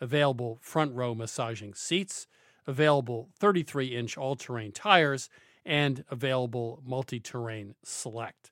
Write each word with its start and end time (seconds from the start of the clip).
available 0.00 0.58
front 0.60 0.94
row 0.94 1.14
massaging 1.14 1.74
seats, 1.74 2.26
available 2.66 3.28
33 3.38 3.96
inch 3.96 4.16
all 4.16 4.36
terrain 4.36 4.72
tires, 4.72 5.28
and 5.64 6.04
available 6.10 6.82
multi 6.84 7.20
terrain 7.20 7.74
select. 7.82 8.50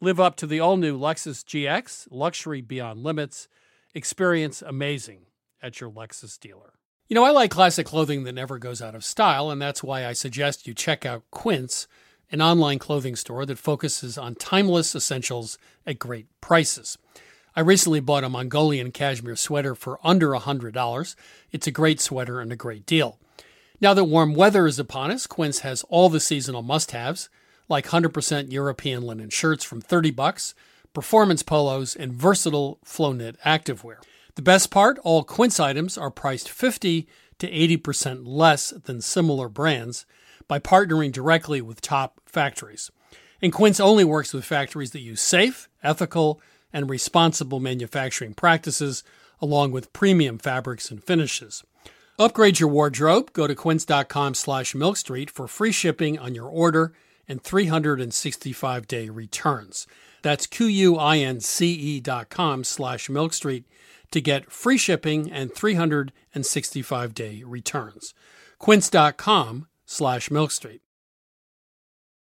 Live 0.00 0.20
up 0.20 0.36
to 0.36 0.46
the 0.46 0.60
all 0.60 0.76
new 0.76 0.98
Lexus 0.98 1.44
GX, 1.44 2.08
luxury 2.10 2.60
beyond 2.60 3.02
limits. 3.02 3.48
Experience 3.94 4.62
amazing 4.62 5.26
at 5.62 5.80
your 5.80 5.90
Lexus 5.90 6.38
dealer. 6.38 6.74
You 7.08 7.14
know, 7.14 7.24
I 7.24 7.30
like 7.30 7.50
classic 7.50 7.86
clothing 7.86 8.24
that 8.24 8.34
never 8.34 8.58
goes 8.58 8.82
out 8.82 8.94
of 8.94 9.04
style, 9.04 9.50
and 9.50 9.60
that's 9.60 9.82
why 9.82 10.06
I 10.06 10.12
suggest 10.12 10.66
you 10.66 10.74
check 10.74 11.06
out 11.06 11.24
Quince, 11.30 11.88
an 12.30 12.42
online 12.42 12.78
clothing 12.78 13.16
store 13.16 13.46
that 13.46 13.58
focuses 13.58 14.18
on 14.18 14.34
timeless 14.34 14.94
essentials 14.94 15.56
at 15.86 15.98
great 15.98 16.26
prices. 16.40 16.98
I 17.56 17.60
recently 17.60 18.00
bought 18.00 18.24
a 18.24 18.28
Mongolian 18.28 18.92
cashmere 18.92 19.36
sweater 19.36 19.74
for 19.74 19.98
under 20.04 20.30
$100. 20.30 21.14
It's 21.50 21.66
a 21.66 21.72
great 21.72 22.00
sweater 22.00 22.40
and 22.40 22.52
a 22.52 22.56
great 22.56 22.86
deal. 22.86 23.18
Now 23.80 23.94
that 23.94 24.04
warm 24.04 24.34
weather 24.34 24.66
is 24.66 24.78
upon 24.78 25.10
us, 25.10 25.26
Quince 25.26 25.60
has 25.60 25.84
all 25.88 26.08
the 26.08 26.20
seasonal 26.20 26.62
must-haves, 26.62 27.28
like 27.68 27.88
100% 27.88 28.52
European 28.52 29.02
linen 29.02 29.30
shirts 29.30 29.64
from 29.64 29.80
30 29.80 30.10
bucks, 30.10 30.54
performance 30.92 31.42
polos, 31.42 31.94
and 31.94 32.12
versatile 32.12 32.78
flow 32.84 33.12
knit 33.12 33.36
activewear. 33.44 33.96
The 34.34 34.42
best 34.42 34.70
part, 34.70 34.98
all 35.04 35.24
Quince 35.24 35.60
items 35.60 35.98
are 35.98 36.10
priced 36.10 36.48
50 36.48 37.06
to 37.38 37.50
80% 37.50 38.22
less 38.24 38.70
than 38.70 39.00
similar 39.00 39.48
brands 39.48 40.06
by 40.46 40.58
partnering 40.58 41.12
directly 41.12 41.60
with 41.60 41.80
top 41.80 42.20
factories. 42.26 42.90
And 43.40 43.52
Quince 43.52 43.78
only 43.78 44.04
works 44.04 44.32
with 44.32 44.44
factories 44.44 44.90
that 44.92 45.00
use 45.00 45.20
safe, 45.20 45.68
ethical, 45.82 46.40
and 46.72 46.90
responsible 46.90 47.60
manufacturing 47.60 48.34
practices 48.34 49.02
along 49.40 49.72
with 49.72 49.92
premium 49.92 50.38
fabrics 50.38 50.90
and 50.90 51.02
finishes. 51.02 51.62
Upgrade 52.18 52.58
your 52.58 52.68
wardrobe. 52.68 53.32
Go 53.32 53.46
to 53.46 53.54
quince.com 53.54 54.34
slash 54.34 54.74
milkstreet 54.74 55.30
for 55.30 55.46
free 55.46 55.72
shipping 55.72 56.18
on 56.18 56.34
your 56.34 56.48
order 56.48 56.92
and 57.28 57.42
365 57.42 58.86
day 58.88 59.08
returns. 59.08 59.86
That's 60.22 60.46
Q-U-I-N-C-E 60.46 62.00
dot 62.00 62.28
com 62.28 62.64
slash 62.64 63.08
milkstreet 63.08 63.64
to 64.10 64.20
get 64.20 64.50
free 64.50 64.78
shipping 64.78 65.30
and 65.30 65.54
365 65.54 67.14
day 67.14 67.42
returns. 67.44 68.14
Quince.com 68.58 69.68
slash 69.86 70.28
milkstreet. 70.28 70.80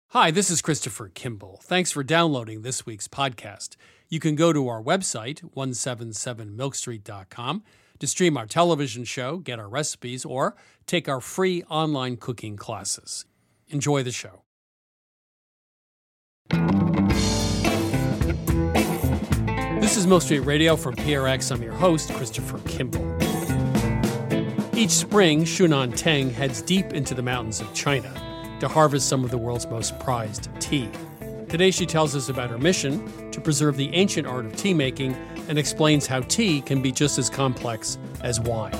Hi, 0.09 0.29
this 0.29 0.51
is 0.51 0.61
Christopher 0.61 1.07
Kimball. 1.07 1.61
Thanks 1.63 1.91
for 1.91 2.03
downloading 2.03 2.61
this 2.61 2.85
week's 2.85 3.07
podcast. 3.07 3.77
You 4.11 4.19
can 4.19 4.35
go 4.35 4.51
to 4.51 4.67
our 4.67 4.83
website, 4.83 5.41
177milkstreet.com 5.55 7.63
to 7.99 8.07
stream 8.07 8.35
our 8.35 8.45
television 8.45 9.05
show, 9.05 9.37
get 9.37 9.57
our 9.57 9.69
recipes, 9.69 10.25
or 10.25 10.57
take 10.85 11.07
our 11.07 11.21
free 11.21 11.63
online 11.69 12.17
cooking 12.17 12.57
classes. 12.57 13.23
Enjoy 13.69 14.03
the 14.03 14.11
show. 14.11 14.41
This 19.79 19.95
is 19.95 20.05
Milk 20.05 20.23
Street 20.23 20.39
Radio 20.39 20.75
from 20.75 20.97
PRX. 20.97 21.49
I'm 21.49 21.63
your 21.63 21.71
host, 21.71 22.11
Christopher 22.11 22.59
Kimball. 22.67 23.07
Each 24.75 24.91
spring, 24.91 25.45
Shunan 25.45 25.93
Teng 25.93 26.33
heads 26.33 26.61
deep 26.61 26.91
into 26.91 27.13
the 27.13 27.21
mountains 27.21 27.61
of 27.61 27.73
China 27.73 28.13
to 28.59 28.67
harvest 28.67 29.07
some 29.07 29.23
of 29.23 29.31
the 29.31 29.37
world's 29.37 29.67
most 29.67 29.97
prized 29.99 30.49
tea. 30.59 30.89
Today, 31.47 31.71
she 31.71 31.85
tells 31.85 32.13
us 32.13 32.27
about 32.27 32.49
her 32.49 32.57
mission 32.57 33.09
to 33.31 33.41
preserve 33.41 33.77
the 33.77 33.93
ancient 33.93 34.27
art 34.27 34.45
of 34.45 34.55
tea 34.55 34.73
making 34.73 35.15
and 35.47 35.57
explains 35.57 36.07
how 36.07 36.21
tea 36.21 36.61
can 36.61 36.81
be 36.81 36.91
just 36.91 37.17
as 37.17 37.29
complex 37.29 37.97
as 38.21 38.39
wine. 38.39 38.73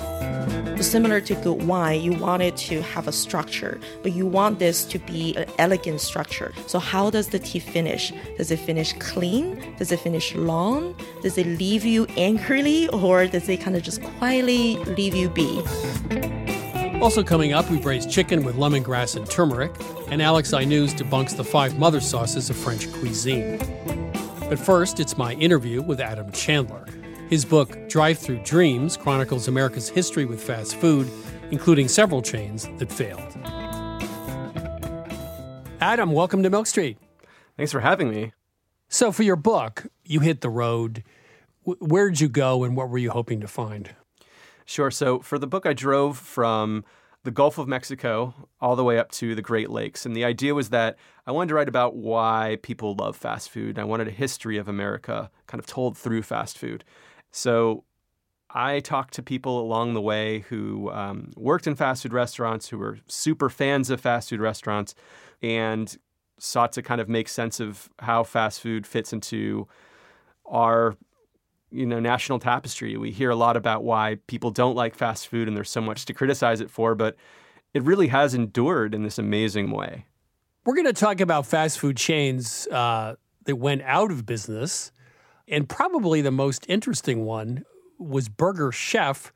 Similar 0.81 1.21
to 1.21 1.35
good 1.35 1.67
wine, 1.67 2.01
you 2.01 2.13
want 2.13 2.41
it 2.41 2.57
to 2.57 2.81
have 2.81 3.07
a 3.07 3.11
structure, 3.11 3.79
but 4.01 4.13
you 4.13 4.25
want 4.25 4.57
this 4.57 4.83
to 4.85 4.97
be 4.97 5.35
an 5.35 5.45
elegant 5.59 6.01
structure. 6.01 6.53
So, 6.65 6.79
how 6.79 7.11
does 7.11 7.27
the 7.27 7.37
tea 7.37 7.59
finish? 7.59 8.11
Does 8.37 8.49
it 8.49 8.57
finish 8.57 8.93
clean? 8.93 9.75
Does 9.77 9.91
it 9.91 9.99
finish 9.99 10.33
long? 10.33 10.95
Does 11.21 11.37
it 11.37 11.45
leave 11.45 11.85
you 11.85 12.05
angrily, 12.17 12.87
or 12.89 13.27
does 13.27 13.47
it 13.47 13.61
kind 13.61 13.75
of 13.75 13.83
just 13.83 14.01
quietly 14.01 14.77
leave 14.85 15.13
you 15.13 15.29
be? 15.29 15.61
Also 17.01 17.23
coming 17.23 17.53
up, 17.53 17.69
we 17.69 17.79
braise 17.79 18.05
chicken 18.05 18.43
with 18.43 18.55
lemongrass 18.55 19.15
and 19.15 19.29
turmeric, 19.29 19.71
and 20.09 20.21
Alex 20.21 20.51
Aïnouz 20.51 20.93
debunks 20.93 21.35
the 21.35 21.43
five 21.43 21.77
mother 21.77 21.99
sauces 21.99 22.49
of 22.49 22.55
French 22.55 22.91
cuisine. 22.93 23.59
But 24.51 24.59
first, 24.59 24.99
it's 24.99 25.17
my 25.17 25.31
interview 25.35 25.81
with 25.81 26.01
Adam 26.01 26.29
Chandler. 26.33 26.85
His 27.29 27.45
book, 27.45 27.87
Drive 27.87 28.19
Through 28.19 28.39
Dreams, 28.43 28.97
chronicles 28.97 29.47
America's 29.47 29.87
history 29.87 30.25
with 30.25 30.43
fast 30.43 30.75
food, 30.75 31.09
including 31.51 31.87
several 31.87 32.21
chains 32.21 32.67
that 32.77 32.91
failed. 32.91 33.33
Adam, 35.79 36.11
welcome 36.11 36.43
to 36.43 36.49
Milk 36.49 36.67
Street. 36.67 36.97
Thanks 37.55 37.71
for 37.71 37.79
having 37.79 38.09
me. 38.09 38.33
So, 38.89 39.13
for 39.13 39.23
your 39.23 39.37
book, 39.37 39.85
you 40.03 40.19
hit 40.19 40.41
the 40.41 40.49
road. 40.49 41.05
Where'd 41.63 42.19
you 42.19 42.27
go 42.27 42.65
and 42.65 42.75
what 42.75 42.89
were 42.89 42.97
you 42.97 43.11
hoping 43.11 43.39
to 43.39 43.47
find? 43.47 43.95
Sure. 44.65 44.91
So, 44.91 45.21
for 45.21 45.39
the 45.39 45.47
book, 45.47 45.65
I 45.65 45.71
drove 45.71 46.17
from 46.17 46.83
the 47.23 47.31
Gulf 47.31 47.57
of 47.57 47.67
Mexico 47.67 48.33
all 48.59 48.75
the 48.75 48.83
way 48.83 48.97
up 48.97 49.11
to 49.11 49.35
the 49.35 49.41
Great 49.41 49.69
Lakes. 49.69 50.05
And 50.05 50.15
the 50.15 50.25
idea 50.25 50.55
was 50.55 50.69
that 50.69 50.97
I 51.27 51.31
wanted 51.31 51.49
to 51.49 51.55
write 51.55 51.69
about 51.69 51.95
why 51.95 52.57
people 52.63 52.95
love 52.95 53.15
fast 53.15 53.49
food. 53.49 53.77
I 53.77 53.83
wanted 53.83 54.07
a 54.07 54.11
history 54.11 54.57
of 54.57 54.67
America 54.67 55.29
kind 55.47 55.59
of 55.59 55.67
told 55.67 55.97
through 55.97 56.23
fast 56.23 56.57
food. 56.57 56.83
So 57.31 57.83
I 58.49 58.79
talked 58.79 59.13
to 59.15 59.23
people 59.23 59.61
along 59.61 59.93
the 59.93 60.01
way 60.01 60.39
who 60.49 60.89
um, 60.91 61.31
worked 61.35 61.67
in 61.67 61.75
fast 61.75 62.03
food 62.03 62.13
restaurants, 62.13 62.69
who 62.69 62.77
were 62.77 62.97
super 63.07 63.49
fans 63.49 63.89
of 63.89 64.01
fast 64.01 64.29
food 64.29 64.41
restaurants, 64.41 64.95
and 65.41 65.95
sought 66.39 66.71
to 66.73 66.81
kind 66.81 66.99
of 66.99 67.07
make 67.07 67.29
sense 67.29 67.59
of 67.59 67.89
how 67.99 68.23
fast 68.23 68.61
food 68.61 68.87
fits 68.87 69.13
into 69.13 69.67
our 70.45 70.97
you 71.71 71.85
know 71.85 71.99
national 71.99 72.39
tapestry. 72.39 72.97
We 72.97 73.11
hear 73.11 73.29
a 73.29 73.35
lot 73.35 73.57
about 73.57 73.83
why 73.83 74.17
people 74.27 74.51
don't 74.51 74.75
like 74.75 74.95
fast 74.95 75.27
food 75.27 75.47
and 75.47 75.55
there's 75.55 75.69
so 75.69 75.81
much 75.81 76.05
to 76.05 76.13
criticize 76.13 76.61
it 76.61 76.69
for, 76.69 76.95
but 76.95 77.15
it 77.73 77.83
really 77.83 78.07
has 78.07 78.33
endured 78.33 78.93
in 78.93 79.03
this 79.03 79.17
amazing 79.17 79.71
way. 79.71 80.05
We're 80.65 80.75
going 80.75 80.87
to 80.87 80.93
talk 80.93 81.21
about 81.21 81.45
fast 81.45 81.79
food 81.79 81.97
chains 81.97 82.67
uh, 82.67 83.15
that 83.45 83.55
went 83.55 83.81
out 83.83 84.11
of 84.11 84.25
business 84.25 84.91
and 85.47 85.67
probably 85.67 86.21
the 86.21 86.31
most 86.31 86.65
interesting 86.69 87.25
one 87.25 87.65
was 87.99 88.29
Burger 88.29 88.71
Chef, 88.71 89.33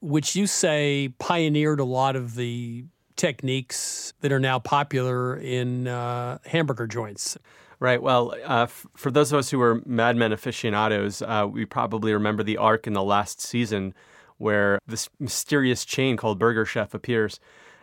which 0.00 0.34
you 0.34 0.46
say 0.46 1.12
pioneered 1.18 1.80
a 1.80 1.84
lot 1.84 2.16
of 2.16 2.34
the 2.34 2.86
techniques 3.16 4.14
that 4.20 4.32
are 4.32 4.40
now 4.40 4.58
popular 4.58 5.36
in 5.36 5.86
uh, 5.86 6.38
hamburger 6.46 6.86
joints. 6.86 7.36
Right. 7.80 8.00
Well, 8.00 8.34
uh, 8.44 8.62
f- 8.62 8.86
for 8.96 9.10
those 9.10 9.32
of 9.32 9.38
us 9.38 9.50
who 9.50 9.60
are 9.60 9.82
Mad 9.84 10.16
Men 10.16 10.32
aficionados, 10.32 11.22
uh, 11.22 11.46
we 11.50 11.64
probably 11.64 12.12
remember 12.12 12.42
the 12.42 12.56
arc 12.56 12.86
in 12.86 12.92
the 12.92 13.02
last 13.02 13.40
season 13.40 13.94
where 14.38 14.78
this 14.86 15.08
mysterious 15.18 15.84
chain 15.84 16.16
called 16.16 16.38
Burger 16.38 16.64
Chef 16.64 16.94
appears. 16.94 17.40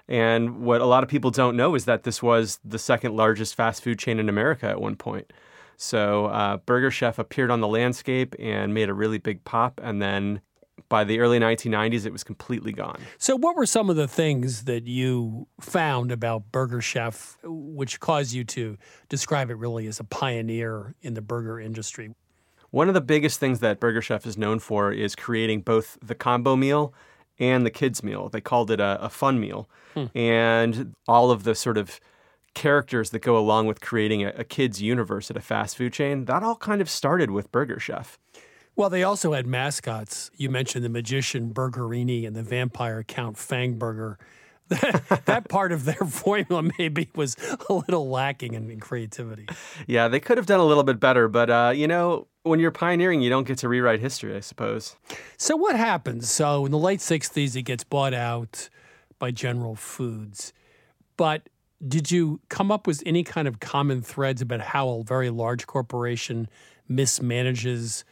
And 0.07 0.61
what 0.61 0.81
a 0.81 0.85
lot 0.85 1.03
of 1.03 1.09
people 1.09 1.31
don't 1.31 1.55
know 1.55 1.75
is 1.75 1.85
that 1.85 2.03
this 2.03 2.21
was 2.21 2.59
the 2.65 2.79
second 2.79 3.15
largest 3.15 3.55
fast 3.55 3.83
food 3.83 3.99
chain 3.99 4.19
in 4.19 4.29
America 4.29 4.67
at 4.67 4.81
one 4.81 4.95
point. 4.95 5.31
So 5.77 6.25
uh, 6.25 6.57
Burger 6.57 6.91
Chef 6.91 7.17
appeared 7.17 7.49
on 7.49 7.61
the 7.61 7.67
landscape 7.67 8.35
and 8.39 8.73
made 8.73 8.89
a 8.89 8.93
really 8.93 9.17
big 9.17 9.43
pop, 9.45 9.79
and 9.81 10.01
then 10.01 10.41
by 10.91 11.05
the 11.05 11.21
early 11.21 11.39
1990s, 11.39 12.05
it 12.05 12.11
was 12.11 12.21
completely 12.23 12.73
gone. 12.73 12.99
So, 13.17 13.37
what 13.37 13.55
were 13.55 13.65
some 13.65 13.89
of 13.89 13.95
the 13.95 14.09
things 14.09 14.65
that 14.65 14.87
you 14.87 15.47
found 15.61 16.11
about 16.11 16.51
Burger 16.51 16.81
Chef 16.81 17.37
which 17.43 18.01
caused 18.01 18.33
you 18.33 18.43
to 18.43 18.77
describe 19.07 19.49
it 19.49 19.55
really 19.55 19.87
as 19.87 20.01
a 20.01 20.03
pioneer 20.03 20.93
in 21.01 21.13
the 21.13 21.21
burger 21.21 21.61
industry? 21.61 22.13
One 22.71 22.89
of 22.89 22.93
the 22.93 23.01
biggest 23.01 23.39
things 23.39 23.61
that 23.61 23.79
Burger 23.79 24.01
Chef 24.01 24.27
is 24.27 24.37
known 24.37 24.59
for 24.59 24.91
is 24.91 25.15
creating 25.15 25.61
both 25.61 25.97
the 26.01 26.13
combo 26.13 26.57
meal 26.57 26.93
and 27.39 27.65
the 27.65 27.71
kids 27.71 28.03
meal. 28.03 28.27
They 28.27 28.41
called 28.41 28.69
it 28.69 28.81
a, 28.81 29.01
a 29.01 29.09
fun 29.09 29.39
meal. 29.39 29.69
Hmm. 29.93 30.05
And 30.13 30.95
all 31.07 31.31
of 31.31 31.43
the 31.43 31.55
sort 31.55 31.77
of 31.77 32.01
characters 32.53 33.11
that 33.11 33.19
go 33.19 33.37
along 33.37 33.67
with 33.67 33.79
creating 33.79 34.25
a, 34.25 34.33
a 34.35 34.43
kid's 34.43 34.81
universe 34.81 35.31
at 35.31 35.37
a 35.37 35.41
fast 35.41 35.77
food 35.77 35.93
chain, 35.93 36.25
that 36.25 36.43
all 36.43 36.57
kind 36.57 36.81
of 36.81 36.89
started 36.89 37.31
with 37.31 37.49
Burger 37.49 37.79
Chef. 37.79 38.19
Well, 38.75 38.89
they 38.89 39.03
also 39.03 39.33
had 39.33 39.45
mascots. 39.45 40.31
You 40.37 40.49
mentioned 40.49 40.83
the 40.83 40.89
magician 40.89 41.53
Burgerini 41.53 42.25
and 42.25 42.35
the 42.35 42.43
vampire 42.43 43.03
Count 43.03 43.35
Fangburger. 43.35 44.17
that 45.25 45.49
part 45.49 45.73
of 45.73 45.83
their 45.83 45.95
formula 45.95 46.63
maybe 46.79 47.09
was 47.13 47.35
a 47.69 47.73
little 47.73 48.09
lacking 48.09 48.53
in, 48.53 48.69
in, 48.69 48.79
creativity. 48.79 49.45
Yeah, 49.85 50.07
they 50.07 50.21
could 50.21 50.37
have 50.37 50.45
done 50.45 50.61
a 50.61 50.65
little 50.65 50.83
bit 50.83 50.97
better, 50.97 51.27
but 51.27 51.49
uh, 51.49 51.73
you 51.75 51.87
know, 51.87 52.27
when 52.43 52.61
you're 52.61 52.71
pioneering, 52.71 53.21
you 53.21 53.29
don't 53.29 53.45
get 53.45 53.57
to 53.59 53.69
rewrite 53.69 53.99
history, 53.99 54.33
I 54.33 54.39
suppose. 54.39 54.95
So 55.35 55.57
what 55.57 55.75
happens? 55.75 56.31
So 56.31 56.65
in 56.65 56.71
the 56.71 56.77
late 56.77 57.01
'60s, 57.01 57.57
it 57.57 57.63
gets 57.63 57.83
bought 57.83 58.13
out 58.13 58.69
by 59.19 59.31
General 59.31 59.75
Foods, 59.75 60.53
but 61.17 61.49
did 61.85 62.09
you 62.09 62.39
come 62.47 62.71
up 62.71 62.87
with 62.87 63.03
any 63.05 63.23
kind 63.23 63.47
of 63.49 63.59
common 63.59 64.01
threads 64.01 64.41
about 64.41 64.61
how 64.61 64.87
a 64.89 65.03
very 65.03 65.29
large 65.29 65.67
corporation 65.67 66.47
mismanages 66.89 68.03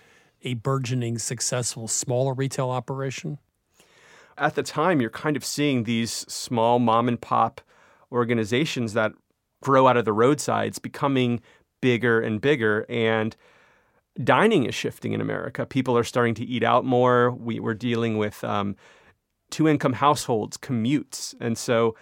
a 0.43 0.55
burgeoning, 0.55 1.17
successful, 1.17 1.87
smaller 1.87 2.33
retail 2.33 2.69
operation? 2.69 3.39
At 4.37 4.55
the 4.55 4.63
time, 4.63 5.01
you're 5.01 5.09
kind 5.09 5.35
of 5.35 5.43
seeing 5.43 5.83
these 5.83 6.11
small 6.11 6.79
mom 6.79 7.07
and 7.07 7.19
pop 7.19 7.61
organizations 8.11 8.93
that 8.93 9.11
grow 9.61 9.87
out 9.87 9.97
of 9.97 10.05
the 10.05 10.13
roadsides 10.13 10.79
becoming 10.79 11.41
bigger 11.81 12.21
and 12.21 12.39
bigger. 12.39 12.85
And 12.89 13.35
dining 14.23 14.65
is 14.65 14.75
shifting 14.75 15.13
in 15.13 15.21
America. 15.21 15.65
People 15.65 15.97
are 15.97 16.03
starting 16.03 16.33
to 16.35 16.45
eat 16.45 16.63
out 16.63 16.85
more. 16.85 17.31
We, 17.31 17.59
are 17.59 17.73
dealing 17.73 18.17
with 18.17 18.43
um, 18.43 18.75
two 19.49 19.67
income 19.67 19.93
households, 19.93 20.57
commutes. 20.57 21.35
And 21.39 21.57
so 21.57 21.95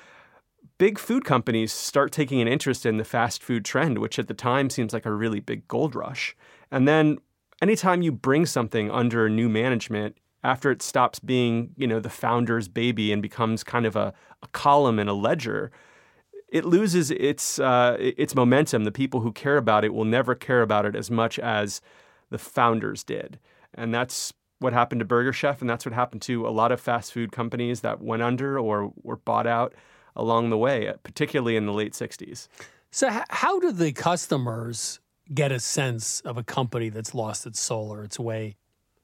big 0.78 1.00
food 1.00 1.25
companies 1.25 1.72
start 1.72 2.12
taking 2.12 2.42
an 2.42 2.48
interest 2.48 2.86
in 2.86 2.98
the 2.98 3.04
fast 3.04 3.42
food 3.42 3.66
trend, 3.66 4.00
which 4.00 4.19
at 4.19 4.28
the 4.28 4.33
time 4.33 4.69
seems 4.69 4.94
like 4.94 5.06
a 5.06 5.12
really 5.12 5.40
big 5.40 5.68
gold 5.68 5.95
rush. 5.95 6.36
And 6.72 6.88
then 6.88 7.18
anytime 7.62 8.01
you 8.01 8.12
bring 8.12 8.45
something 8.45 8.92
under 8.92 9.30
new 9.30 9.50
management, 9.50 10.18
after 10.44 10.71
it 10.71 10.81
stops 10.81 11.19
being, 11.19 11.71
you 11.75 11.88
know, 11.88 12.00
the 12.00 12.09
founder's 12.09 12.68
baby 12.68 13.12
and 13.12 13.21
becomes 13.21 13.63
kind 13.63 13.86
of 13.86 13.95
a, 13.95 14.13
a 14.44 14.48
column 14.50 15.00
in 15.00 15.07
a 15.07 15.13
ledger, 15.13 15.71
it 16.50 16.63
loses 16.63 17.12
its 17.12 17.59
uh, 17.59 17.98
its 18.00 18.33
momentum. 18.33 18.86
The 18.86 18.92
people 18.92 19.19
who 19.19 19.33
care 19.33 19.57
about 19.57 19.83
it 19.83 19.94
will 19.94 20.06
never 20.06 20.36
care 20.36 20.62
about 20.62 20.86
it 20.86 20.95
as 20.95 21.12
much 21.12 21.38
as 21.39 21.81
the 22.30 22.38
founders 22.38 23.04
did, 23.04 23.39
and 23.74 23.94
that's 23.94 24.33
what 24.59 24.74
happened 24.74 25.00
to 25.00 25.06
Burger 25.06 25.33
Chef, 25.33 25.62
and 25.62 25.69
that's 25.69 25.86
what 25.86 25.94
happened 25.94 26.21
to 26.24 26.48
a 26.48 26.50
lot 26.50 26.71
of 26.71 26.80
fast 26.80 27.12
food 27.12 27.31
companies 27.31 27.81
that 27.81 28.01
went 28.01 28.24
under 28.24 28.57
or 28.57 28.92
were 29.04 29.18
bought 29.18 29.45
out 29.45 29.73
along 30.16 30.49
the 30.49 30.57
way, 30.57 30.92
particularly 31.04 31.56
in 31.57 31.66
the 31.66 31.73
late 31.73 31.94
60s. 31.94 32.47
So, 32.92 33.09
how 33.30 33.59
do 33.59 33.71
the 33.71 33.92
customers 33.92 34.99
get 35.34 35.52
a 35.52 35.60
sense 35.60 36.22
of 36.22 36.38
a 36.38 36.44
company 36.44 36.90
that's 36.90 37.14
lost 37.14 37.46
its 37.46 37.60
soul 37.60 37.94
or 37.94 38.04
its 38.04 38.19
way? 38.19 38.56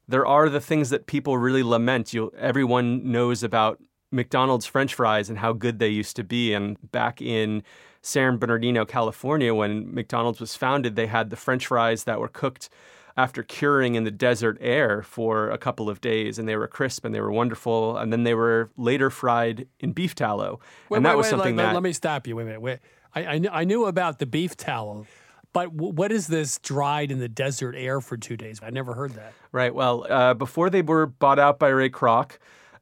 There 0.08 0.25
are 0.25 0.50
the 0.50 0.60
things 0.60 0.89
that 0.89 1.06
people 1.06 1.38
really 1.38 1.63
lament. 1.63 2.13
you 2.13 2.32
everyone 2.38 3.12
knows 3.12 3.44
about 3.44 3.80
McDonald's 4.12 4.65
French 4.65 4.94
fries 4.94 5.30
and 5.30 5.39
how 5.39 5.53
good 5.53 5.80
they 5.80 5.89
used 5.89 6.15
to 6.18 6.24
be. 6.24 6.53
And 6.53 6.77
back 6.92 7.22
in 7.22 7.63
San 8.01 8.38
Bernardino, 8.38 8.86
California, 8.86 9.53
when 9.53 9.94
McDonald's 9.94 10.39
was 10.39 10.56
founded, 10.56 10.96
they 10.96 11.08
had 11.08 11.30
the 11.30 11.36
French 11.36 11.68
fries 11.68 12.03
that 12.03 12.20
were 12.20 12.27
cooked 12.27 12.70
after 13.15 13.44
curing 13.44 13.96
in 13.96 14.03
the 14.03 14.12
desert 14.12 14.58
air 14.60 15.03
for 15.03 15.50
a 15.50 15.58
couple 15.58 15.89
of 15.89 16.01
days, 16.01 16.39
and 16.39 16.48
they 16.50 16.56
were 16.56 16.68
crisp 16.68 17.06
and 17.06 17.13
they 17.13 17.22
were 17.22 17.32
wonderful. 17.32 17.96
And 17.98 18.12
then 18.12 18.24
they 18.24 18.34
were 18.34 18.72
later 18.75 19.10
fried 19.10 19.68
in 19.80 19.94
beef 19.94 20.15
tallow, 20.15 20.60
wait, 20.89 20.98
and 20.98 21.06
that 21.06 21.12
wait, 21.12 21.18
was 21.18 21.25
wait, 21.25 21.30
something 21.30 21.56
let, 21.56 21.63
that. 21.65 21.74
Let 21.74 21.84
me 21.84 21.94
stop 21.94 22.27
you. 22.27 22.36
Wait 22.36 22.44
a 22.44 22.46
minute. 22.46 22.62
Wait. 22.62 22.80
I, 23.15 23.22
I, 23.22 23.42
I 23.51 23.63
knew 23.63 23.86
about 23.86 24.20
the 24.20 24.25
beef 24.25 24.58
tallow. 24.58 25.06
But 25.53 25.72
what 25.72 26.12
is 26.12 26.27
this 26.27 26.57
dried 26.60 27.12
in 27.12 27.19
the 27.19 27.29
desert 27.29 27.75
air 27.77 28.01
for 28.01 28.17
two 28.17 28.36
days? 28.36 28.60
I 28.63 28.72
never 28.72 28.93
heard 28.93 29.12
that. 29.12 29.33
Right. 29.51 29.74
Well, 29.74 30.05
uh, 30.10 30.33
before 30.33 30.72
they 30.72 30.81
were 30.81 31.05
bought 31.05 31.38
out 31.38 31.60
by 31.60 31.69
Ray 31.69 31.91
Kroc, 31.91 32.38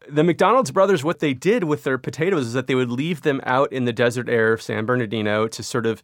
the 0.10 0.24
McDonald's 0.24 0.72
brothers, 0.72 1.04
what 1.04 1.20
they 1.20 1.34
did 1.34 1.66
with 1.66 1.84
their 1.84 1.98
potatoes 1.98 2.48
is 2.48 2.54
that 2.54 2.68
they 2.68 2.76
would 2.76 2.90
leave 2.90 3.22
them 3.22 3.42
out 3.44 3.72
in 3.74 3.86
the 3.86 3.94
desert 3.94 4.30
air 4.30 4.54
of 4.54 4.62
San 4.62 4.86
Bernardino 4.86 5.48
to 5.48 5.62
sort 5.62 5.86
of 5.86 6.02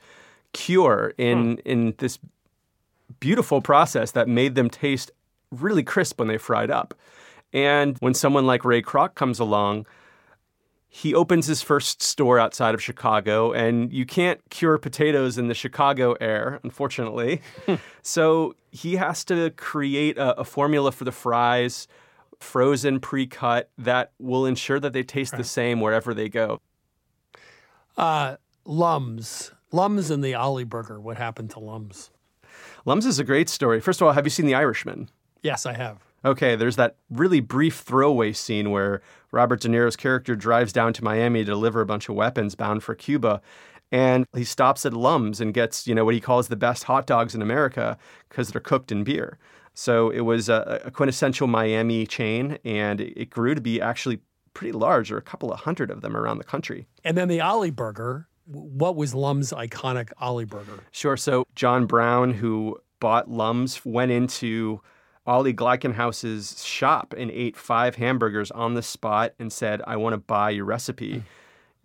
cure 0.53 1.13
in 1.17 1.55
hmm. 1.55 1.59
in 1.65 1.93
this 1.97 2.19
beautiful 3.19 3.61
process 3.61 4.11
that 4.11 4.27
made 4.27 4.55
them 4.55 4.69
taste 4.69 5.11
really 5.51 5.83
crisp 5.83 6.19
when 6.19 6.27
they 6.27 6.37
fried 6.37 6.69
up. 6.69 6.93
And 7.53 7.97
when 7.99 8.13
someone 8.13 8.45
like 8.45 8.65
Ray 8.65 8.81
Kroc 8.81 9.15
comes 9.15 9.39
along, 9.39 9.87
he 10.97 11.13
opens 11.13 11.45
his 11.45 11.61
first 11.61 12.01
store 12.01 12.39
outside 12.39 12.73
of 12.73 12.81
Chicago, 12.81 13.51
and 13.51 13.93
you 13.93 14.03
can't 14.03 14.41
cure 14.49 14.79
potatoes 14.79 15.37
in 15.37 15.47
the 15.47 15.53
Chicago 15.53 16.13
air, 16.13 16.59
unfortunately. 16.63 17.39
so 18.01 18.55
he 18.71 18.95
has 18.95 19.23
to 19.25 19.51
create 19.51 20.17
a, 20.17 20.39
a, 20.39 20.43
formula 20.43 20.91
for 20.91 21.03
the 21.03 21.11
fries, 21.11 21.87
frozen, 22.39 22.99
pre 22.99 23.27
cut, 23.27 23.69
that 23.77 24.11
will 24.17 24.47
ensure 24.47 24.79
that 24.79 24.93
they 24.93 25.03
taste 25.03 25.33
right. 25.33 25.37
the 25.37 25.43
same 25.43 25.81
wherever 25.81 26.15
they 26.15 26.29
go. 26.29 26.61
Uh, 27.95 28.37
Lums. 28.65 29.51
Lums 29.71 30.09
and 30.09 30.23
the 30.23 30.33
Ollie 30.33 30.63
Burger. 30.63 30.99
What 30.99 31.17
happened 31.17 31.51
to 31.51 31.59
Lums? 31.59 32.09
Lums 32.85 33.05
is 33.05 33.19
a 33.19 33.23
great 33.23 33.49
story. 33.49 33.79
First 33.81 34.01
of 34.01 34.07
all, 34.07 34.13
have 34.13 34.25
you 34.25 34.31
seen 34.31 34.47
The 34.47 34.55
Irishman? 34.55 35.11
Yes, 35.43 35.67
I 35.67 35.73
have. 35.73 36.06
Okay, 36.25 36.55
there's 36.55 36.75
that 36.77 36.95
really 37.09 37.39
brief 37.39 37.77
throwaway 37.79 38.33
scene 38.33 38.71
where 38.71 39.01
Robert 39.31 39.61
De 39.61 39.69
Niro's 39.69 39.95
character 39.95 40.35
drives 40.35 40.73
down 40.73 40.93
to 40.93 41.03
Miami 41.03 41.39
to 41.39 41.45
deliver 41.45 41.81
a 41.81 41.85
bunch 41.85 42.09
of 42.09 42.15
weapons 42.15 42.55
bound 42.55 42.83
for 42.83 42.95
Cuba. 42.95 43.41
And 43.91 44.25
he 44.35 44.43
stops 44.43 44.85
at 44.85 44.93
Lums 44.93 45.39
and 45.39 45.53
gets, 45.53 45.87
you 45.87 45.95
know, 45.95 46.03
what 46.03 46.13
he 46.13 46.19
calls 46.19 46.49
the 46.49 46.55
best 46.55 46.83
hot 46.83 47.07
dogs 47.07 47.33
in 47.33 47.41
America 47.41 47.97
because 48.29 48.49
they're 48.49 48.59
cooked 48.59 48.91
in 48.91 49.03
beer. 49.03 49.37
So 49.73 50.09
it 50.09 50.21
was 50.21 50.49
a, 50.49 50.81
a 50.85 50.91
quintessential 50.91 51.47
Miami 51.47 52.07
chain, 52.07 52.57
and 52.65 52.99
it 52.99 53.29
grew 53.29 53.53
to 53.53 53.61
be 53.61 53.79
actually 53.79 54.19
pretty 54.55 54.71
large. 54.71 55.09
There 55.09 55.17
are 55.17 55.19
a 55.19 55.23
couple 55.23 55.53
of 55.53 55.59
hundred 55.59 55.91
of 55.91 56.01
them 56.01 56.17
around 56.17 56.39
the 56.39 56.43
country. 56.43 56.87
And 57.03 57.15
then 57.15 57.27
the 57.27 57.41
Ollie 57.41 57.69
Burger. 57.71 58.27
What 58.45 58.95
was 58.95 59.13
Lum's 59.13 59.51
iconic 59.51 60.09
Ollie 60.19 60.45
Burger? 60.45 60.83
Sure. 60.91 61.15
So 61.15 61.45
John 61.53 61.85
Brown, 61.85 62.31
who 62.31 62.77
bought 62.99 63.29
Lum's, 63.29 63.85
went 63.85 64.11
into 64.11 64.81
Ollie 65.27 65.53
Gleichenhaus's 65.53 66.63
shop 66.63 67.13
and 67.17 67.29
ate 67.29 67.57
five 67.57 67.95
hamburgers 67.95 68.49
on 68.51 68.73
the 68.73 68.81
spot 68.81 69.33
and 69.37 69.51
said, 69.51 69.81
I 69.85 69.97
want 69.97 70.13
to 70.13 70.17
buy 70.17 70.51
your 70.51 70.65
recipe. 70.65 71.23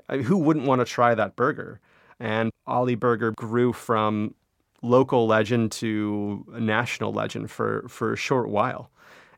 Mm. 0.09 0.23
Who 0.23 0.39
wouldn't 0.39 0.67
want 0.67 0.81
to 0.81 0.85
try 0.85 1.15
that 1.15 1.35
burger? 1.35 1.81
And 2.21 2.53
Ollie 2.67 2.95
Burger 2.95 3.33
grew 3.33 3.73
from 3.73 4.35
local 4.81 5.27
legend 5.27 5.73
to 5.73 6.47
a 6.55 6.61
national 6.61 7.13
legend 7.13 7.51
for, 7.51 7.85
for 7.89 8.13
a 8.13 8.17
short 8.17 8.49
while. 8.49 8.91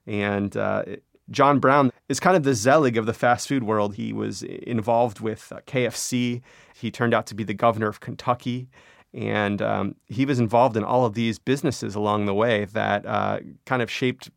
And 0.06 0.54
uh, 0.54 0.84
John 1.30 1.58
Brown 1.58 1.90
is 2.08 2.20
kind 2.20 2.36
of 2.36 2.42
the 2.42 2.54
Zelig 2.54 2.98
of 2.98 3.06
the 3.06 3.14
fast 3.14 3.48
food 3.48 3.64
world. 3.64 3.94
He 3.94 4.12
was 4.12 4.42
involved 4.42 5.20
with 5.20 5.50
uh, 5.50 5.60
KFC. 5.66 6.42
He 6.74 6.90
turned 6.90 7.14
out 7.14 7.26
to 7.26 7.34
be 7.34 7.44
the 7.44 7.54
governor 7.54 7.88
of 7.88 8.00
Kentucky. 8.00 8.68
And 9.14 9.62
um, 9.62 9.94
he 10.06 10.26
was 10.26 10.40
involved 10.40 10.76
in 10.76 10.82
all 10.82 11.06
of 11.06 11.14
these 11.14 11.38
businesses 11.38 11.94
along 11.94 12.26
the 12.26 12.34
way 12.34 12.64
that 12.66 13.06
uh, 13.06 13.38
kind 13.64 13.80
of 13.80 13.90
shaped 13.90 14.30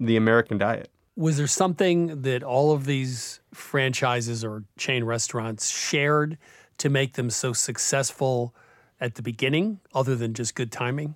the 0.00 0.16
American 0.16 0.58
diet. 0.58 0.90
Was 1.16 1.36
there 1.36 1.46
something 1.46 2.22
that 2.22 2.42
all 2.42 2.72
of 2.72 2.86
these 2.86 3.40
franchises 3.52 4.44
or 4.44 4.64
chain 4.76 5.04
restaurants 5.04 5.70
shared 5.70 6.36
to 6.78 6.90
make 6.90 7.14
them 7.14 7.30
so 7.30 7.52
successful 7.52 8.52
at 9.00 9.14
the 9.14 9.22
beginning, 9.22 9.78
other 9.94 10.16
than 10.16 10.34
just 10.34 10.56
good 10.56 10.72
timing? 10.72 11.14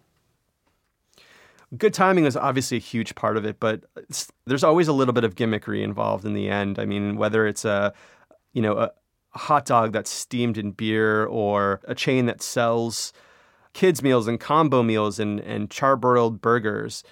Good 1.76 1.92
timing 1.92 2.24
is 2.24 2.36
obviously 2.36 2.76
a 2.76 2.80
huge 2.80 3.14
part 3.14 3.36
of 3.36 3.44
it, 3.44 3.58
but 3.60 3.84
there's 4.46 4.64
always 4.64 4.88
a 4.88 4.92
little 4.92 5.12
bit 5.12 5.24
of 5.24 5.34
gimmickry 5.34 5.82
involved 5.82 6.24
in 6.24 6.34
the 6.34 6.48
end. 6.48 6.78
I 6.78 6.86
mean, 6.86 7.16
whether 7.16 7.46
it's 7.46 7.64
a 7.64 7.92
you 8.52 8.62
know 8.62 8.78
a, 8.78 8.92
hot 9.38 9.64
dog 9.64 9.92
that's 9.92 10.10
steamed 10.10 10.58
in 10.58 10.72
beer 10.72 11.24
or 11.24 11.80
a 11.84 11.94
chain 11.94 12.26
that 12.26 12.42
sells 12.42 13.12
kids 13.72 14.02
meals 14.02 14.26
and 14.26 14.40
combo 14.40 14.82
meals 14.82 15.18
and, 15.18 15.40
and 15.40 15.70
charbroiled 15.70 16.40
burgers. 16.40 17.04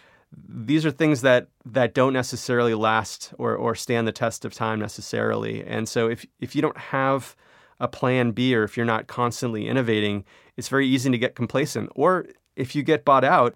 These 0.49 0.85
are 0.85 0.91
things 0.91 1.23
that 1.23 1.49
that 1.65 1.95
don't 1.95 2.13
necessarily 2.13 2.75
last 2.75 3.33
or, 3.39 3.55
or 3.55 3.75
stand 3.75 4.07
the 4.07 4.13
test 4.13 4.45
of 4.45 4.53
time 4.53 4.79
necessarily. 4.79 5.65
And 5.65 5.89
so 5.89 6.09
if 6.09 6.27
if 6.41 6.55
you 6.55 6.63
don't 6.63 6.77
have 6.77 7.37
a 7.79 7.89
plan 7.89 8.33
B 8.33 8.55
or 8.55 8.65
if 8.65 8.77
you're 8.77 8.87
not 8.87 9.07
constantly 9.07 9.69
innovating 9.69 10.25
it's 10.57 10.69
very 10.69 10.87
easy 10.87 11.11
to 11.11 11.19
get 11.19 11.35
complacent. 11.35 11.91
Or 11.95 12.27
if 12.57 12.75
you 12.75 12.83
get 12.83 13.05
bought 13.05 13.25
out 13.25 13.55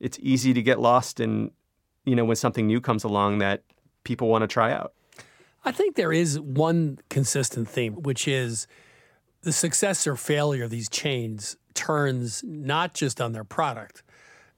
it's 0.00 0.18
easy 0.20 0.52
to 0.54 0.62
get 0.62 0.80
lost 0.80 1.20
in 1.20 1.50
you 2.04 2.16
know 2.16 2.24
when 2.24 2.36
something 2.36 2.66
new 2.66 2.80
comes 2.80 3.04
along 3.04 3.38
that 3.38 3.62
people 4.04 4.28
want 4.28 4.42
to 4.42 4.48
try 4.48 4.72
out 4.72 4.92
I 5.66 5.72
think 5.72 5.96
there 5.96 6.12
is 6.12 6.38
one 6.38 7.00
consistent 7.10 7.68
theme, 7.68 7.94
which 7.94 8.28
is 8.28 8.68
the 9.42 9.52
success 9.52 10.06
or 10.06 10.14
failure 10.14 10.64
of 10.64 10.70
these 10.70 10.88
chains 10.88 11.56
turns 11.74 12.42
not 12.44 12.94
just 12.94 13.20
on 13.20 13.32
their 13.32 13.42
product, 13.42 14.04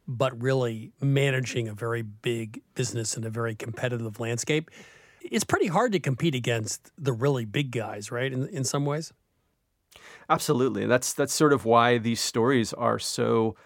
but 0.07 0.41
really 0.41 0.93
managing 1.01 1.67
a 1.67 1.73
very 1.73 2.03
big 2.03 2.61
business 2.75 3.17
in 3.17 3.25
a 3.25 3.31
very 3.31 3.55
competitive 3.55 4.21
landscape. 4.21 4.71
It's 5.23 5.45
pretty 5.45 5.69
hard 5.69 5.93
to 5.93 5.99
compete 5.99 6.35
against 6.35 6.93
the 6.99 7.15
really 7.15 7.47
big 7.47 7.71
guys, 7.71 8.13
right? 8.13 8.31
In, 8.31 8.47
in 8.49 8.65
some 8.65 8.85
ways. 8.85 9.13
Absolutely. 10.29 10.85
That's 10.85 11.15
that's 11.15 11.33
sort 11.33 11.55
of 11.55 11.65
why 11.65 11.97
these 11.97 12.21
stories 12.21 12.75
are 12.75 12.99
so 12.99 13.57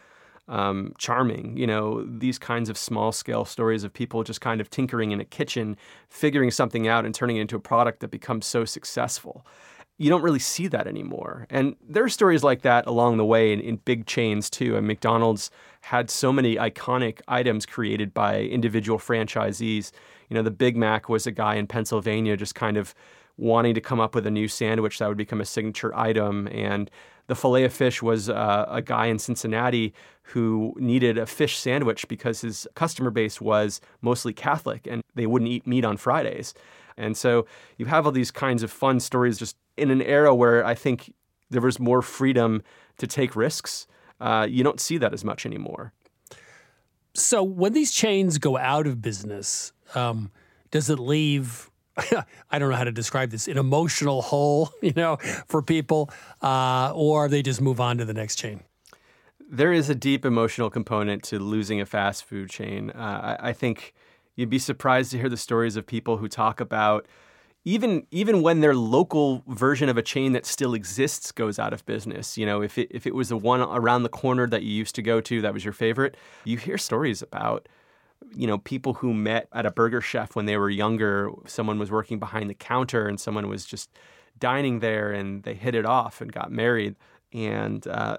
um, 0.52 0.92
charming. 0.99 1.56
You 1.56 1.66
know, 1.66 2.04
these 2.04 2.38
kinds 2.38 2.68
of 2.68 2.76
small 2.78 3.11
scale 3.11 3.44
stories 3.44 3.82
of 3.82 3.92
people 3.92 4.23
just 4.23 4.40
kind 4.40 4.61
of 4.61 4.71
tinkering 4.71 5.11
in 5.11 5.21
a 5.21 5.25
kitchen, 5.25 5.76
figuring 6.09 6.50
something 6.50 6.87
out 6.87 7.04
and 7.04 7.14
turning 7.14 7.38
it 7.38 7.40
into 7.40 7.56
a 7.56 7.61
product 7.61 8.00
that 8.00 8.11
becomes 8.11 8.47
so 8.47 8.64
successful. 8.64 9.44
You 9.99 10.11
don't 10.11 10.23
really 10.23 10.38
see 10.38 10.68
that 10.68 10.87
anymore. 10.87 11.47
And 11.49 11.75
there 11.88 12.04
are 12.04 12.09
stories 12.09 12.44
like 12.44 12.62
that 12.62 12.87
along 12.87 13.16
the 13.16 13.25
way 13.25 13.52
in, 13.52 13.61
in 13.61 13.76
big 13.76 14.06
chains 14.06 14.50
too. 14.50 14.76
And 14.76 14.87
McDonald's 14.87 15.50
had 15.80 16.11
so 16.11 16.32
many 16.32 16.56
iconic 16.56 17.21
items 17.28 17.64
created 17.64 18.12
by 18.12 18.42
individual 18.42 18.99
franchisees. 18.99 19.90
You 20.28 20.35
know, 20.35 20.42
the 20.42 20.50
Big 20.50 20.76
Mac 20.76 21.09
was 21.09 21.26
a 21.26 21.30
guy 21.30 21.54
in 21.54 21.66
Pennsylvania 21.66 22.37
just 22.37 22.54
kind 22.54 22.76
of 22.76 22.94
wanting 23.38 23.75
to 23.75 23.80
come 23.80 24.00
up 24.00 24.14
with 24.14 24.26
a 24.26 24.30
new 24.30 24.49
sandwich 24.49 24.99
that 24.99 25.09
would 25.09 25.16
become 25.16 25.40
a 25.40 25.47
signature 25.47 25.97
item. 25.97 26.47
And 26.49 26.90
the 27.26 27.35
fillet 27.35 27.64
of 27.64 27.73
fish 27.73 28.02
was 28.02 28.29
uh, 28.29 28.67
a 28.69 28.83
guy 28.83 29.07
in 29.07 29.19
Cincinnati 29.19 29.95
who 30.25 30.75
needed 30.79 31.19
a 31.19 31.26
fish 31.26 31.59
sandwich 31.59 32.07
because 32.09 32.41
his 32.41 32.67
customer 32.75 33.11
base 33.11 33.41
was 33.41 33.81
mostly 34.00 34.33
Catholic 34.33 34.87
and 34.87 35.02
they 35.14 35.26
wouldn't 35.26 35.50
eat 35.50 35.67
meat 35.67 35.85
on 35.85 35.97
Fridays. 35.97 36.55
And 36.97 37.17
so 37.17 37.47
you 37.79 37.87
have 37.87 38.07
all 38.07 38.12
these 38.12 38.31
kinds 38.31 38.62
of 38.62 38.71
fun 38.71 39.00
stories 39.00 39.38
just 39.38 39.57
in 39.76 39.91
an 39.91 40.02
era 40.02 40.35
where 40.35 40.64
I 40.64 40.75
think 40.75 41.12
there 41.50 41.62
was 41.62 41.79
more 41.79 42.02
freedom 42.02 42.62
to 42.99 43.07
take 43.07 43.37
risks. 43.37 43.87
Uh, 44.21 44.47
you 44.49 44.62
don't 44.62 44.81
see 44.81 44.99
that 44.99 45.12
as 45.12 45.25
much 45.25 45.47
anymore. 45.47 45.93
So 47.14 47.43
when 47.43 47.73
these 47.73 47.93
chains 47.93 48.38
go 48.38 48.57
out 48.57 48.87
of 48.87 49.02
business, 49.02 49.73
um, 49.95 50.31
does 50.71 50.88
it 50.88 50.99
leave 50.99 51.71
I 52.50 52.58
don't 52.58 52.70
know 52.70 52.76
how 52.76 52.84
to 52.84 52.92
describe 52.92 53.30
this, 53.30 53.49
an 53.49 53.58
emotional 53.58 54.22
hole, 54.22 54.70
you 54.82 54.92
know, 54.94 55.16
for 55.46 55.62
people, 55.62 56.11
uh, 56.42 56.92
or 56.94 57.28
they 57.28 57.42
just 57.42 57.61
move 57.61 57.80
on 57.80 57.99
to 57.99 58.04
the 58.04 58.14
next 58.14 58.37
chain? 58.37 58.62
There 59.50 59.72
is 59.72 59.90
a 59.90 59.94
deep 59.94 60.25
emotional 60.25 60.70
component 60.70 61.22
to 61.25 61.38
losing 61.38 61.80
a 61.80 61.87
fast 61.87 62.25
food 62.25 62.49
chain. 62.49 62.90
Uh, 62.90 63.37
I, 63.40 63.49
I 63.50 63.52
think 63.52 63.92
you'd 64.34 64.49
be 64.49 64.58
surprised 64.58 65.11
to 65.11 65.18
hear 65.18 65.28
the 65.28 65.37
stories 65.37 65.76
of 65.76 65.87
people 65.87 66.16
who 66.16 66.28
talk 66.28 66.61
about 66.61 67.06
even 67.64 68.06
even 68.11 68.42
when 68.42 68.61
their 68.61 68.75
local 68.75 69.44
version 69.46 69.88
of 69.88 69.96
a 69.96 70.02
chain 70.02 70.32
that 70.32 70.46
still 70.46 70.75
exists 70.75 71.30
goes 71.30 71.58
out 71.58 71.72
of 71.72 71.87
business, 71.87 72.37
you 72.37 72.44
know, 72.44 72.61
if 72.61 72.76
it 72.76 72.88
if 72.90 73.06
it 73.06 73.14
was 73.14 73.28
the 73.28 73.37
one 73.37 73.61
around 73.61 74.02
the 74.02 74.08
corner 74.08 74.49
that 74.49 74.62
you 74.62 74.72
used 74.72 74.94
to 74.96 75.02
go 75.02 75.20
to 75.20 75.40
that 75.42 75.54
was 75.54 75.64
your 75.64 75.72
favorite, 75.72 76.16
you 76.44 76.56
hear 76.56 76.76
stories 76.76 77.22
about 77.22 77.68
you 78.35 78.47
know, 78.47 78.59
people 78.59 78.95
who 78.95 79.12
met 79.12 79.49
at 79.52 79.67
a 79.67 79.71
burger 79.71 80.00
chef 80.00 80.35
when 80.35 80.47
they 80.47 80.57
were 80.57 80.71
younger, 80.71 81.31
someone 81.47 81.79
was 81.79 81.91
working 81.91 82.19
behind 82.19 82.49
the 82.50 82.55
counter 82.55 83.09
and 83.09 83.19
someone 83.19 83.49
was 83.49 83.64
just 83.64 83.91
dining 84.38 84.81
there 84.81 85.12
and 85.12 85.43
they 85.43 85.55
hit 85.55 85.75
it 85.75 85.87
off 85.87 86.21
and 86.21 86.33
got 86.33 86.50
married. 86.50 86.97
And, 87.33 87.87
uh, 87.87 88.19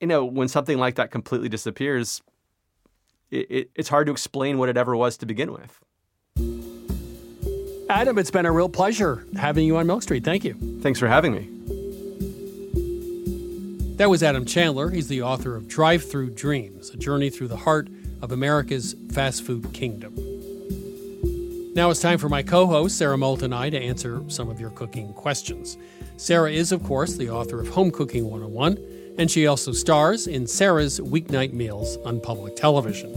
you 0.00 0.06
know, 0.06 0.24
when 0.24 0.48
something 0.48 0.78
like 0.78 0.96
that 0.96 1.10
completely 1.10 1.48
disappears, 1.48 2.22
it, 3.30 3.50
it, 3.50 3.70
it's 3.74 3.88
hard 3.88 4.06
to 4.06 4.12
explain 4.12 4.58
what 4.58 4.68
it 4.68 4.76
ever 4.76 4.96
was 4.96 5.16
to 5.18 5.26
begin 5.26 5.52
with. 5.52 5.80
Adam, 7.88 8.18
it's 8.18 8.30
been 8.30 8.46
a 8.46 8.52
real 8.52 8.68
pleasure 8.68 9.26
having 9.36 9.66
you 9.66 9.76
on 9.76 9.86
Milk 9.86 10.02
Street. 10.02 10.24
Thank 10.24 10.44
you. 10.44 10.54
Thanks 10.80 10.98
for 10.98 11.06
having 11.06 11.32
me. 11.32 11.50
That 13.96 14.10
was 14.10 14.22
Adam 14.22 14.44
Chandler. 14.44 14.90
He's 14.90 15.06
the 15.08 15.22
author 15.22 15.54
of 15.54 15.68
Drive 15.68 16.02
Through 16.02 16.30
Dreams, 16.30 16.90
a 16.90 16.96
journey 16.96 17.30
through 17.30 17.48
the 17.48 17.58
heart 17.58 17.88
of 18.24 18.32
America's 18.32 18.96
fast 19.12 19.44
food 19.44 19.70
kingdom. 19.74 20.14
Now 21.74 21.90
it's 21.90 22.00
time 22.00 22.18
for 22.18 22.30
my 22.30 22.42
co 22.42 22.66
host, 22.66 22.96
Sara 22.96 23.18
Moulton 23.18 23.52
and 23.52 23.54
I, 23.54 23.68
to 23.68 23.78
answer 23.78 24.22
some 24.28 24.48
of 24.48 24.58
your 24.58 24.70
cooking 24.70 25.12
questions. 25.12 25.76
Sara 26.16 26.50
is, 26.50 26.72
of 26.72 26.82
course, 26.82 27.16
the 27.16 27.28
author 27.28 27.60
of 27.60 27.68
Home 27.68 27.90
Cooking 27.90 28.30
101, 28.30 28.78
and 29.18 29.30
she 29.30 29.46
also 29.46 29.72
stars 29.72 30.26
in 30.26 30.46
Sara's 30.46 31.00
Weeknight 31.00 31.52
Meals 31.52 31.98
on 31.98 32.18
public 32.18 32.56
television. 32.56 33.12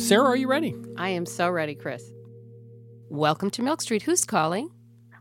Sara, 0.00 0.26
are 0.26 0.36
you 0.36 0.46
ready? 0.46 0.76
I 0.96 1.08
am 1.08 1.26
so 1.26 1.50
ready, 1.50 1.74
Chris. 1.74 2.08
Welcome 3.08 3.50
to 3.50 3.62
Milk 3.62 3.82
Street. 3.82 4.02
Who's 4.02 4.24
calling? 4.24 4.70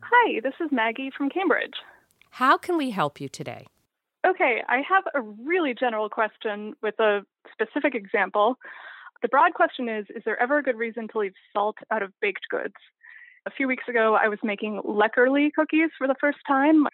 Hi, 0.01 0.39
this 0.43 0.53
is 0.59 0.69
Maggie 0.71 1.09
from 1.17 1.29
Cambridge. 1.29 1.73
How 2.29 2.57
can 2.57 2.77
we 2.77 2.91
help 2.91 3.19
you 3.19 3.27
today? 3.27 3.65
Okay, 4.27 4.61
I 4.67 4.81
have 4.87 5.03
a 5.15 5.21
really 5.21 5.73
general 5.73 6.09
question 6.09 6.73
with 6.81 6.99
a 6.99 7.21
specific 7.51 7.95
example. 7.95 8.57
The 9.21 9.29
broad 9.29 9.53
question 9.53 9.87
is 9.87 10.05
Is 10.15 10.23
there 10.25 10.41
ever 10.41 10.57
a 10.57 10.63
good 10.63 10.75
reason 10.75 11.07
to 11.09 11.19
leave 11.19 11.33
salt 11.53 11.77
out 11.91 12.03
of 12.03 12.11
baked 12.21 12.47
goods? 12.49 12.75
a 13.47 13.51
few 13.51 13.67
weeks 13.67 13.85
ago, 13.87 14.17
I 14.21 14.27
was 14.27 14.39
making 14.43 14.81
Leckerli 14.83 15.51
cookies 15.53 15.89
for 15.97 16.05
the 16.05 16.15
first 16.19 16.39
time. 16.45 16.85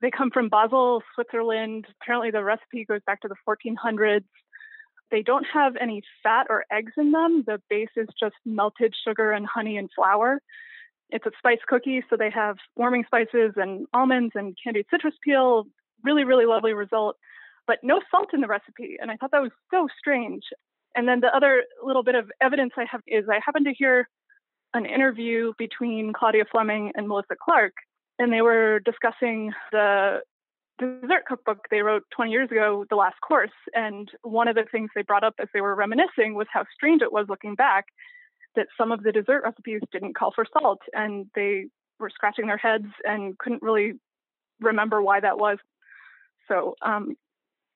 They 0.00 0.10
come 0.10 0.30
from 0.30 0.48
Basel, 0.48 1.02
Switzerland. 1.14 1.86
Apparently, 2.02 2.32
the 2.32 2.42
recipe 2.42 2.84
goes 2.84 3.00
back 3.06 3.20
to 3.20 3.28
the 3.28 3.36
1400s. 3.48 4.24
They 5.12 5.22
don't 5.22 5.46
have 5.54 5.76
any 5.80 6.02
fat 6.22 6.48
or 6.50 6.64
eggs 6.72 6.92
in 6.96 7.12
them. 7.12 7.44
The 7.46 7.62
base 7.70 7.94
is 7.96 8.08
just 8.18 8.34
melted 8.44 8.94
sugar 9.06 9.30
and 9.30 9.46
honey 9.46 9.76
and 9.76 9.88
flour. 9.94 10.40
It's 11.10 11.26
a 11.26 11.30
spice 11.38 11.60
cookie, 11.68 12.02
so 12.10 12.16
they 12.16 12.30
have 12.30 12.56
warming 12.74 13.04
spices 13.06 13.52
and 13.56 13.86
almonds 13.94 14.32
and 14.34 14.56
candied 14.62 14.86
citrus 14.90 15.14
peel. 15.22 15.66
Really, 16.04 16.24
really 16.24 16.46
lovely 16.46 16.72
result, 16.72 17.16
but 17.66 17.78
no 17.82 18.00
salt 18.10 18.28
in 18.32 18.40
the 18.40 18.48
recipe. 18.48 18.96
And 19.00 19.10
I 19.10 19.16
thought 19.16 19.30
that 19.32 19.42
was 19.42 19.52
so 19.70 19.88
strange. 19.98 20.42
And 20.94 21.08
then 21.08 21.20
the 21.20 21.34
other 21.34 21.64
little 21.82 22.02
bit 22.02 22.14
of 22.14 22.30
evidence 22.40 22.72
I 22.76 22.84
have 22.90 23.00
is 23.06 23.24
I 23.28 23.40
happened 23.44 23.66
to 23.66 23.74
hear 23.74 24.08
an 24.74 24.86
interview 24.86 25.52
between 25.58 26.12
Claudia 26.12 26.44
Fleming 26.50 26.92
and 26.94 27.08
Melissa 27.08 27.34
Clark, 27.42 27.72
and 28.18 28.32
they 28.32 28.42
were 28.42 28.80
discussing 28.80 29.52
the 29.70 30.20
dessert 30.78 31.26
cookbook 31.26 31.66
they 31.70 31.82
wrote 31.82 32.02
20 32.14 32.30
years 32.30 32.50
ago, 32.50 32.84
The 32.88 32.96
Last 32.96 33.20
Course. 33.20 33.50
And 33.74 34.10
one 34.22 34.48
of 34.48 34.54
the 34.54 34.64
things 34.70 34.90
they 34.94 35.02
brought 35.02 35.24
up 35.24 35.34
as 35.38 35.48
they 35.52 35.60
were 35.60 35.74
reminiscing 35.74 36.34
was 36.34 36.46
how 36.52 36.64
strange 36.74 37.02
it 37.02 37.12
was 37.12 37.26
looking 37.28 37.54
back 37.54 37.86
that 38.56 38.66
some 38.76 38.92
of 38.92 39.02
the 39.02 39.12
dessert 39.12 39.42
recipes 39.44 39.80
didn't 39.92 40.16
call 40.16 40.32
for 40.34 40.44
salt, 40.52 40.80
and 40.92 41.26
they 41.34 41.66
were 41.98 42.10
scratching 42.10 42.46
their 42.46 42.58
heads 42.58 42.86
and 43.04 43.38
couldn't 43.38 43.62
really 43.62 43.94
remember 44.60 45.02
why 45.02 45.20
that 45.20 45.38
was. 45.38 45.58
So, 46.52 46.74
um, 46.82 47.16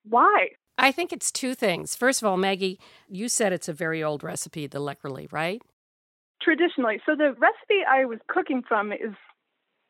why? 0.04 0.48
I 0.78 0.92
think 0.92 1.12
it's 1.12 1.32
two 1.32 1.54
things. 1.54 1.96
First 1.96 2.20
of 2.20 2.28
all, 2.28 2.36
Maggie, 2.36 2.78
you 3.08 3.28
said 3.28 3.52
it's 3.52 3.68
a 3.68 3.72
very 3.72 4.02
old 4.02 4.22
recipe, 4.22 4.66
the 4.66 4.80
Leckerli, 4.80 5.32
right? 5.32 5.62
Traditionally. 6.42 7.00
So 7.06 7.16
the 7.16 7.34
recipe 7.38 7.80
I 7.88 8.04
was 8.04 8.18
cooking 8.28 8.62
from 8.68 8.92
is 8.92 9.14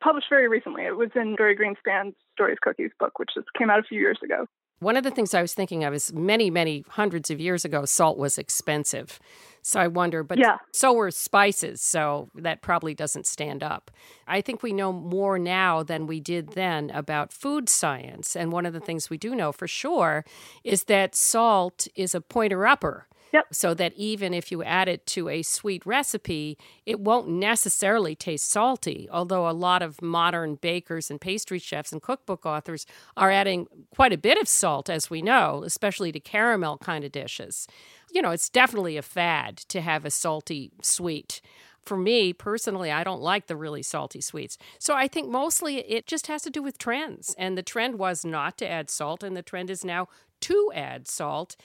published 0.01 0.27
very 0.29 0.47
recently. 0.47 0.83
It 0.83 0.95
was 0.95 1.09
in 1.15 1.35
Dorie 1.35 1.57
Greenspan's 1.57 2.15
Dorie's 2.37 2.57
Cookies 2.61 2.91
book, 2.99 3.19
which 3.19 3.31
just 3.35 3.47
came 3.57 3.69
out 3.69 3.79
a 3.79 3.83
few 3.83 3.99
years 3.99 4.19
ago. 4.23 4.45
One 4.79 4.95
of 4.95 5.03
the 5.03 5.11
things 5.11 5.33
I 5.33 5.41
was 5.41 5.53
thinking 5.53 5.83
of 5.83 5.93
is 5.93 6.13
many, 6.13 6.49
many 6.49 6.85
hundreds 6.87 7.31
of 7.31 7.39
years 7.39 7.65
ago, 7.65 7.83
salt 7.85 8.17
was 8.17 8.37
expensive. 8.37 9.19
So 9.67 9.81
I 9.81 9.87
wonder, 9.87 10.23
but 10.23 10.37
yeah. 10.37 10.59
so 10.71 10.93
were 10.93 11.11
spices. 11.11 11.81
So 11.81 12.29
that 12.35 12.61
probably 12.61 12.93
doesn't 12.93 13.27
stand 13.27 13.61
up. 13.61 13.91
I 14.25 14.39
think 14.39 14.63
we 14.63 14.71
know 14.71 14.93
more 14.93 15.37
now 15.37 15.83
than 15.83 16.07
we 16.07 16.21
did 16.21 16.53
then 16.53 16.89
about 16.91 17.33
food 17.33 17.67
science. 17.67 18.33
And 18.33 18.53
one 18.53 18.65
of 18.65 18.71
the 18.71 18.79
things 18.79 19.09
we 19.09 19.17
do 19.17 19.35
know 19.35 19.51
for 19.51 19.67
sure 19.67 20.23
is 20.63 20.85
that 20.85 21.15
salt 21.15 21.85
is 21.95 22.15
a 22.15 22.21
pointer 22.21 22.65
upper. 22.65 23.07
Yep. 23.33 23.47
So 23.51 23.73
that 23.73 23.93
even 23.95 24.33
if 24.33 24.53
you 24.53 24.63
add 24.63 24.87
it 24.87 25.05
to 25.07 25.27
a 25.27 25.41
sweet 25.41 25.85
recipe, 25.85 26.57
it 26.85 27.01
won't 27.01 27.27
necessarily 27.27 28.15
taste 28.15 28.49
salty. 28.49 29.09
Although 29.11 29.49
a 29.49 29.51
lot 29.51 29.81
of 29.81 30.01
modern 30.01 30.55
bakers 30.55 31.11
and 31.11 31.19
pastry 31.19 31.59
chefs 31.59 31.91
and 31.91 32.01
cookbook 32.01 32.45
authors 32.45 32.85
are 33.17 33.29
adding 33.29 33.67
quite 33.93 34.13
a 34.13 34.17
bit 34.17 34.37
of 34.37 34.47
salt, 34.47 34.89
as 34.89 35.09
we 35.09 35.21
know, 35.21 35.63
especially 35.65 36.13
to 36.13 36.21
caramel 36.21 36.77
kind 36.77 37.03
of 37.03 37.11
dishes. 37.11 37.67
You 38.11 38.21
know, 38.21 38.31
it's 38.31 38.49
definitely 38.49 38.97
a 38.97 39.01
fad 39.01 39.57
to 39.69 39.81
have 39.81 40.05
a 40.05 40.11
salty 40.11 40.71
sweet 40.81 41.41
for 41.87 41.97
me 41.97 42.33
personally, 42.33 42.91
I 42.91 43.03
don't 43.03 43.21
like 43.21 43.47
the 43.47 43.55
really 43.55 43.81
salty 43.81 44.21
sweets. 44.21 44.57
So 44.77 44.93
I 44.93 45.07
think 45.07 45.29
mostly 45.29 45.77
it 45.77 46.05
just 46.05 46.27
has 46.27 46.43
to 46.43 46.49
do 46.49 46.61
with 46.61 46.77
trends. 46.77 47.33
And 47.37 47.57
the 47.57 47.63
trend 47.63 47.97
was 47.97 48.25
not 48.25 48.57
to 48.57 48.69
add 48.69 48.89
salt, 48.89 49.23
and 49.23 49.35
the 49.35 49.41
trend 49.41 49.69
is 49.69 49.83
now 49.83 50.07
to 50.41 50.71
add 50.75 51.07
salt. 51.07 51.55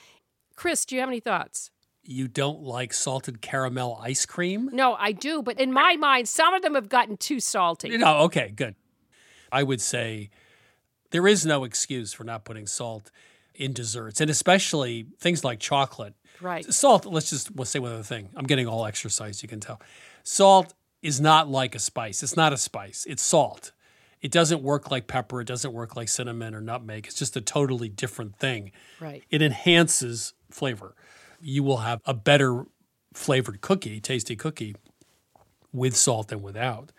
Chris, 0.54 0.84
do 0.84 0.94
you 0.94 1.00
have 1.00 1.10
any 1.10 1.20
thoughts? 1.20 1.70
You 2.04 2.28
don't 2.28 2.62
like 2.62 2.92
salted 2.92 3.42
caramel 3.42 3.98
ice 4.00 4.26
cream? 4.26 4.70
No, 4.72 4.94
I 4.94 5.12
do, 5.12 5.42
but 5.42 5.60
in 5.60 5.72
my 5.72 5.96
mind, 5.96 6.28
some 6.28 6.54
of 6.54 6.62
them 6.62 6.74
have 6.74 6.88
gotten 6.88 7.16
too 7.16 7.40
salty. 7.40 7.96
No, 7.96 8.18
okay, 8.22 8.52
good. 8.54 8.74
I 9.50 9.62
would 9.62 9.80
say 9.80 10.30
there 11.10 11.28
is 11.28 11.44
no 11.44 11.64
excuse 11.64 12.12
for 12.12 12.24
not 12.24 12.44
putting 12.44 12.66
salt 12.66 13.10
in 13.54 13.72
desserts, 13.72 14.20
and 14.20 14.30
especially 14.30 15.06
things 15.20 15.44
like 15.44 15.60
chocolate. 15.60 16.14
Right. 16.40 16.64
Salt, 16.72 17.06
let's 17.06 17.30
just 17.30 17.54
we'll 17.54 17.64
say 17.64 17.78
one 17.78 17.92
other 17.92 18.02
thing. 18.02 18.30
I'm 18.36 18.46
getting 18.46 18.66
all 18.66 18.86
exercise, 18.86 19.42
you 19.42 19.48
can 19.48 19.60
tell. 19.60 19.80
Salt 20.22 20.74
is 21.02 21.20
not 21.20 21.48
like 21.48 21.74
a 21.74 21.78
spice. 21.78 22.22
It's 22.22 22.36
not 22.36 22.52
a 22.52 22.56
spice, 22.56 23.06
it's 23.08 23.22
salt. 23.22 23.72
It 24.20 24.30
doesn't 24.30 24.62
work 24.62 24.88
like 24.88 25.08
pepper. 25.08 25.40
It 25.40 25.48
doesn't 25.48 25.72
work 25.72 25.96
like 25.96 26.08
cinnamon 26.08 26.54
or 26.54 26.60
nutmeg. 26.60 27.06
It's 27.08 27.16
just 27.16 27.36
a 27.36 27.40
totally 27.40 27.88
different 27.88 28.36
thing. 28.36 28.70
Right. 29.00 29.24
It 29.30 29.42
enhances 29.42 30.32
flavor. 30.48 30.94
You 31.40 31.64
will 31.64 31.78
have 31.78 32.00
a 32.04 32.14
better 32.14 32.66
flavored 33.12 33.60
cookie, 33.60 34.00
tasty 34.00 34.36
cookie, 34.36 34.76
with 35.72 35.96
salt 35.96 36.28
than 36.28 36.40
without. 36.40 36.92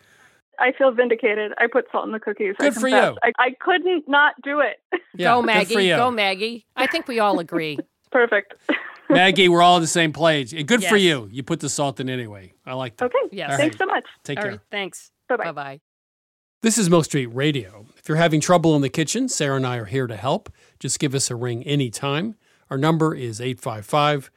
I 0.59 0.73
feel 0.73 0.91
vindicated. 0.91 1.53
I 1.57 1.67
put 1.67 1.85
salt 1.91 2.05
in 2.05 2.11
the 2.11 2.19
cookies. 2.19 2.55
Good 2.59 2.77
I 2.77 2.79
for 2.79 2.87
you. 2.87 2.96
I, 2.96 3.31
I 3.39 3.55
couldn't 3.59 4.07
not 4.07 4.35
do 4.43 4.59
it. 4.59 4.81
Yeah, 5.15 5.35
go, 5.35 5.41
Maggie. 5.41 5.89
Go, 5.89 6.11
Maggie. 6.11 6.65
I 6.75 6.87
think 6.87 7.07
we 7.07 7.19
all 7.19 7.39
agree. 7.39 7.77
Perfect. 8.11 8.55
Maggie, 9.13 9.49
we're 9.49 9.61
all 9.61 9.75
on 9.75 9.81
the 9.81 9.87
same 9.87 10.11
page. 10.13 10.53
And 10.53 10.67
good 10.67 10.83
for 10.83 10.97
you. 10.97 11.29
You 11.31 11.43
put 11.43 11.59
the 11.59 11.69
salt 11.69 11.99
in 11.99 12.09
anyway. 12.09 12.53
I 12.65 12.73
like 12.73 12.97
that. 12.97 13.05
okay. 13.05 13.17
Yes. 13.31 13.51
All 13.51 13.57
Thanks 13.57 13.79
right. 13.79 13.87
so 13.87 13.93
much. 13.93 14.05
Take 14.23 14.37
all 14.37 14.43
care. 14.43 14.51
right. 14.53 14.59
Thanks. 14.71 15.11
Bye-bye. 15.29 15.43
Bye 15.45 15.51
bye. 15.51 15.79
This 16.61 16.77
is 16.77 16.89
Milk 16.89 17.05
Street 17.05 17.27
Radio. 17.27 17.85
If 17.97 18.07
you're 18.07 18.17
having 18.17 18.39
trouble 18.39 18.75
in 18.75 18.81
the 18.81 18.89
kitchen, 18.89 19.27
Sara 19.27 19.57
and 19.57 19.67
I 19.67 19.77
are 19.77 19.85
here 19.85 20.07
to 20.07 20.15
help. 20.15 20.49
Just 20.79 20.99
give 20.99 21.13
us 21.13 21.29
a 21.29 21.35
ring 21.35 21.63
anytime. 21.63 22.35
Our 22.69 22.77
number 22.77 23.13
is 23.13 23.41
855 23.41 24.31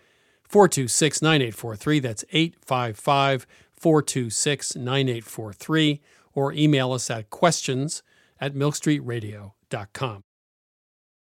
426 0.49 1.23
9843. 1.23 2.01
That's 2.01 2.25
855 2.33 3.47
426 3.77 4.77
9843. 4.77 6.01
Or 6.35 6.53
email 6.53 6.93
us 6.93 7.09
at 7.11 7.31
questions 7.31 8.03
at 8.41 8.55
milkstreetradio.com. 8.55 10.23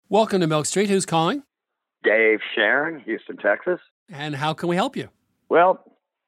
Welcome 0.09 0.40
to 0.42 0.46
Milk 0.46 0.66
Street. 0.66 0.90
Who's 0.90 1.07
calling? 1.07 1.42
Dave 2.03 2.41
Sharon, 2.55 3.01
Houston, 3.01 3.37
Texas. 3.37 3.81
And 4.11 4.35
how 4.35 4.53
can 4.55 4.69
we 4.69 4.77
help 4.77 4.97
you? 4.97 5.09
Well, 5.49 5.85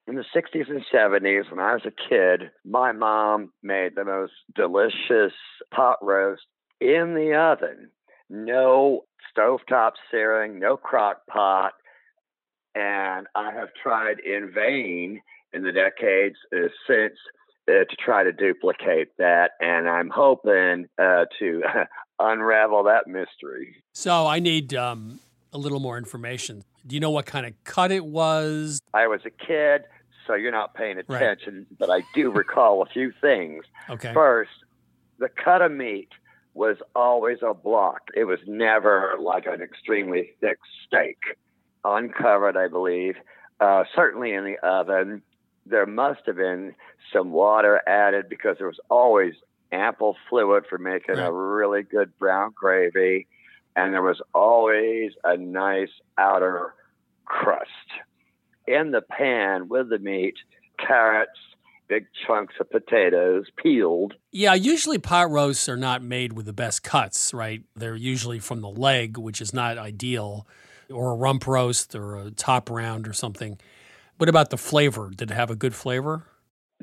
in 0.07 0.17
the 0.17 0.25
60s 0.35 0.69
and 0.69 0.85
70s, 0.93 1.51
when 1.51 1.61
I 1.61 1.75
was 1.75 1.83
a 1.87 2.09
kid, 2.09 2.51
my 2.65 2.93
mom 2.93 3.53
made 3.63 3.95
the 3.95 4.05
most 4.05 4.33
delicious 4.55 5.33
pot 5.75 5.99
roast 6.03 6.43
in 6.81 7.15
the 7.15 7.35
oven. 7.35 7.91
No 8.29 9.05
stovetop 9.37 9.93
searing, 10.11 10.59
no 10.59 10.77
crock 10.77 11.27
pot. 11.27 11.73
And 12.75 13.27
I 13.35 13.53
have 13.53 13.69
tried 13.83 14.19
in 14.21 14.53
vain 14.55 15.21
in 15.53 15.63
the 15.63 15.73
decades 15.73 16.37
uh, 16.53 16.69
since 16.87 17.15
uh, 17.69 17.85
to 17.85 17.97
try 18.05 18.25
to 18.25 18.33
duplicate 18.33 19.17
that. 19.19 19.53
And 19.61 19.89
I'm 19.89 20.11
hoping 20.11 20.87
uh, 20.99 21.25
to 21.39 21.63
unravel 22.19 22.85
that 22.85 23.07
mystery. 23.07 23.83
So 23.93 24.27
I 24.27 24.39
need 24.41 24.75
um, 24.75 25.21
a 25.55 25.59
little 25.59 25.81
more 25.81 25.97
information. 25.97 26.65
Do 26.87 26.95
you 26.97 27.01
know 27.01 27.11
what 27.11 27.25
kind 27.27 27.47
of 27.47 27.53
cut 27.65 27.93
it 27.93 28.05
was? 28.05 28.81
I 28.93 29.07
was 29.07 29.21
a 29.25 29.31
kid, 29.31 29.85
so 30.27 30.35
you're 30.35 30.53
not 30.53 30.75
paying 30.75 30.97
Right. 31.09 31.23
attention, 31.23 31.67
but 31.79 31.89
I 31.89 32.03
do 32.15 32.31
recall 32.31 32.83
a 32.83 32.87
few 32.87 33.13
things. 33.21 33.65
Okay. 33.89 34.13
First, 34.13 34.51
the 35.19 35.29
cut 35.29 35.63
of 35.63 35.71
meat 35.73 36.09
was 36.55 36.77
always 36.95 37.39
a 37.43 37.55
block. 37.55 38.03
It 38.15 38.25
was 38.25 38.41
never 38.47 39.15
like 39.21 39.47
an 39.47 39.63
extremely 39.63 40.33
thick 40.41 40.59
steak. 40.87 41.19
Uncovered, 41.85 42.57
I 42.57 42.69
believe. 42.69 43.15
Uh, 43.61 43.85
certainly 43.95 44.33
in 44.35 44.45
the 44.45 44.57
oven, 44.67 45.23
there 45.67 45.87
must 45.87 46.21
have 46.27 46.37
been 46.37 46.75
some 47.13 47.31
water 47.31 47.81
added 47.87 48.29
because 48.29 48.57
there 48.59 48.67
was 48.67 48.81
always 48.91 49.35
ample 49.71 50.17
fluid 50.29 50.65
for 50.69 50.79
making 50.79 51.17
Right. 51.17 51.27
a 51.27 51.33
really 51.33 51.83
good 51.83 52.17
brown 52.19 52.53
gravy. 52.55 53.27
And 53.77 53.93
there 53.93 54.03
was 54.03 54.21
always 54.35 55.13
a 55.25 55.37
nice 55.37 55.91
outer 56.17 56.75
crust. 57.25 57.69
In 58.67 58.93
the 58.93 59.03
pan 59.03 59.69
with 59.69 59.91
the 59.91 59.99
meat, 59.99 60.35
carrots, 60.79 61.39
big 61.89 62.07
chunks 62.27 62.55
of 62.61 62.71
potatoes, 62.71 63.47
peeled, 63.57 64.15
Yeah, 64.33 64.55
usually 64.55 64.99
pot 64.99 65.31
roasts 65.31 65.69
are 65.69 65.77
not 65.77 66.03
made 66.03 66.33
with 66.33 66.47
the 66.47 66.53
best 66.53 66.83
cuts, 66.83 67.35
right? 67.35 67.63
They're 67.77 67.97
usually 67.97 68.39
from 68.39 68.61
the 68.61 68.71
leg, 68.71 69.19
which 69.19 69.41
is 69.41 69.53
not 69.53 69.77
ideal, 69.77 70.47
or 70.91 71.13
a 71.13 71.17
rump 71.17 71.47
roast 71.47 71.95
or 71.95 72.17
a 72.17 72.31
top 72.31 72.71
round 72.71 73.07
or 73.07 73.13
something. 73.13 73.59
What 74.17 74.29
about 74.29 74.51
the 74.51 74.57
flavor? 74.57 75.11
Did 75.15 75.31
it 75.31 75.35
have 75.35 75.51
a 75.51 75.57
good 75.57 75.75
flavor? 75.75 76.27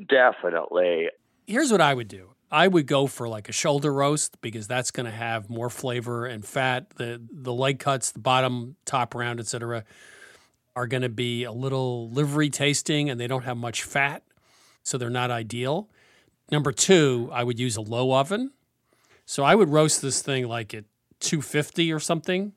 definitely. 0.08 1.08
Here's 1.46 1.70
what 1.70 1.80
I 1.80 1.94
would 1.94 2.08
do. 2.08 2.31
I 2.52 2.68
would 2.68 2.86
go 2.86 3.06
for 3.06 3.30
like 3.30 3.48
a 3.48 3.52
shoulder 3.52 3.90
roast 3.90 4.38
because 4.42 4.68
that's 4.68 4.90
going 4.90 5.06
to 5.06 5.12
have 5.12 5.48
more 5.48 5.70
flavor 5.70 6.26
and 6.26 6.44
fat. 6.44 6.90
The 6.96 7.20
the 7.32 7.52
leg 7.52 7.78
cuts, 7.78 8.12
the 8.12 8.18
bottom, 8.18 8.76
top 8.84 9.14
round, 9.14 9.40
etc., 9.40 9.84
are 10.76 10.86
going 10.86 11.02
to 11.02 11.08
be 11.08 11.44
a 11.44 11.52
little 11.52 12.10
livery 12.10 12.50
tasting 12.50 13.08
and 13.08 13.18
they 13.18 13.26
don't 13.26 13.44
have 13.44 13.56
much 13.56 13.82
fat, 13.82 14.22
so 14.82 14.98
they're 14.98 15.08
not 15.08 15.30
ideal. 15.30 15.88
Number 16.50 16.72
two, 16.72 17.30
I 17.32 17.42
would 17.42 17.58
use 17.58 17.76
a 17.76 17.80
low 17.80 18.12
oven. 18.12 18.52
So 19.24 19.44
I 19.44 19.54
would 19.54 19.70
roast 19.70 20.02
this 20.02 20.20
thing 20.20 20.46
like 20.46 20.74
at 20.74 20.84
250 21.20 21.90
or 21.90 22.00
something, 22.00 22.52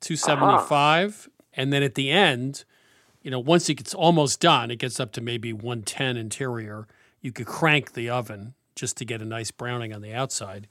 275, 0.00 1.08
uh-huh. 1.08 1.30
and 1.54 1.72
then 1.72 1.82
at 1.82 1.94
the 1.94 2.10
end, 2.10 2.64
you 3.22 3.30
know, 3.30 3.38
once 3.38 3.70
it 3.70 3.74
gets 3.74 3.94
almost 3.94 4.40
done, 4.40 4.70
it 4.70 4.76
gets 4.76 5.00
up 5.00 5.12
to 5.12 5.22
maybe 5.22 5.54
110 5.54 6.18
interior. 6.18 6.86
you 7.22 7.32
could 7.32 7.46
crank 7.46 7.92
the 7.92 8.10
oven 8.10 8.54
just 8.80 8.96
to 8.96 9.04
get 9.04 9.20
a 9.20 9.24
nice 9.24 9.50
browning 9.50 9.92
on 9.92 10.00
the 10.00 10.12
outside. 10.12 10.66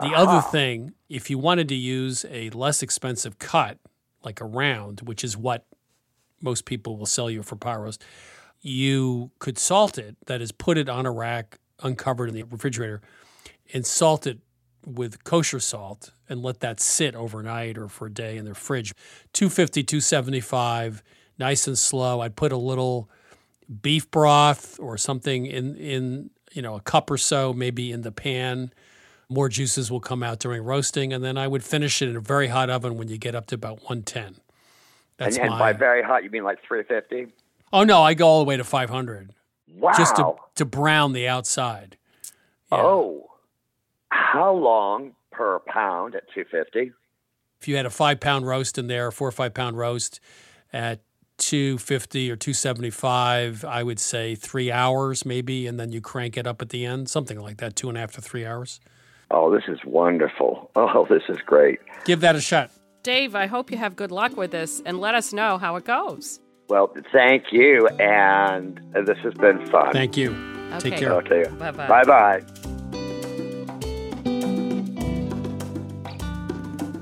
The 0.00 0.14
other 0.14 0.40
thing, 0.40 0.92
if 1.08 1.30
you 1.30 1.38
wanted 1.38 1.68
to 1.68 1.74
use 1.74 2.24
a 2.30 2.50
less 2.50 2.82
expensive 2.82 3.38
cut, 3.38 3.78
like 4.24 4.40
a 4.40 4.44
round, 4.44 5.00
which 5.00 5.22
is 5.22 5.36
what 5.36 5.66
most 6.42 6.64
people 6.64 6.96
will 6.96 7.06
sell 7.06 7.30
you 7.30 7.42
for 7.42 7.56
pot 7.56 7.80
roast, 7.80 8.02
you 8.60 9.30
could 9.38 9.58
salt 9.58 9.98
it. 9.98 10.16
That 10.26 10.40
is, 10.40 10.52
put 10.52 10.78
it 10.78 10.88
on 10.88 11.06
a 11.06 11.10
rack, 11.10 11.58
uncovered 11.82 12.28
in 12.28 12.34
the 12.34 12.42
refrigerator, 12.42 13.00
and 13.72 13.86
salt 13.86 14.26
it 14.26 14.38
with 14.86 15.22
kosher 15.24 15.60
salt 15.60 16.12
and 16.28 16.42
let 16.42 16.60
that 16.60 16.80
sit 16.80 17.14
overnight 17.14 17.76
or 17.76 17.88
for 17.88 18.06
a 18.06 18.12
day 18.12 18.36
in 18.36 18.44
the 18.46 18.54
fridge. 18.54 18.94
250, 19.34 19.82
275, 19.82 21.02
nice 21.38 21.66
and 21.66 21.78
slow. 21.78 22.20
I'd 22.20 22.36
put 22.36 22.52
a 22.52 22.56
little 22.56 23.10
beef 23.82 24.10
broth 24.10 24.80
or 24.80 24.98
something 24.98 25.46
in 25.46 25.76
in 25.76 26.30
you 26.52 26.62
know 26.62 26.76
a 26.76 26.80
cup 26.80 27.10
or 27.10 27.18
so, 27.18 27.52
maybe 27.52 27.92
in 27.92 28.02
the 28.02 28.12
pan. 28.12 28.72
More 29.28 29.48
juices 29.48 29.90
will 29.92 30.00
come 30.00 30.24
out 30.24 30.40
during 30.40 30.62
roasting, 30.62 31.12
and 31.12 31.22
then 31.22 31.38
I 31.38 31.46
would 31.46 31.62
finish 31.62 32.02
it 32.02 32.08
in 32.08 32.16
a 32.16 32.20
very 32.20 32.48
hot 32.48 32.68
oven 32.68 32.96
when 32.96 33.06
you 33.08 33.16
get 33.16 33.36
up 33.36 33.46
to 33.46 33.54
about 33.54 33.76
110. 33.76 34.36
That's 35.18 35.36
and, 35.36 35.44
and 35.46 35.50
my. 35.52 35.58
by 35.58 35.72
very 35.72 36.02
hot, 36.02 36.24
you 36.24 36.30
mean 36.30 36.42
like 36.42 36.58
350? 36.66 37.32
oh 37.72 37.84
no, 37.84 38.02
I 38.02 38.14
go 38.14 38.26
all 38.26 38.40
the 38.40 38.48
way 38.48 38.56
to 38.56 38.64
500 38.64 39.32
Wow. 39.76 39.92
just 39.96 40.16
to 40.16 40.34
to 40.56 40.64
brown 40.64 41.12
the 41.12 41.28
outside. 41.28 41.96
Yeah. 42.72 42.78
Oh. 42.78 43.26
How 44.08 44.52
long 44.52 45.12
per 45.30 45.60
pound 45.60 46.14
at 46.16 46.24
250? 46.34 46.92
if 47.60 47.68
you 47.68 47.76
had 47.76 47.86
a 47.86 47.90
five 47.90 48.18
pound 48.20 48.46
roast 48.46 48.78
in 48.78 48.86
there, 48.88 49.08
a 49.08 49.12
four 49.12 49.28
or 49.28 49.32
five 49.32 49.54
pound 49.54 49.76
roast 49.78 50.18
at 50.72 51.00
250 51.40 52.30
or 52.30 52.36
275, 52.36 53.64
I 53.64 53.82
would 53.82 53.98
say 53.98 54.34
three 54.34 54.70
hours 54.70 55.24
maybe, 55.26 55.66
and 55.66 55.80
then 55.80 55.90
you 55.90 56.00
crank 56.00 56.36
it 56.36 56.46
up 56.46 56.62
at 56.62 56.68
the 56.68 56.86
end, 56.86 57.08
something 57.08 57.40
like 57.40 57.56
that, 57.58 57.74
two 57.76 57.88
and 57.88 57.96
a 57.96 58.00
half 58.00 58.12
to 58.12 58.20
three 58.20 58.46
hours. 58.46 58.80
Oh, 59.30 59.52
this 59.52 59.64
is 59.68 59.78
wonderful. 59.84 60.70
Oh, 60.76 61.06
this 61.08 61.22
is 61.28 61.38
great. 61.44 61.78
Give 62.04 62.20
that 62.20 62.36
a 62.36 62.40
shot. 62.40 62.70
Dave, 63.02 63.34
I 63.34 63.46
hope 63.46 63.70
you 63.70 63.76
have 63.78 63.96
good 63.96 64.10
luck 64.10 64.36
with 64.36 64.50
this 64.50 64.82
and 64.84 65.00
let 65.00 65.14
us 65.14 65.32
know 65.32 65.58
how 65.58 65.76
it 65.76 65.84
goes. 65.84 66.40
Well, 66.68 66.94
thank 67.12 67.52
you, 67.52 67.88
and 67.98 68.80
this 69.06 69.18
has 69.24 69.34
been 69.34 69.66
fun. 69.66 69.92
Thank 69.92 70.16
you. 70.16 70.36
Take 70.78 70.96
care. 70.96 71.12
Okay. 71.14 71.44
Bye 71.58 71.72
bye. 71.72 71.88
Bye 71.88 72.04
bye. 72.04 72.40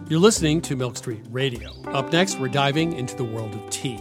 You're 0.09 0.21
listening 0.21 0.63
to 0.63 0.75
Milk 0.75 0.97
Street 0.97 1.21
Radio. 1.31 1.71
Up 1.89 2.11
next, 2.13 2.39
we're 2.39 2.49
diving 2.49 2.95
into 2.95 3.15
the 3.15 3.25
world 3.25 3.55
of 3.55 3.69
tea. 3.69 4.01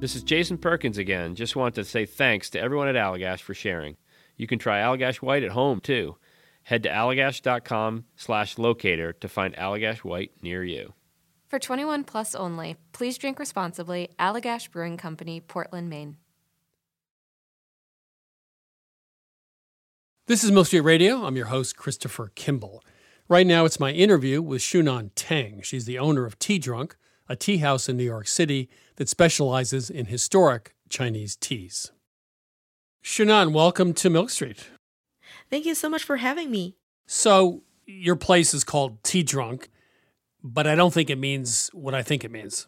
This 0.00 0.14
is 0.14 0.22
Jason 0.22 0.58
Perkins 0.58 0.96
again. 0.96 1.34
Just 1.34 1.56
want 1.56 1.74
to 1.74 1.84
say 1.84 2.06
thanks 2.06 2.50
to 2.50 2.60
everyone 2.60 2.86
at 2.86 2.94
Allagash 2.94 3.40
for 3.40 3.52
sharing. 3.52 3.96
You 4.36 4.46
can 4.46 4.60
try 4.60 4.78
Allagash 4.78 5.16
White 5.16 5.42
at 5.42 5.50
home 5.50 5.80
too. 5.80 6.16
Head 6.62 6.84
to 6.84 6.88
allagash.com 6.88 8.04
slash 8.14 8.58
locator 8.58 9.12
to 9.14 9.28
find 9.28 9.56
Allagash 9.56 9.98
White 9.98 10.30
near 10.40 10.62
you. 10.62 10.94
For 11.48 11.58
21 11.58 12.04
plus 12.04 12.36
only, 12.36 12.76
please 12.92 13.18
drink 13.18 13.40
responsibly. 13.40 14.10
Allagash 14.20 14.70
Brewing 14.70 14.98
Company, 14.98 15.40
Portland, 15.40 15.88
Maine. 15.88 16.18
This 20.26 20.44
is 20.44 20.52
Milk 20.52 20.66
Street 20.66 20.80
Radio. 20.82 21.24
I'm 21.24 21.34
your 21.36 21.46
host, 21.46 21.76
Christopher 21.76 22.30
Kimball. 22.36 22.84
Right 23.28 23.46
now, 23.46 23.64
it's 23.64 23.80
my 23.80 23.90
interview 23.90 24.42
with 24.42 24.60
Shunan 24.60 25.10
Teng. 25.14 25.64
She's 25.64 25.86
the 25.86 25.98
owner 25.98 26.24
of 26.24 26.38
Tea 26.38 26.58
Drunk, 26.58 26.96
a 27.28 27.36
tea 27.36 27.58
house 27.58 27.88
in 27.88 27.96
New 27.96 28.04
York 28.04 28.26
City 28.26 28.68
that 28.96 29.08
specializes 29.08 29.90
in 29.90 30.06
historic 30.06 30.74
Chinese 30.88 31.36
teas. 31.36 31.92
Shunan, 33.04 33.52
welcome 33.52 33.92
to 33.94 34.10
Milk 34.10 34.30
Street. 34.30 34.70
Thank 35.50 35.66
you 35.66 35.74
so 35.74 35.88
much 35.88 36.02
for 36.02 36.16
having 36.16 36.50
me. 36.50 36.76
So, 37.06 37.62
your 37.86 38.16
place 38.16 38.52
is 38.52 38.64
called 38.64 39.02
Tea 39.02 39.22
Drunk, 39.22 39.70
but 40.42 40.66
I 40.66 40.74
don't 40.74 40.92
think 40.92 41.10
it 41.10 41.16
means 41.16 41.70
what 41.72 41.94
I 41.94 42.02
think 42.02 42.24
it 42.24 42.30
means. 42.30 42.66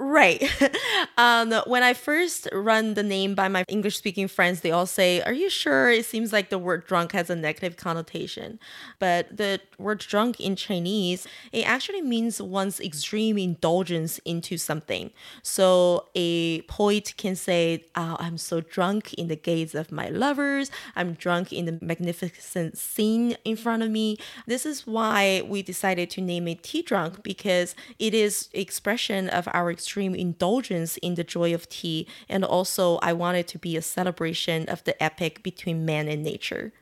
Right. 0.00 0.48
um, 1.18 1.52
when 1.66 1.82
I 1.82 1.92
first 1.92 2.46
run 2.52 2.94
the 2.94 3.02
name 3.02 3.34
by 3.34 3.48
my 3.48 3.64
English 3.66 3.96
speaking 3.96 4.28
friends, 4.28 4.60
they 4.60 4.70
all 4.70 4.86
say, 4.86 5.20
Are 5.22 5.32
you 5.32 5.50
sure? 5.50 5.90
It 5.90 6.06
seems 6.06 6.32
like 6.32 6.50
the 6.50 6.58
word 6.58 6.86
drunk 6.86 7.10
has 7.12 7.30
a 7.30 7.34
negative 7.34 7.76
connotation. 7.76 8.60
But 9.00 9.36
the 9.36 9.60
word 9.76 9.98
drunk 9.98 10.38
in 10.38 10.54
Chinese, 10.54 11.26
it 11.50 11.68
actually 11.68 12.02
means 12.02 12.40
one's 12.40 12.78
extreme 12.78 13.38
indulgence 13.38 14.18
into 14.18 14.56
something. 14.56 15.10
So 15.42 16.06
a 16.14 16.62
poet 16.62 17.14
can 17.16 17.34
say, 17.34 17.84
oh, 17.96 18.16
I'm 18.20 18.38
so 18.38 18.60
drunk 18.60 19.14
in 19.14 19.26
the 19.26 19.34
gaze 19.34 19.74
of 19.74 19.90
my 19.90 20.10
lovers. 20.10 20.70
I'm 20.94 21.14
drunk 21.14 21.52
in 21.52 21.64
the 21.64 21.76
magnificent 21.82 22.78
scene 22.78 23.36
in 23.44 23.56
front 23.56 23.82
of 23.82 23.90
me. 23.90 24.18
This 24.46 24.64
is 24.64 24.86
why 24.86 25.42
we 25.44 25.60
decided 25.62 26.08
to 26.10 26.20
name 26.20 26.46
it 26.46 26.62
Tea 26.62 26.82
Drunk 26.82 27.24
because 27.24 27.74
it 27.98 28.14
is 28.14 28.48
expression 28.54 29.28
of 29.28 29.48
our 29.52 29.72
extreme 29.88 30.14
indulgence 30.14 30.98
in 30.98 31.14
the 31.14 31.24
joy 31.24 31.54
of 31.54 31.66
tea. 31.70 32.06
And 32.28 32.44
also, 32.44 32.98
I 32.98 33.14
want 33.14 33.38
it 33.38 33.48
to 33.48 33.58
be 33.58 33.74
a 33.74 33.80
celebration 33.80 34.68
of 34.68 34.84
the 34.84 35.02
epic 35.02 35.42
between 35.42 35.86
man 35.86 36.08
and 36.08 36.22
nature. 36.22 36.74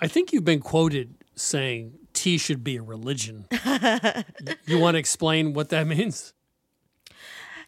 I 0.00 0.08
think 0.08 0.32
you've 0.32 0.44
been 0.44 0.58
quoted 0.58 1.14
saying 1.36 1.92
tea 2.12 2.38
should 2.38 2.64
be 2.64 2.76
a 2.76 2.82
religion. 2.82 3.46
you 4.66 4.80
want 4.80 4.96
to 4.96 4.98
explain 4.98 5.52
what 5.52 5.68
that 5.68 5.86
means? 5.86 6.32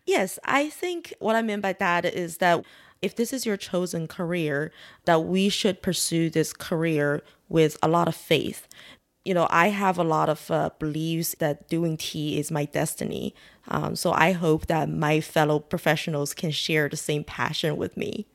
Yes, 0.04 0.40
I 0.44 0.68
think 0.68 1.14
what 1.20 1.36
I 1.36 1.42
mean 1.42 1.60
by 1.60 1.74
that 1.74 2.04
is 2.04 2.38
that 2.38 2.64
if 3.00 3.14
this 3.14 3.32
is 3.32 3.46
your 3.46 3.56
chosen 3.56 4.08
career, 4.08 4.72
that 5.04 5.24
we 5.24 5.48
should 5.48 5.80
pursue 5.80 6.28
this 6.28 6.52
career 6.52 7.22
with 7.48 7.78
a 7.82 7.88
lot 7.88 8.08
of 8.08 8.16
faith 8.16 8.66
you 9.24 9.32
know, 9.32 9.46
I 9.50 9.68
have 9.68 9.98
a 9.98 10.04
lot 10.04 10.28
of 10.28 10.50
uh, 10.50 10.70
beliefs 10.78 11.34
that 11.38 11.68
doing 11.68 11.96
tea 11.96 12.38
is 12.38 12.50
my 12.50 12.66
destiny. 12.66 13.34
Um, 13.68 13.96
so 13.96 14.12
I 14.12 14.32
hope 14.32 14.66
that 14.66 14.88
my 14.88 15.20
fellow 15.20 15.58
professionals 15.58 16.34
can 16.34 16.50
share 16.50 16.88
the 16.88 16.96
same 16.96 17.24
passion 17.24 17.76
with 17.76 17.96
me. 17.96 18.26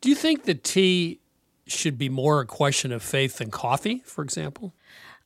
Do 0.00 0.08
you 0.08 0.14
think 0.14 0.44
that 0.44 0.64
tea 0.64 1.20
should 1.66 1.98
be 1.98 2.08
more 2.08 2.40
a 2.40 2.46
question 2.46 2.92
of 2.92 3.02
faith 3.02 3.38
than 3.38 3.50
coffee, 3.50 4.02
for 4.06 4.22
example? 4.22 4.72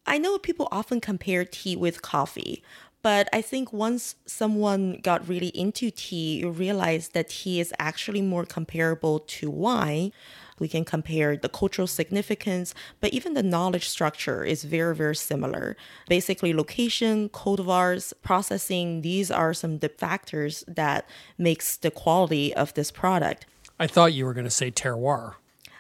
I 0.07 0.19
know 0.19 0.39
people 0.39 0.69
often 0.73 1.01
compare 1.01 1.45
tea 1.45 1.77
with 1.77 2.03
coffee, 2.03 2.65
but 3.03 3.29
I 3.33 3.43
think 3.43 3.73
once 3.73 4.17
someone 4.27 5.01
got 5.03 5.29
really 5.29 5.49
into 5.49 5.91
tea, 5.91 6.41
you 6.41 6.51
realize 6.51 7.09
that 7.09 7.31
tea 7.31 7.61
is 7.61 7.73
actually 7.79 8.23
more 8.23 8.45
comparable 8.45 9.21
to 9.21 9.51
wine 9.51 10.13
we 10.61 10.69
can 10.69 10.85
compare 10.85 11.37
the 11.37 11.49
cultural 11.49 11.89
significance, 11.89 12.75
but 13.01 13.13
even 13.13 13.35
the 13.35 13.43
knowledge 13.43 13.89
structure 13.89 14.45
is 14.45 14.63
very, 14.63 14.95
very 14.95 15.17
similar. 15.17 15.77
Basically, 16.09 16.53
location, 16.53 17.29
cultivars, 17.31 18.13
processing, 18.23 19.01
these 19.01 19.31
are 19.31 19.53
some 19.53 19.73
of 19.73 19.81
the 19.81 19.89
factors 19.89 20.63
that 20.69 21.09
makes 21.37 21.77
the 21.77 21.91
quality 21.91 22.55
of 22.55 22.75
this 22.75 22.93
product. 22.93 23.47
I 23.81 23.87
thought 23.87 24.13
you 24.13 24.27
were 24.27 24.35
going 24.35 24.45
to 24.45 24.51
say 24.51 24.71
terroir. 24.71 25.35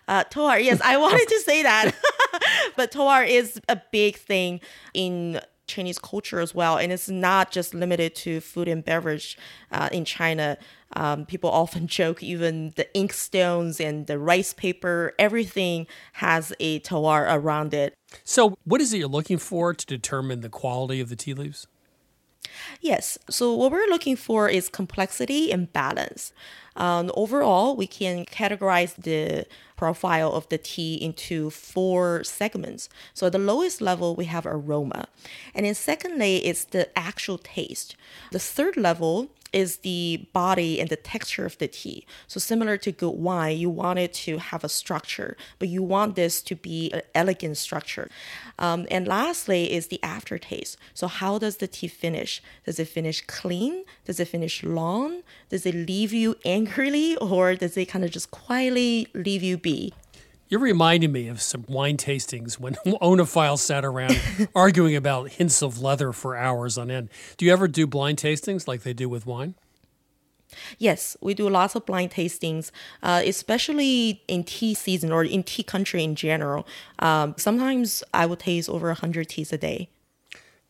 Uh, 0.08 0.24
terroir, 0.24 0.62
yes, 0.64 0.80
I 0.82 0.96
wanted 1.04 1.28
to 1.28 1.40
say 1.40 1.62
that. 1.62 1.92
but 2.76 2.90
terroir 2.90 3.28
is 3.28 3.60
a 3.68 3.80
big 3.92 4.16
thing 4.16 4.60
in 4.94 5.40
Chinese 5.70 5.98
culture 5.98 6.40
as 6.40 6.54
well. 6.54 6.76
And 6.76 6.92
it's 6.92 7.08
not 7.08 7.50
just 7.50 7.74
limited 7.74 8.14
to 8.16 8.40
food 8.40 8.68
and 8.68 8.84
beverage 8.84 9.38
uh, 9.72 9.88
in 9.92 10.04
China. 10.04 10.58
Um, 10.94 11.24
people 11.26 11.50
often 11.50 11.86
joke 12.00 12.22
even 12.22 12.72
the 12.76 12.92
ink 12.94 13.12
stones 13.12 13.80
and 13.80 14.06
the 14.06 14.18
rice 14.18 14.52
paper, 14.52 15.14
everything 15.18 15.86
has 16.14 16.52
a 16.60 16.80
terroir 16.80 17.26
around 17.28 17.74
it. 17.74 17.94
So, 18.24 18.56
what 18.64 18.80
is 18.80 18.92
it 18.92 18.98
you're 18.98 19.08
looking 19.08 19.38
for 19.38 19.72
to 19.72 19.86
determine 19.86 20.40
the 20.40 20.48
quality 20.48 21.00
of 21.00 21.08
the 21.08 21.16
tea 21.16 21.34
leaves? 21.34 21.66
Yes. 22.80 23.18
So, 23.28 23.54
what 23.54 23.72
we're 23.72 23.86
looking 23.88 24.16
for 24.16 24.48
is 24.48 24.68
complexity 24.68 25.52
and 25.52 25.72
balance. 25.72 26.32
Um, 26.76 27.10
overall, 27.14 27.76
we 27.76 27.86
can 27.86 28.24
categorize 28.24 28.94
the 28.94 29.46
profile 29.76 30.32
of 30.32 30.48
the 30.48 30.58
tea 30.58 30.94
into 30.94 31.50
four 31.50 32.24
segments. 32.24 32.88
So, 33.12 33.26
at 33.26 33.32
the 33.32 33.38
lowest 33.38 33.80
level, 33.80 34.14
we 34.14 34.26
have 34.26 34.46
aroma. 34.46 35.08
And 35.54 35.66
then, 35.66 35.74
secondly, 35.74 36.36
it's 36.46 36.64
the 36.64 36.96
actual 36.98 37.38
taste. 37.38 37.96
The 38.32 38.38
third 38.38 38.76
level 38.76 39.28
is 39.52 39.78
the 39.78 40.28
body 40.32 40.80
and 40.80 40.88
the 40.88 40.96
texture 40.96 41.46
of 41.46 41.58
the 41.58 41.68
tea. 41.68 42.06
So 42.26 42.40
similar 42.40 42.76
to 42.78 42.92
good 42.92 43.10
wine, 43.10 43.58
you 43.58 43.70
want 43.70 43.98
it 43.98 44.12
to 44.14 44.38
have 44.38 44.64
a 44.64 44.68
structure, 44.68 45.36
but 45.58 45.68
you 45.68 45.82
want 45.82 46.16
this 46.16 46.42
to 46.42 46.54
be 46.54 46.90
an 46.92 47.02
elegant 47.14 47.56
structure. 47.56 48.08
Um, 48.58 48.86
and 48.90 49.06
lastly 49.06 49.72
is 49.72 49.88
the 49.88 50.02
aftertaste. 50.02 50.76
So 50.94 51.06
how 51.06 51.38
does 51.38 51.56
the 51.56 51.66
tea 51.66 51.88
finish? 51.88 52.42
Does 52.64 52.78
it 52.78 52.88
finish 52.88 53.22
clean? 53.26 53.84
Does 54.04 54.20
it 54.20 54.28
finish 54.28 54.62
long? 54.62 55.22
Does 55.48 55.66
it 55.66 55.74
leave 55.74 56.12
you 56.12 56.36
angrily, 56.44 57.16
or 57.16 57.54
does 57.54 57.76
it 57.76 57.86
kind 57.86 58.04
of 58.04 58.10
just 58.10 58.30
quietly 58.30 59.08
leave 59.14 59.42
you 59.42 59.56
be? 59.56 59.92
You're 60.50 60.60
reminding 60.60 61.12
me 61.12 61.28
of 61.28 61.40
some 61.40 61.64
wine 61.68 61.96
tastings 61.96 62.58
when 62.58 62.74
oenophiles 62.84 63.60
sat 63.60 63.84
around 63.84 64.20
arguing 64.54 64.96
about 64.96 65.30
hints 65.30 65.62
of 65.62 65.80
leather 65.80 66.12
for 66.12 66.36
hours 66.36 66.76
on 66.76 66.90
end. 66.90 67.08
Do 67.36 67.46
you 67.46 67.52
ever 67.52 67.68
do 67.68 67.86
blind 67.86 68.18
tastings 68.18 68.66
like 68.66 68.82
they 68.82 68.92
do 68.92 69.08
with 69.08 69.26
wine? 69.26 69.54
Yes, 70.76 71.16
we 71.20 71.34
do 71.34 71.48
lots 71.48 71.76
of 71.76 71.86
blind 71.86 72.10
tastings, 72.10 72.72
uh, 73.04 73.22
especially 73.24 74.24
in 74.26 74.42
tea 74.42 74.74
season 74.74 75.12
or 75.12 75.22
in 75.22 75.44
tea 75.44 75.62
country 75.62 76.02
in 76.02 76.16
general. 76.16 76.66
Um, 76.98 77.36
sometimes 77.38 78.02
I 78.12 78.26
will 78.26 78.34
taste 78.34 78.68
over 78.68 78.88
100 78.88 79.28
teas 79.28 79.52
a 79.52 79.58
day. 79.58 79.88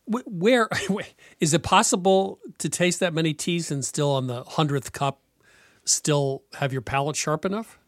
Where 0.07 0.69
is 1.41 1.55
it 1.55 1.63
possible 1.63 2.39
to 2.59 2.69
taste 2.69 3.01
that 3.01 3.15
many 3.15 3.33
teas 3.33 3.71
and 3.71 3.83
still 3.83 4.11
on 4.11 4.27
the 4.27 4.45
100th 4.45 4.93
cup 4.93 5.23
still 5.87 6.43
have 6.59 6.71
your 6.71 6.83
palate 6.83 7.17
sharp 7.17 7.47
enough? 7.47 7.80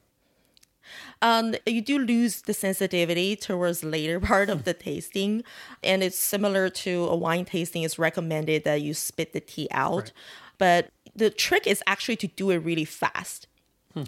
Um, 1.21 1.55
you 1.67 1.81
do 1.81 1.99
lose 1.99 2.43
the 2.43 2.55
sensitivity 2.55 3.37
towards 3.37 3.85
later 3.85 4.21
part 4.33 4.51
of 4.51 4.65
the 4.65 4.75
tasting, 4.75 5.45
and 5.83 6.03
it's 6.03 6.19
similar 6.19 6.69
to 6.71 7.07
a 7.07 7.17
wine 7.17 7.45
tasting. 7.45 7.83
It's 7.83 7.99
recommended 7.99 8.65
that 8.65 8.83
you 8.83 8.95
spit 8.95 9.33
the 9.33 9.41
tea 9.41 9.69
out, 9.71 9.95
right. 9.95 10.13
but 10.59 10.91
the 11.15 11.31
trick 11.31 11.67
is 11.67 11.83
actually 11.87 12.17
to 12.17 12.27
do 12.27 12.51
it 12.51 12.59
really 12.59 12.85
fast. 12.85 13.47
Hmm. 13.95 14.05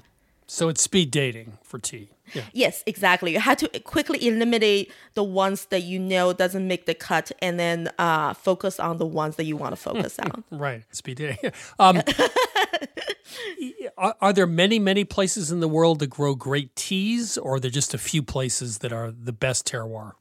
So 0.46 0.68
it's 0.68 0.82
speed 0.82 1.10
dating 1.10 1.58
for 1.62 1.78
tea. 1.78 2.10
Yeah. 2.32 2.42
Yes, 2.52 2.82
exactly. 2.86 3.32
You 3.32 3.40
have 3.40 3.58
to 3.58 3.80
quickly 3.80 4.26
eliminate 4.26 4.90
the 5.14 5.22
ones 5.22 5.66
that 5.66 5.82
you 5.82 5.98
know 5.98 6.32
doesn't 6.32 6.66
make 6.66 6.86
the 6.86 6.94
cut, 6.94 7.30
and 7.40 7.58
then 7.58 7.90
uh, 7.98 8.34
focus 8.34 8.80
on 8.80 8.98
the 8.98 9.06
ones 9.06 9.36
that 9.36 9.44
you 9.44 9.56
want 9.56 9.72
to 9.72 9.76
focus 9.76 10.18
on. 10.18 10.44
right, 10.50 10.84
speed 10.90 11.18
dating. 11.18 11.52
Um, 11.78 12.00
are, 13.98 14.14
are, 14.20 14.32
there 14.32 14.46
many, 14.46 14.78
many 14.78 15.04
places 15.04 15.50
in 15.50 15.60
the 15.60 15.68
world 15.68 15.98
that 15.98 16.08
grow 16.08 16.34
great 16.34 16.74
teas, 16.76 17.36
or 17.36 17.56
are 17.56 17.60
there 17.60 17.70
just 17.70 17.94
a 17.94 17.98
few 17.98 18.22
places 18.22 18.78
that 18.78 18.92
are 18.92 19.10
the 19.10 19.32
best 19.32 19.66
terroir? 19.66 20.12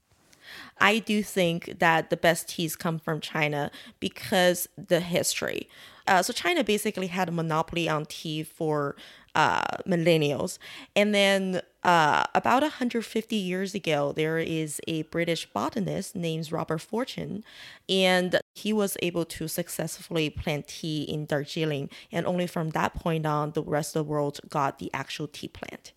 I 0.79 0.99
do 0.99 1.23
think 1.23 1.79
that 1.79 2.09
the 2.09 2.17
best 2.17 2.49
teas 2.49 2.75
come 2.75 2.99
from 2.99 3.19
China 3.19 3.71
because 3.99 4.67
the 4.77 4.99
history. 4.99 5.69
Uh, 6.07 6.21
so 6.21 6.33
China 6.33 6.63
basically 6.63 7.07
had 7.07 7.29
a 7.29 7.31
monopoly 7.31 7.87
on 7.87 8.05
tea 8.05 8.43
for 8.43 8.95
uh, 9.35 9.77
millennials. 9.87 10.57
And 10.95 11.13
then 11.13 11.61
uh, 11.83 12.23
about 12.33 12.61
150 12.61 13.35
years 13.35 13.75
ago, 13.75 14.13
there 14.15 14.37
is 14.37 14.79
a 14.87 15.03
British 15.03 15.45
botanist 15.51 16.15
named 16.15 16.51
Robert 16.51 16.79
Fortune, 16.79 17.43
and 17.89 18.39
he 18.55 18.71
was 18.71 18.95
able 19.01 19.25
to 19.25 19.47
successfully 19.47 20.29
plant 20.29 20.67
tea 20.67 21.03
in 21.03 21.25
Darjeeling. 21.25 21.89
And 22.11 22.25
only 22.25 22.47
from 22.47 22.69
that 22.69 22.93
point 22.93 23.25
on, 23.25 23.51
the 23.51 23.63
rest 23.63 23.95
of 23.95 24.05
the 24.05 24.11
world 24.11 24.39
got 24.49 24.79
the 24.79 24.91
actual 24.93 25.27
tea 25.27 25.47
plant. 25.49 25.91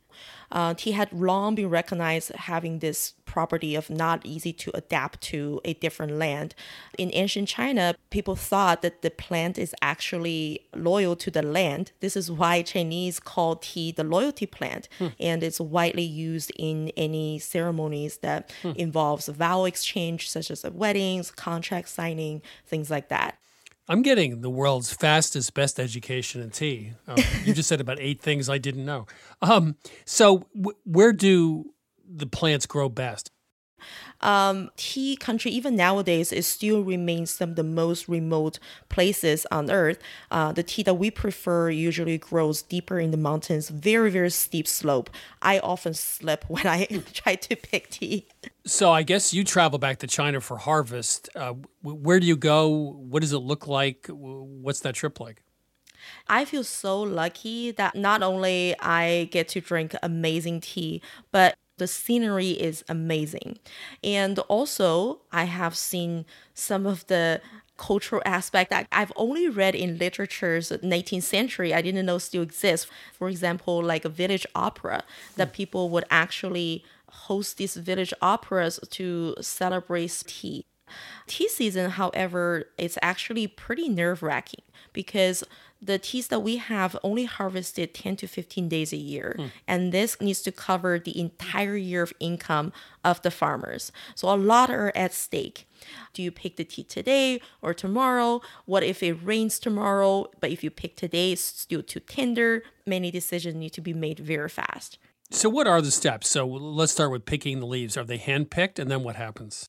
Uh, 0.53 0.75
tea 0.75 0.93
had 0.93 1.13
long 1.13 1.55
been 1.55 1.69
recognized 1.69 2.31
having 2.33 2.79
this 2.79 3.15
property 3.25 3.75
of 3.75 3.91
not 3.91 4.25
easy 4.25 4.53
to 4.53 4.71
adapt 4.75 5.21
to 5.21 5.61
a 5.65 5.75
different 5.75 6.13
land. 6.13 6.55
In 6.97 7.11
ancient 7.13 7.49
China, 7.49 7.95
people 8.11 8.37
thought 8.37 8.83
that 8.83 9.03
the 9.03 9.11
plant 9.11 9.59
is 9.59 9.75
actually 9.83 10.61
loyal 10.75 11.17
to 11.17 11.31
the 11.31 11.43
land. 11.43 11.93
This 12.01 12.17
is 12.17 12.31
why 12.31 12.63
Chinese 12.63 13.19
call 13.19 13.57
tea 13.57 13.91
the 13.93 14.05
loyalty 14.05 14.47
plant, 14.47 14.89
Hmm. 14.99 15.09
and 15.19 15.43
it's 15.43 15.61
widely 15.61 16.05
used 16.05 16.53
in 16.57 16.91
any 16.97 17.39
ceremonies 17.39 18.19
that 18.19 18.53
Hmm. 18.63 18.73
involves 18.77 19.27
vow 19.29 19.65
exchange, 19.65 20.31
such 20.31 20.51
as 20.51 20.63
weddings, 20.65 21.31
contract 21.31 21.89
signing, 21.89 22.41
things 22.67 22.91
like 22.91 23.09
that. 23.09 23.39
I'm 23.89 24.03
getting 24.03 24.41
the 24.41 24.51
world's 24.51 24.93
fastest, 24.93 25.55
best 25.55 25.79
education 25.79 26.41
in 26.43 26.51
tea. 26.51 26.93
Um, 27.07 27.19
you 27.45 27.55
just 27.55 27.69
said 27.69 27.81
about 27.81 27.99
eight 28.01 28.21
things 28.21 28.49
I 28.49 28.59
didn't 28.59 28.85
know. 28.85 29.07
Um, 29.41 29.77
so, 30.05 30.47
w- 30.55 30.77
where 30.85 31.13
do 31.13 31.73
the 32.09 32.27
plants 32.27 32.67
grow 32.67 32.89
best? 32.89 33.31
Um, 34.21 34.71
tea 34.77 35.17
country, 35.17 35.51
even 35.51 35.77
nowadays, 35.77 36.33
it 36.33 36.45
still 36.45 36.83
remains 36.83 37.31
some 37.31 37.51
of 37.51 37.57
the 37.57 37.63
most 37.63 38.09
remote 38.09 38.59
places 38.89 39.47
on 39.51 39.71
earth. 39.71 39.99
Uh, 40.31 40.53
the 40.53 40.63
tea 40.63 40.83
that 40.85 40.95
we 40.95 41.11
prefer 41.11 41.71
usually 41.71 42.19
grows 42.19 42.63
deeper 42.63 42.99
in 42.99 43.11
the 43.11 43.17
mountains, 43.17 43.69
very, 43.69 44.11
very 44.11 44.31
steep 44.31 44.67
slope. 44.67 45.11
I 45.43 45.59
often 45.59 45.95
slip 45.95 46.45
when 46.49 46.67
I 46.67 46.87
try 47.13 47.35
to 47.37 47.57
pick 47.57 47.91
tea. 47.91 48.29
So, 48.65 48.91
I 48.91 49.03
guess 49.03 49.33
you 49.33 49.45
travel 49.45 49.79
back 49.79 49.99
to 49.99 50.07
China 50.07 50.41
for 50.41 50.57
harvest. 50.59 51.29
Uh, 51.35 51.55
w- 51.83 52.01
where 52.03 52.19
do 52.19 52.27
you 52.27 52.37
go? 52.37 52.69
What 52.69 53.21
does 53.21 53.33
it 53.33 53.39
look 53.39 53.67
like? 53.67 54.09
W- 54.09 54.43
What's 54.43 54.81
that 54.81 54.95
trip 54.95 55.21
like? 55.21 55.43
I 56.29 56.45
feel 56.45 56.65
so 56.65 57.01
lucky 57.01 57.71
that 57.73 57.95
not 57.95 58.23
only 58.23 58.75
I 58.81 59.29
get 59.31 59.49
to 59.49 59.61
drink 59.61 59.95
amazing 60.03 60.61
tea, 60.61 61.03
but 61.33 61.57
the 61.79 61.87
scenery 61.87 62.51
is 62.51 62.85
amazing. 62.89 63.59
And 64.03 64.39
also, 64.41 65.21
I 65.33 65.45
have 65.45 65.77
seen 65.77 66.25
some 66.55 66.87
of 66.87 67.07
the 67.07 67.41
cultural 67.77 68.23
aspect 68.25 68.71
that 68.71 68.87
I've 68.91 69.13
only 69.17 69.49
read 69.49 69.75
in 69.75 69.99
literatures 69.99 70.71
19th 70.71 71.23
century 71.23 71.75
I 71.75 71.83
didn't 71.83 72.07
know 72.07 72.19
still 72.19 72.43
exists. 72.43 72.87
For 73.13 73.29
example, 73.29 73.83
like 73.83 74.05
a 74.05 74.09
village 74.09 74.47
opera 74.55 75.05
that 75.37 75.53
people 75.53 75.91
would 75.91 76.05
actually 76.11 76.85
host 77.09 77.59
these 77.59 77.77
village 77.77 78.15
operas 78.23 78.81
to 78.91 79.35
celebrate 79.41 80.23
tea. 80.27 80.65
Tea 81.27 81.49
season, 81.49 81.91
however, 81.91 82.67
is 82.79 82.99
actually 83.03 83.47
pretty 83.47 83.89
nerve 83.89 84.23
wracking 84.23 84.63
because 84.93 85.43
the 85.81 85.99
teas 85.99 86.29
that 86.29 86.41
we 86.41 86.57
have 86.57 86.97
only 87.03 87.25
harvested 87.25 87.95
10 87.95 88.17
to 88.17 88.27
15 88.27 88.69
days 88.69 88.93
a 88.93 88.97
year. 88.97 89.35
Hmm. 89.37 89.47
And 89.67 89.93
this 89.93 90.21
needs 90.21 90.43
to 90.43 90.53
cover 90.53 90.99
the 90.99 91.19
entire 91.19 91.77
year 91.77 92.03
of 92.03 92.13
income 92.21 92.73
of 93.05 93.23
the 93.23 93.31
farmers. 93.31 93.93
So 94.15 94.33
a 94.33 94.37
lot 94.37 94.71
are 94.71 94.93
at 94.95 95.13
stake. 95.13 95.69
Do 96.13 96.23
you 96.23 96.31
pick 96.31 96.57
the 96.57 96.65
tea 96.65 96.85
today 96.85 97.41
or 97.63 97.75
tomorrow? 97.75 98.41
What 98.65 98.83
if 98.83 99.03
it 99.03 99.15
rains 99.23 99.59
tomorrow? 99.59 100.27
But 100.41 100.51
if 100.51 100.65
you 100.65 100.71
pick 100.71 100.97
today, 100.97 101.33
it's 101.33 101.43
still 101.43 101.83
too 101.83 102.01
tender. 102.01 102.63
Many 102.87 103.11
decisions 103.11 103.57
need 103.57 103.73
to 103.75 103.81
be 103.81 103.93
made 103.93 104.19
very 104.19 104.49
fast. 104.49 104.99
So, 105.31 105.49
what 105.49 105.67
are 105.67 105.83
the 105.83 105.91
steps? 105.91 106.29
So, 106.29 106.47
let's 106.47 106.93
start 106.93 107.11
with 107.11 107.27
picking 107.27 107.59
the 107.59 107.67
leaves. 107.67 107.97
Are 107.97 108.05
they 108.05 108.17
hand 108.17 108.51
picked? 108.51 108.79
And 108.79 108.89
then 108.89 109.03
what 109.03 109.17
happens? 109.17 109.69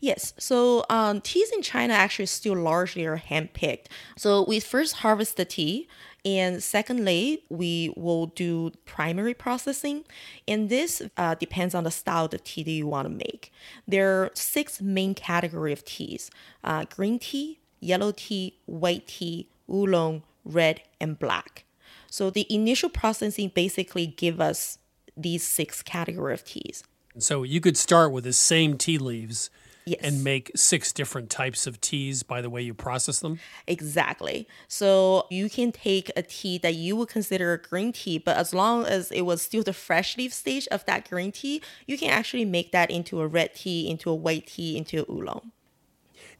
Yes, 0.00 0.34
so 0.38 0.84
um, 0.90 1.20
teas 1.20 1.50
in 1.52 1.62
China 1.62 1.94
actually 1.94 2.26
still 2.26 2.56
largely 2.56 3.06
are 3.06 3.16
hand-picked. 3.16 3.88
So 4.16 4.44
we 4.46 4.60
first 4.60 4.96
harvest 4.96 5.36
the 5.36 5.44
tea, 5.44 5.88
and 6.24 6.62
secondly, 6.62 7.42
we 7.48 7.92
will 7.96 8.26
do 8.26 8.72
primary 8.84 9.34
processing, 9.34 10.04
and 10.46 10.68
this 10.68 11.02
uh, 11.16 11.34
depends 11.36 11.74
on 11.74 11.84
the 11.84 11.90
style 11.90 12.26
of 12.26 12.44
tea 12.44 12.62
that 12.62 12.70
you 12.70 12.86
want 12.86 13.08
to 13.08 13.14
make. 13.14 13.52
There 13.86 14.22
are 14.22 14.30
six 14.34 14.80
main 14.80 15.14
category 15.14 15.72
of 15.72 15.84
teas: 15.84 16.30
uh, 16.62 16.84
green 16.84 17.18
tea, 17.18 17.60
yellow 17.80 18.12
tea, 18.14 18.58
white 18.66 19.06
tea, 19.06 19.48
oolong, 19.72 20.22
red, 20.44 20.82
and 21.00 21.18
black. 21.18 21.64
So 22.10 22.30
the 22.30 22.46
initial 22.48 22.88
processing 22.88 23.52
basically 23.54 24.06
give 24.06 24.40
us 24.40 24.78
these 25.16 25.42
six 25.46 25.82
category 25.82 26.34
of 26.34 26.44
teas. 26.44 26.84
So, 27.18 27.44
you 27.44 27.60
could 27.60 27.76
start 27.76 28.10
with 28.10 28.24
the 28.24 28.32
same 28.32 28.76
tea 28.76 28.98
leaves 28.98 29.48
Yes. 29.86 30.00
and 30.02 30.24
make 30.24 30.50
six 30.56 30.92
different 30.92 31.28
types 31.28 31.66
of 31.66 31.78
teas 31.80 32.22
by 32.22 32.40
the 32.40 32.48
way 32.48 32.62
you 32.62 32.72
process 32.72 33.20
them. 33.20 33.38
Exactly. 33.66 34.48
So 34.66 35.26
you 35.30 35.50
can 35.50 35.72
take 35.72 36.10
a 36.16 36.22
tea 36.22 36.56
that 36.58 36.74
you 36.74 36.96
would 36.96 37.08
consider 37.08 37.52
a 37.52 37.58
green 37.58 37.92
tea, 37.92 38.16
but 38.18 38.36
as 38.36 38.54
long 38.54 38.86
as 38.86 39.10
it 39.12 39.22
was 39.22 39.42
still 39.42 39.62
the 39.62 39.74
fresh 39.74 40.16
leaf 40.16 40.32
stage 40.32 40.66
of 40.68 40.86
that 40.86 41.08
green 41.08 41.32
tea, 41.32 41.60
you 41.86 41.98
can 41.98 42.08
actually 42.08 42.44
make 42.46 42.72
that 42.72 42.90
into 42.90 43.20
a 43.20 43.26
red 43.26 43.54
tea, 43.54 43.88
into 43.90 44.08
a 44.08 44.14
white 44.14 44.46
tea, 44.46 44.76
into 44.78 45.02
a 45.02 45.12
oolong. 45.12 45.52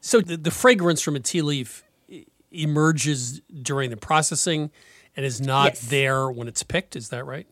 So, 0.00 0.20
the, 0.20 0.36
the 0.36 0.50
fragrance 0.50 1.00
from 1.02 1.16
a 1.16 1.20
tea 1.20 1.42
leaf 1.42 1.82
emerges 2.50 3.40
during 3.62 3.90
the 3.90 3.96
processing 3.96 4.70
and 5.16 5.24
is 5.26 5.40
not 5.40 5.72
Yes. 5.74 5.88
there 5.88 6.30
when 6.30 6.48
it's 6.48 6.62
picked. 6.62 6.96
Is 6.96 7.08
that 7.10 7.24
right? 7.24 7.46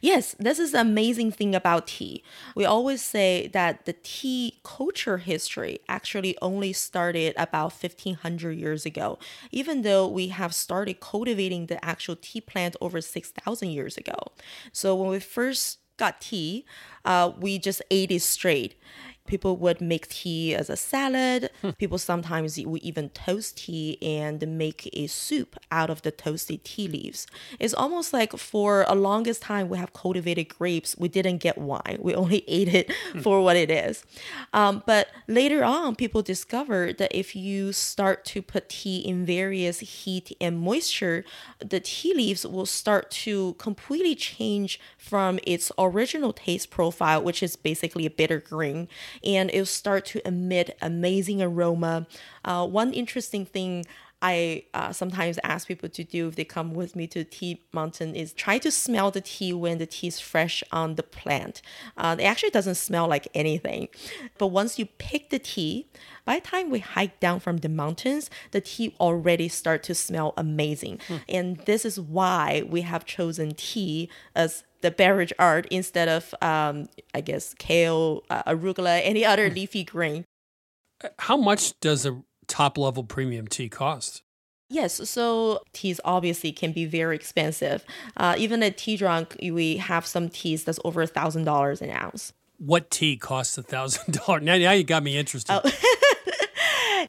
Yes, 0.00 0.34
this 0.38 0.58
is 0.58 0.72
the 0.72 0.80
amazing 0.80 1.30
thing 1.32 1.54
about 1.54 1.86
tea. 1.88 2.22
We 2.54 2.64
always 2.64 3.02
say 3.02 3.48
that 3.48 3.84
the 3.84 3.94
tea 4.02 4.60
culture 4.64 5.18
history 5.18 5.80
actually 5.88 6.36
only 6.42 6.72
started 6.72 7.34
about 7.36 7.72
1500 7.72 8.52
years 8.58 8.86
ago, 8.86 9.18
even 9.50 9.82
though 9.82 10.06
we 10.08 10.28
have 10.28 10.54
started 10.54 11.00
cultivating 11.00 11.66
the 11.66 11.82
actual 11.84 12.16
tea 12.16 12.40
plant 12.40 12.76
over 12.80 13.00
6,000 13.00 13.70
years 13.70 13.96
ago. 13.96 14.16
So 14.72 14.94
when 14.94 15.10
we 15.10 15.20
first 15.20 15.78
got 15.96 16.20
tea, 16.20 16.64
uh, 17.04 17.32
we 17.38 17.58
just 17.58 17.82
ate 17.90 18.10
it 18.10 18.22
straight. 18.22 18.74
People 19.30 19.56
would 19.58 19.80
make 19.80 20.08
tea 20.08 20.56
as 20.56 20.68
a 20.68 20.76
salad. 20.76 21.50
People 21.78 21.98
sometimes 21.98 22.58
would 22.58 22.82
even 22.82 23.10
toast 23.10 23.58
tea 23.58 23.96
and 24.02 24.44
make 24.58 24.90
a 24.92 25.06
soup 25.06 25.56
out 25.70 25.88
of 25.88 26.02
the 26.02 26.10
toasted 26.10 26.64
tea 26.64 26.88
leaves. 26.88 27.28
It's 27.60 27.72
almost 27.72 28.12
like 28.12 28.36
for 28.36 28.84
a 28.88 28.96
longest 28.96 29.42
time 29.42 29.68
we 29.68 29.78
have 29.78 29.92
cultivated 29.92 30.48
grapes. 30.48 30.96
We 30.98 31.06
didn't 31.06 31.38
get 31.38 31.56
wine. 31.56 31.98
We 32.00 32.12
only 32.12 32.42
ate 32.48 32.74
it 32.74 32.92
for 33.22 33.40
what 33.40 33.54
it 33.54 33.70
is. 33.70 34.02
Um, 34.52 34.82
but 34.84 35.06
later 35.28 35.62
on, 35.62 35.94
people 35.94 36.22
discovered 36.22 36.98
that 36.98 37.16
if 37.16 37.36
you 37.36 37.72
start 37.72 38.24
to 38.32 38.42
put 38.42 38.68
tea 38.68 38.98
in 38.98 39.24
various 39.24 39.78
heat 39.78 40.36
and 40.40 40.58
moisture, 40.58 41.24
the 41.60 41.78
tea 41.78 42.14
leaves 42.14 42.44
will 42.44 42.66
start 42.66 43.12
to 43.12 43.54
completely 43.58 44.16
change 44.16 44.80
from 44.98 45.38
its 45.44 45.70
original 45.78 46.32
taste 46.32 46.70
profile, 46.70 47.22
which 47.22 47.44
is 47.44 47.54
basically 47.54 48.06
a 48.06 48.10
bitter 48.10 48.40
green, 48.40 48.88
and 49.24 49.50
it'll 49.50 49.66
start 49.66 50.04
to 50.06 50.26
emit 50.26 50.76
amazing 50.80 51.42
aroma. 51.42 52.06
Uh, 52.44 52.66
one 52.66 52.92
interesting 52.92 53.44
thing 53.44 53.84
I 54.22 54.64
uh, 54.74 54.92
sometimes 54.92 55.38
ask 55.42 55.66
people 55.66 55.88
to 55.88 56.04
do 56.04 56.28
if 56.28 56.36
they 56.36 56.44
come 56.44 56.74
with 56.74 56.94
me 56.94 57.06
to 57.08 57.24
Tea 57.24 57.62
Mountain 57.72 58.14
is 58.14 58.34
try 58.34 58.58
to 58.58 58.70
smell 58.70 59.10
the 59.10 59.22
tea 59.22 59.52
when 59.54 59.78
the 59.78 59.86
tea 59.86 60.08
is 60.08 60.20
fresh 60.20 60.62
on 60.70 60.96
the 60.96 61.02
plant. 61.02 61.62
Uh, 61.96 62.16
it 62.18 62.24
actually 62.24 62.50
doesn't 62.50 62.74
smell 62.74 63.08
like 63.08 63.28
anything. 63.34 63.88
But 64.36 64.48
once 64.48 64.78
you 64.78 64.86
pick 64.86 65.30
the 65.30 65.38
tea, 65.38 65.88
by 66.26 66.34
the 66.36 66.46
time 66.46 66.68
we 66.68 66.80
hike 66.80 67.18
down 67.18 67.40
from 67.40 67.58
the 67.58 67.70
mountains, 67.70 68.28
the 68.50 68.60
tea 68.60 68.94
already 69.00 69.48
start 69.48 69.82
to 69.84 69.94
smell 69.94 70.34
amazing. 70.36 71.00
And 71.28 71.56
this 71.64 71.86
is 71.86 71.98
why 71.98 72.62
we 72.68 72.82
have 72.82 73.06
chosen 73.06 73.54
tea 73.54 74.10
as 74.34 74.64
the 74.82 74.90
beverage 74.90 75.32
art 75.38 75.66
instead 75.70 76.08
of, 76.08 76.34
um, 76.42 76.88
I 77.14 77.20
guess, 77.20 77.54
kale, 77.54 78.24
uh, 78.30 78.42
arugula, 78.44 79.00
any 79.04 79.24
other 79.24 79.50
leafy 79.50 79.84
green. 79.84 80.24
How 81.18 81.36
much 81.36 81.78
does 81.80 82.04
a 82.06 82.22
top 82.46 82.76
level 82.76 83.04
premium 83.04 83.46
tea 83.46 83.68
cost? 83.68 84.22
Yes, 84.68 85.08
so 85.10 85.62
teas 85.72 86.00
obviously 86.04 86.52
can 86.52 86.70
be 86.72 86.84
very 86.84 87.16
expensive. 87.16 87.84
Uh, 88.16 88.36
even 88.38 88.62
at 88.62 88.78
Tea 88.78 88.96
Drunk, 88.96 89.36
we 89.42 89.78
have 89.78 90.06
some 90.06 90.28
teas 90.28 90.62
that's 90.62 90.78
over 90.84 91.02
a 91.02 91.08
thousand 91.08 91.44
dollars 91.44 91.82
an 91.82 91.90
ounce. 91.90 92.32
What 92.58 92.88
tea 92.88 93.16
costs 93.16 93.58
a 93.58 93.64
thousand 93.64 94.14
dollars? 94.14 94.42
Now, 94.44 94.56
now 94.56 94.70
you 94.70 94.84
got 94.84 95.02
me 95.02 95.16
interested. 95.16 95.52
Oh. 95.52 95.70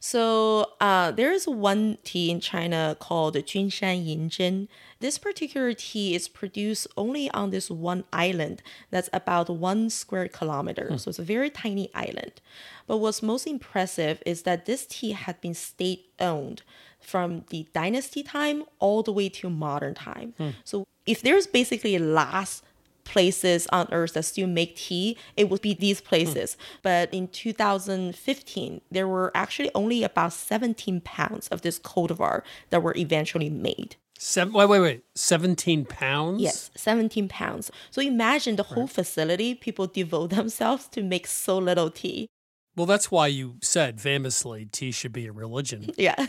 So 0.00 0.72
uh, 0.80 1.10
there 1.10 1.32
is 1.32 1.46
one 1.46 1.98
tea 2.04 2.30
in 2.30 2.40
China 2.40 2.96
called 2.98 3.34
the 3.34 3.42
Junshan 3.42 4.06
Yinzhen. 4.06 4.68
This 5.00 5.18
particular 5.18 5.74
tea 5.74 6.14
is 6.14 6.28
produced 6.28 6.86
only 6.96 7.30
on 7.30 7.50
this 7.50 7.70
one 7.70 8.04
island 8.12 8.62
that's 8.90 9.10
about 9.12 9.50
one 9.50 9.90
square 9.90 10.28
kilometer. 10.28 10.88
Hmm. 10.88 10.96
So 10.96 11.08
it's 11.10 11.18
a 11.18 11.24
very 11.24 11.50
tiny 11.50 11.90
island. 11.94 12.40
But 12.86 12.98
what's 12.98 13.22
most 13.22 13.46
impressive 13.46 14.22
is 14.24 14.42
that 14.42 14.66
this 14.66 14.86
tea 14.86 15.12
had 15.12 15.40
been 15.40 15.54
state 15.54 16.06
owned 16.20 16.62
from 17.00 17.44
the 17.50 17.66
dynasty 17.72 18.22
time 18.22 18.64
all 18.78 19.02
the 19.02 19.12
way 19.12 19.28
to 19.28 19.50
modern 19.50 19.94
time. 19.94 20.34
Hmm. 20.38 20.50
So 20.64 20.86
if 21.06 21.20
there's 21.22 21.46
basically 21.46 21.96
a 21.96 22.00
last 22.00 22.62
places 23.04 23.66
on 23.72 23.88
earth 23.92 24.14
that 24.14 24.24
still 24.24 24.46
make 24.46 24.76
tea, 24.76 25.16
it 25.36 25.48
would 25.48 25.62
be 25.62 25.74
these 25.74 26.00
places. 26.00 26.56
But 26.82 27.12
in 27.12 27.28
2015, 27.28 28.80
there 28.90 29.08
were 29.08 29.30
actually 29.34 29.70
only 29.74 30.02
about 30.02 30.32
17 30.32 31.00
pounds 31.00 31.48
of 31.48 31.62
this 31.62 31.78
cultivar 31.78 32.42
that 32.70 32.82
were 32.82 32.94
eventually 32.96 33.50
made. 33.50 33.96
Seven, 34.18 34.54
wait, 34.54 34.68
wait, 34.68 34.80
wait. 34.80 35.04
17 35.16 35.84
pounds? 35.84 36.40
Yes, 36.40 36.70
17 36.76 37.28
pounds. 37.28 37.72
So 37.90 38.00
imagine 38.00 38.54
the 38.54 38.62
whole 38.62 38.86
facility, 38.86 39.54
people 39.54 39.88
devote 39.88 40.30
themselves 40.30 40.86
to 40.88 41.02
make 41.02 41.26
so 41.26 41.58
little 41.58 41.90
tea. 41.90 42.28
Well, 42.76 42.86
that's 42.86 43.10
why 43.10 43.26
you 43.26 43.56
said 43.62 44.00
famously 44.00 44.66
tea 44.66 44.92
should 44.92 45.12
be 45.12 45.26
a 45.26 45.32
religion. 45.32 45.90
Yeah. 45.98 46.26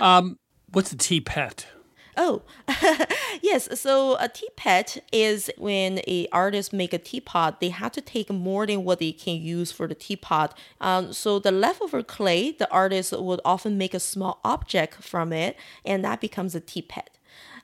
Um, 0.00 0.38
what's 0.72 0.92
a 0.92 0.96
tea 0.96 1.20
pet? 1.20 1.66
Oh, 2.16 2.42
yes. 3.42 3.68
So 3.78 4.16
a 4.18 4.28
tea 4.28 4.48
pet 4.56 5.04
is 5.12 5.50
when 5.58 6.00
a 6.06 6.26
artist 6.32 6.72
make 6.72 6.94
a 6.94 6.98
teapot, 6.98 7.60
they 7.60 7.68
have 7.68 7.92
to 7.92 8.00
take 8.00 8.30
more 8.30 8.66
than 8.66 8.84
what 8.84 9.00
they 9.00 9.12
can 9.12 9.36
use 9.42 9.70
for 9.70 9.86
the 9.86 9.94
teapot. 9.94 10.56
Um, 10.80 11.12
so 11.12 11.38
the 11.38 11.50
leftover 11.50 12.02
clay, 12.02 12.52
the 12.52 12.70
artist 12.70 13.12
would 13.12 13.40
often 13.44 13.76
make 13.76 13.92
a 13.92 14.00
small 14.00 14.40
object 14.44 15.02
from 15.02 15.32
it, 15.32 15.56
and 15.84 16.04
that 16.04 16.20
becomes 16.20 16.54
a 16.54 16.60
tea 16.60 16.82
pet. 16.82 17.10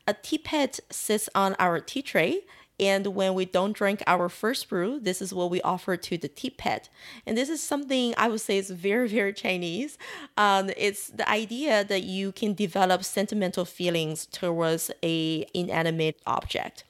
A 0.06 0.14
tea 0.14 0.38
pet 0.38 0.80
sits 0.90 1.28
on 1.34 1.54
our 1.58 1.80
tea 1.80 2.02
tray. 2.02 2.42
And 2.80 3.08
when 3.08 3.34
we 3.34 3.44
don't 3.44 3.72
drink 3.72 4.02
our 4.06 4.28
first 4.28 4.68
brew, 4.68 4.98
this 4.98 5.22
is 5.22 5.32
what 5.32 5.50
we 5.50 5.60
offer 5.62 5.96
to 5.96 6.18
the 6.18 6.28
tea 6.28 6.50
pet. 6.50 6.88
And 7.26 7.36
this 7.36 7.48
is 7.48 7.62
something 7.62 8.14
I 8.16 8.28
would 8.28 8.40
say 8.40 8.58
is 8.58 8.70
very, 8.70 9.08
very 9.08 9.32
Chinese. 9.32 9.98
Um, 10.36 10.70
it's 10.76 11.08
the 11.08 11.28
idea 11.28 11.84
that 11.84 12.02
you 12.02 12.32
can 12.32 12.54
develop 12.54 13.04
sentimental 13.04 13.64
feelings 13.64 14.26
towards 14.26 14.90
a 15.02 15.46
inanimate 15.54 16.20
object. 16.26 16.84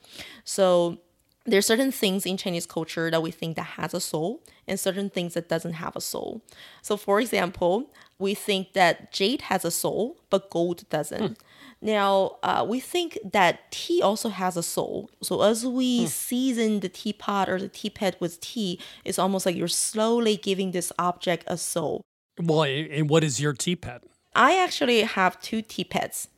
So 0.45 0.99
there's 1.45 1.67
certain 1.67 1.91
things 1.91 2.25
in 2.25 2.37
Chinese 2.37 2.67
culture 2.67 3.11
that 3.11 3.21
we 3.23 3.33
think 3.33 3.57
that 3.57 3.63
has 3.63 3.93
a 3.95 4.01
soul 4.01 4.43
and 4.69 4.79
certain 4.79 5.11
things 5.11 5.35
that 5.35 5.49
doesn't 5.49 5.75
have 5.75 5.97
a 5.97 6.01
soul. 6.01 6.41
So 6.83 6.97
for 6.97 7.21
example, 7.21 7.91
we 8.19 8.35
think 8.35 8.75
that 8.75 9.13
jade 9.13 9.43
has 9.43 9.65
a 9.65 9.71
soul, 9.71 10.19
but 10.31 10.51
gold 10.51 10.89
doesn't. 10.89 11.39
Now, 11.83 12.37
uh, 12.45 12.65
we 12.67 12.79
think 12.79 13.19
that 13.33 13.73
tea 13.73 14.01
also 14.01 14.29
has 14.29 14.57
a 14.57 14.63
soul. 14.63 15.11
So 15.21 15.43
as 15.43 15.67
we 15.67 16.07
season 16.07 16.79
the 16.79 16.89
teapot 16.89 17.49
or 17.49 17.59
the 17.59 17.69
teapot 17.69 18.15
with 18.21 18.41
tea, 18.41 18.79
it's 19.05 19.19
almost 19.19 19.45
like 19.45 19.57
you're 19.57 19.67
slowly 19.67 20.37
giving 20.37 20.71
this 20.71 20.93
object 20.97 21.43
a 21.49 21.59
soul. 21.59 22.01
Well, 22.41 22.63
and 22.63 23.11
what 23.11 23.25
is 23.25 23.41
your 23.41 23.53
tea 23.53 23.75
pet? 23.75 24.05
I 24.35 24.57
actually 24.57 25.03
have 25.03 25.41
two 25.43 25.61
tea 25.61 25.85
pets. 25.85 26.29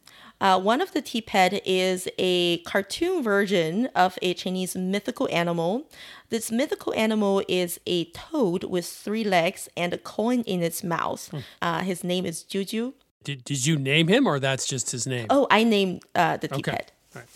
Uh, 0.41 0.59
one 0.59 0.81
of 0.81 0.93
the 0.93 1.03
tea 1.03 1.21
pet 1.21 1.65
is 1.67 2.09
a 2.19 2.59
cartoon 2.59 3.23
version 3.23 3.87
of 3.95 4.19
a 4.21 4.35
Chinese 4.35 4.75
mythical 4.75 5.29
animal. 5.31 5.89
This 6.31 6.51
mythical 6.51 6.93
animal 6.95 7.43
is 7.49 7.79
a 7.87 8.07
toad 8.07 8.65
with 8.65 8.87
three 8.87 9.25
legs 9.25 9.69
and 9.77 9.93
a 9.93 9.99
coin 9.99 10.41
in 10.43 10.63
its 10.63 10.83
mouth. 10.83 11.33
Uh, 11.63 11.81
his 11.83 12.03
name 12.03 12.27
is 12.27 12.43
Juju. 12.43 12.95
Did, 13.25 13.45
did 13.45 13.67
you 13.67 13.77
name 13.77 14.09
him 14.09 14.27
or 14.27 14.39
that's 14.39 14.67
just 14.67 14.91
his 14.91 15.07
name? 15.07 15.27
Oh, 15.31 15.47
I 15.51 15.65
named 15.65 16.03
uh, 16.15 16.37
the 16.37 16.49
tea 16.49 16.63
pet. 16.63 16.93
Okay. 17.11 17.21
Right. 17.21 17.29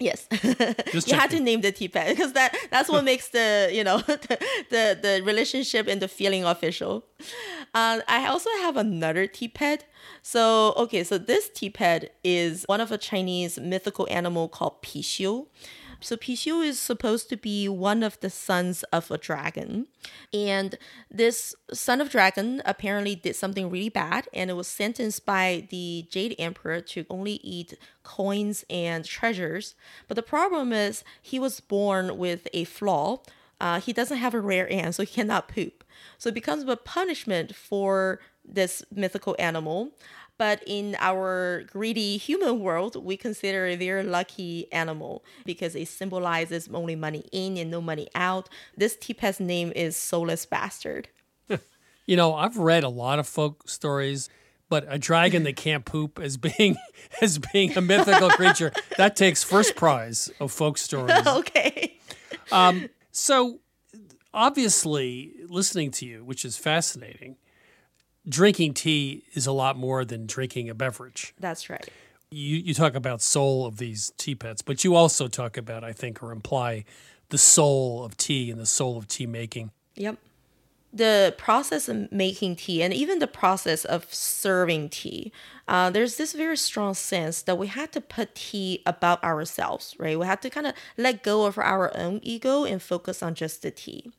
Yes, 0.00 0.26
you 1.06 1.14
had 1.14 1.30
to 1.30 1.38
name 1.38 1.60
the 1.60 1.70
tea 1.70 1.86
pet 1.86 2.08
because 2.08 2.32
that 2.32 2.56
that's 2.70 2.88
what 2.88 3.04
makes 3.10 3.28
the 3.28 3.70
you 3.72 3.84
know 3.84 3.98
the 4.06 4.38
the, 4.70 4.98
the 5.00 5.22
relationship 5.24 5.86
and 5.86 6.02
the 6.02 6.08
feeling 6.08 6.44
official. 6.44 7.04
Uh, 7.74 8.00
I 8.08 8.26
also 8.26 8.50
have 8.62 8.76
another 8.76 9.28
tea 9.28 9.48
pet. 9.48 9.84
So 10.22 10.74
okay, 10.76 11.04
so 11.04 11.16
this 11.16 11.48
tea 11.48 11.70
pet 11.70 12.12
is 12.24 12.64
one 12.66 12.80
of 12.80 12.90
a 12.90 12.98
Chinese 12.98 13.58
mythical 13.58 14.08
animal 14.10 14.48
called 14.48 14.82
Pixiu. 14.82 15.46
So 16.04 16.18
Pixiu 16.18 16.62
is 16.62 16.78
supposed 16.78 17.30
to 17.30 17.36
be 17.36 17.66
one 17.66 18.02
of 18.02 18.20
the 18.20 18.28
sons 18.28 18.82
of 18.92 19.10
a 19.10 19.16
dragon. 19.16 19.86
And 20.34 20.76
this 21.10 21.54
son 21.72 22.02
of 22.02 22.10
dragon 22.10 22.60
apparently 22.66 23.14
did 23.14 23.36
something 23.36 23.70
really 23.70 23.88
bad 23.88 24.28
and 24.34 24.50
it 24.50 24.52
was 24.52 24.68
sentenced 24.68 25.24
by 25.24 25.66
the 25.70 26.06
Jade 26.10 26.36
Emperor 26.38 26.82
to 26.82 27.06
only 27.08 27.40
eat 27.42 27.78
coins 28.02 28.66
and 28.68 29.06
treasures. 29.06 29.74
But 30.06 30.16
the 30.16 30.22
problem 30.22 30.74
is 30.74 31.04
he 31.22 31.38
was 31.38 31.60
born 31.60 32.18
with 32.18 32.48
a 32.52 32.64
flaw. 32.64 33.22
Uh, 33.58 33.80
he 33.80 33.94
doesn't 33.94 34.18
have 34.18 34.34
a 34.34 34.40
rare 34.40 34.70
aunt, 34.70 34.96
so 34.96 35.04
he 35.04 35.14
cannot 35.14 35.48
poop. 35.48 35.84
So 36.18 36.28
it 36.28 36.34
becomes 36.34 36.64
a 36.64 36.76
punishment 36.76 37.54
for 37.54 38.20
this 38.44 38.84
mythical 38.94 39.34
animal. 39.38 39.92
But 40.36 40.62
in 40.66 40.96
our 40.98 41.62
greedy 41.70 42.16
human 42.16 42.60
world, 42.60 43.02
we 43.02 43.16
consider 43.16 43.66
a 43.66 43.76
very 43.76 44.02
lucky 44.02 44.70
animal 44.72 45.24
because 45.44 45.76
it 45.76 45.86
symbolizes 45.88 46.68
only 46.72 46.96
money 46.96 47.24
in 47.30 47.56
and 47.56 47.70
no 47.70 47.80
money 47.80 48.08
out. 48.14 48.48
This 48.76 48.96
tea 48.96 49.14
pet's 49.14 49.38
name 49.38 49.72
is 49.76 49.96
Soulless 49.96 50.46
Bastard. 50.46 51.08
You 52.06 52.16
know, 52.16 52.34
I've 52.34 52.58
read 52.58 52.84
a 52.84 52.90
lot 52.90 53.18
of 53.18 53.26
folk 53.26 53.66
stories, 53.66 54.28
but 54.68 54.84
a 54.88 54.98
dragon 54.98 55.44
that 55.44 55.56
can't 55.56 55.86
poop 55.86 56.18
as 56.18 56.36
being 56.36 56.76
as 57.22 57.38
being 57.38 57.74
a 57.78 57.80
mythical 57.80 58.28
creature 58.28 58.72
that 58.98 59.16
takes 59.16 59.42
first 59.42 59.74
prize 59.74 60.30
of 60.38 60.52
folk 60.52 60.76
stories. 60.76 61.26
okay. 61.26 61.96
Um, 62.52 62.90
so 63.10 63.60
obviously, 64.34 65.32
listening 65.48 65.90
to 65.92 66.04
you, 66.06 66.24
which 66.24 66.44
is 66.44 66.58
fascinating, 66.58 67.36
drinking 68.28 68.74
tea 68.74 69.24
is 69.34 69.46
a 69.46 69.52
lot 69.52 69.76
more 69.76 70.04
than 70.04 70.26
drinking 70.26 70.68
a 70.68 70.74
beverage. 70.74 71.34
That's 71.38 71.68
right. 71.68 71.88
You 72.30 72.56
you 72.56 72.74
talk 72.74 72.94
about 72.94 73.22
soul 73.22 73.66
of 73.66 73.76
these 73.78 74.12
tea 74.16 74.34
pets, 74.34 74.62
but 74.62 74.84
you 74.84 74.94
also 74.94 75.28
talk 75.28 75.56
about, 75.56 75.84
I 75.84 75.92
think, 75.92 76.22
or 76.22 76.32
imply 76.32 76.84
the 77.28 77.38
soul 77.38 78.04
of 78.04 78.16
tea 78.16 78.50
and 78.50 78.60
the 78.60 78.66
soul 78.66 78.96
of 78.96 79.08
tea 79.08 79.26
making. 79.26 79.70
Yep. 79.96 80.18
The 80.92 81.34
process 81.36 81.88
of 81.88 82.10
making 82.12 82.56
tea 82.56 82.82
and 82.82 82.94
even 82.94 83.18
the 83.18 83.26
process 83.26 83.84
of 83.84 84.12
serving 84.12 84.90
tea, 84.90 85.32
uh, 85.66 85.90
there's 85.90 86.16
this 86.16 86.32
very 86.32 86.56
strong 86.56 86.94
sense 86.94 87.42
that 87.42 87.56
we 87.56 87.66
had 87.68 87.92
to 87.92 88.00
put 88.00 88.34
tea 88.34 88.82
above 88.84 89.22
ourselves, 89.22 89.94
right? 89.98 90.18
We 90.18 90.26
had 90.26 90.42
to 90.42 90.50
kind 90.50 90.66
of 90.66 90.74
let 90.98 91.22
go 91.22 91.46
of 91.46 91.58
our 91.58 91.96
own 91.96 92.20
ego 92.22 92.64
and 92.64 92.82
focus 92.82 93.22
on 93.22 93.34
just 93.34 93.62
the 93.62 93.70
tea. 93.70 94.12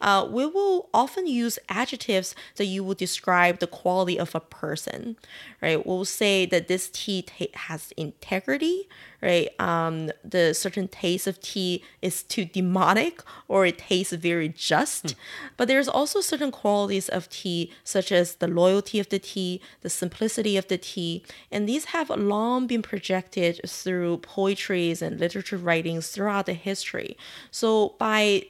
Uh, 0.00 0.26
we 0.30 0.46
will 0.46 0.88
often 0.94 1.26
use 1.26 1.58
adjectives 1.68 2.34
that 2.56 2.66
you 2.66 2.84
will 2.84 2.94
describe 2.94 3.58
the 3.58 3.66
quality 3.66 4.18
of 4.18 4.34
a 4.34 4.40
person, 4.40 5.16
right? 5.60 5.84
We'll 5.84 6.04
say 6.04 6.46
that 6.46 6.68
this 6.68 6.90
tea 6.92 7.22
ta- 7.22 7.46
has 7.54 7.92
integrity, 7.96 8.88
right? 9.22 9.48
Um, 9.58 10.10
the 10.22 10.52
certain 10.54 10.88
taste 10.88 11.26
of 11.26 11.40
tea 11.40 11.82
is 12.02 12.22
too 12.22 12.44
demonic 12.44 13.22
or 13.48 13.66
it 13.66 13.78
tastes 13.78 14.12
very 14.12 14.48
just. 14.48 15.14
But 15.56 15.68
there's 15.68 15.88
also 15.88 16.20
certain 16.20 16.50
qualities 16.50 17.08
of 17.08 17.28
tea, 17.30 17.72
such 17.82 18.12
as 18.12 18.36
the 18.36 18.48
loyalty 18.48 19.00
of 19.00 19.08
the 19.08 19.18
tea, 19.18 19.60
the 19.80 19.90
simplicity 19.90 20.56
of 20.56 20.68
the 20.68 20.78
tea, 20.84 21.24
and 21.50 21.68
these 21.68 21.86
have 21.86 22.10
long 22.10 22.66
been 22.66 22.82
projected 22.82 23.60
through 23.66 24.18
poetries 24.18 25.02
and 25.02 25.18
literature 25.18 25.56
writings 25.56 26.10
throughout 26.10 26.46
the 26.46 26.54
history. 26.54 27.16
So 27.50 27.94
by 27.98 28.46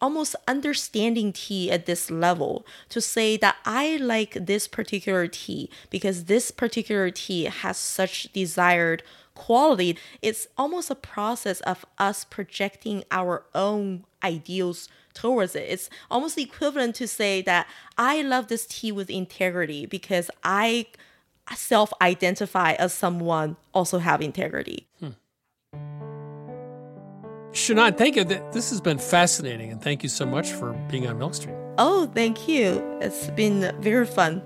almost 0.00 0.36
understanding 0.46 1.32
tea 1.32 1.70
at 1.70 1.86
this 1.86 2.10
level 2.10 2.64
to 2.88 3.00
say 3.00 3.36
that 3.36 3.56
I 3.64 3.96
like 3.96 4.32
this 4.34 4.68
particular 4.68 5.26
tea 5.26 5.70
because 5.90 6.24
this 6.24 6.50
particular 6.50 7.10
tea 7.10 7.44
has 7.44 7.76
such 7.76 8.32
desired 8.32 9.02
quality. 9.34 9.98
It's 10.22 10.46
almost 10.56 10.90
a 10.90 10.94
process 10.94 11.60
of 11.62 11.84
us 11.98 12.24
projecting 12.24 13.04
our 13.10 13.44
own 13.54 14.04
ideals 14.22 14.88
towards 15.14 15.54
it. 15.56 15.66
It's 15.68 15.90
almost 16.10 16.38
equivalent 16.38 16.94
to 16.96 17.08
say 17.08 17.42
that 17.42 17.66
I 17.96 18.22
love 18.22 18.48
this 18.48 18.66
tea 18.66 18.92
with 18.92 19.10
integrity 19.10 19.86
because 19.86 20.30
I 20.44 20.86
self 21.54 21.92
identify 22.00 22.72
as 22.72 22.92
someone 22.92 23.56
also 23.72 23.98
have 23.98 24.20
integrity. 24.20 24.86
Hmm. 25.00 25.10
Shunan, 27.52 27.96
thank 27.96 28.16
you. 28.16 28.24
This 28.24 28.70
has 28.70 28.80
been 28.80 28.98
fascinating, 28.98 29.72
and 29.72 29.82
thank 29.82 30.02
you 30.02 30.08
so 30.08 30.26
much 30.26 30.52
for 30.52 30.72
being 30.88 31.06
on 31.06 31.18
Milk 31.18 31.34
Street. 31.34 31.56
Oh, 31.78 32.10
thank 32.14 32.46
you. 32.46 32.84
It's 33.00 33.30
been 33.30 33.74
very 33.80 34.06
fun. 34.06 34.42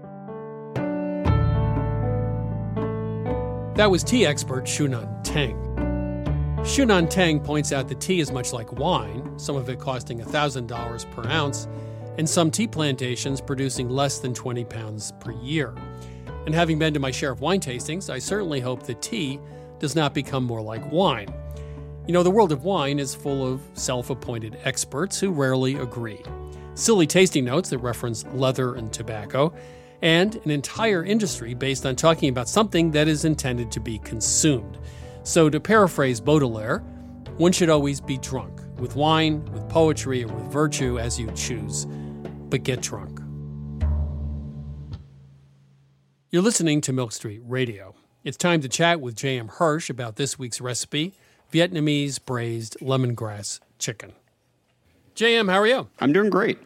That 3.74 3.90
was 3.90 4.04
tea 4.04 4.26
expert 4.26 4.64
Shunan 4.64 5.24
Teng. 5.24 5.58
Shunan 6.58 7.10
Teng 7.10 7.42
points 7.42 7.72
out 7.72 7.88
that 7.88 8.00
tea 8.00 8.20
is 8.20 8.30
much 8.30 8.52
like 8.52 8.70
wine, 8.72 9.36
some 9.38 9.56
of 9.56 9.68
it 9.68 9.80
costing 9.80 10.20
$1,000 10.20 11.10
per 11.10 11.28
ounce, 11.28 11.66
and 12.18 12.28
some 12.28 12.50
tea 12.50 12.68
plantations 12.68 13.40
producing 13.40 13.88
less 13.88 14.20
than 14.20 14.34
20 14.34 14.64
pounds 14.66 15.12
per 15.18 15.32
year. 15.32 15.74
And 16.46 16.54
having 16.54 16.78
been 16.78 16.94
to 16.94 17.00
my 17.00 17.10
share 17.10 17.30
of 17.30 17.40
wine 17.40 17.60
tastings, 17.60 18.10
I 18.10 18.18
certainly 18.18 18.60
hope 18.60 18.82
that 18.84 19.02
tea 19.02 19.38
does 19.78 19.94
not 19.94 20.14
become 20.14 20.44
more 20.44 20.60
like 20.62 20.90
wine. 20.90 21.32
You 22.06 22.12
know, 22.12 22.22
the 22.22 22.30
world 22.30 22.50
of 22.50 22.64
wine 22.64 22.98
is 22.98 23.14
full 23.14 23.46
of 23.46 23.60
self 23.74 24.10
appointed 24.10 24.58
experts 24.64 25.20
who 25.20 25.30
rarely 25.30 25.76
agree. 25.76 26.20
Silly 26.74 27.06
tasting 27.06 27.44
notes 27.44 27.70
that 27.70 27.78
reference 27.78 28.24
leather 28.32 28.74
and 28.74 28.92
tobacco, 28.92 29.52
and 30.02 30.34
an 30.44 30.50
entire 30.50 31.04
industry 31.04 31.54
based 31.54 31.86
on 31.86 31.94
talking 31.94 32.28
about 32.28 32.48
something 32.48 32.90
that 32.90 33.06
is 33.06 33.24
intended 33.24 33.70
to 33.70 33.80
be 33.80 33.98
consumed. 33.98 34.78
So, 35.22 35.48
to 35.48 35.60
paraphrase 35.60 36.20
Baudelaire, 36.20 36.78
one 37.36 37.52
should 37.52 37.70
always 37.70 38.00
be 38.00 38.18
drunk 38.18 38.60
with 38.78 38.96
wine, 38.96 39.44
with 39.52 39.68
poetry, 39.68 40.24
or 40.24 40.28
with 40.28 40.52
virtue 40.52 40.98
as 40.98 41.20
you 41.20 41.30
choose, 41.36 41.86
but 42.50 42.64
get 42.64 42.80
drunk. 42.80 43.21
You're 46.32 46.40
listening 46.40 46.80
to 46.80 46.94
Milk 46.94 47.12
Street 47.12 47.42
Radio. 47.46 47.94
It's 48.24 48.38
time 48.38 48.62
to 48.62 48.68
chat 48.70 49.02
with 49.02 49.14
J.M. 49.14 49.48
Hirsch 49.48 49.90
about 49.90 50.16
this 50.16 50.38
week's 50.38 50.62
recipe 50.62 51.12
Vietnamese 51.52 52.24
braised 52.24 52.78
lemongrass 52.80 53.60
chicken. 53.78 54.14
JM, 55.14 55.50
how 55.50 55.58
are 55.58 55.66
you? 55.66 55.88
I'm 56.00 56.14
doing 56.14 56.30
great. 56.30 56.58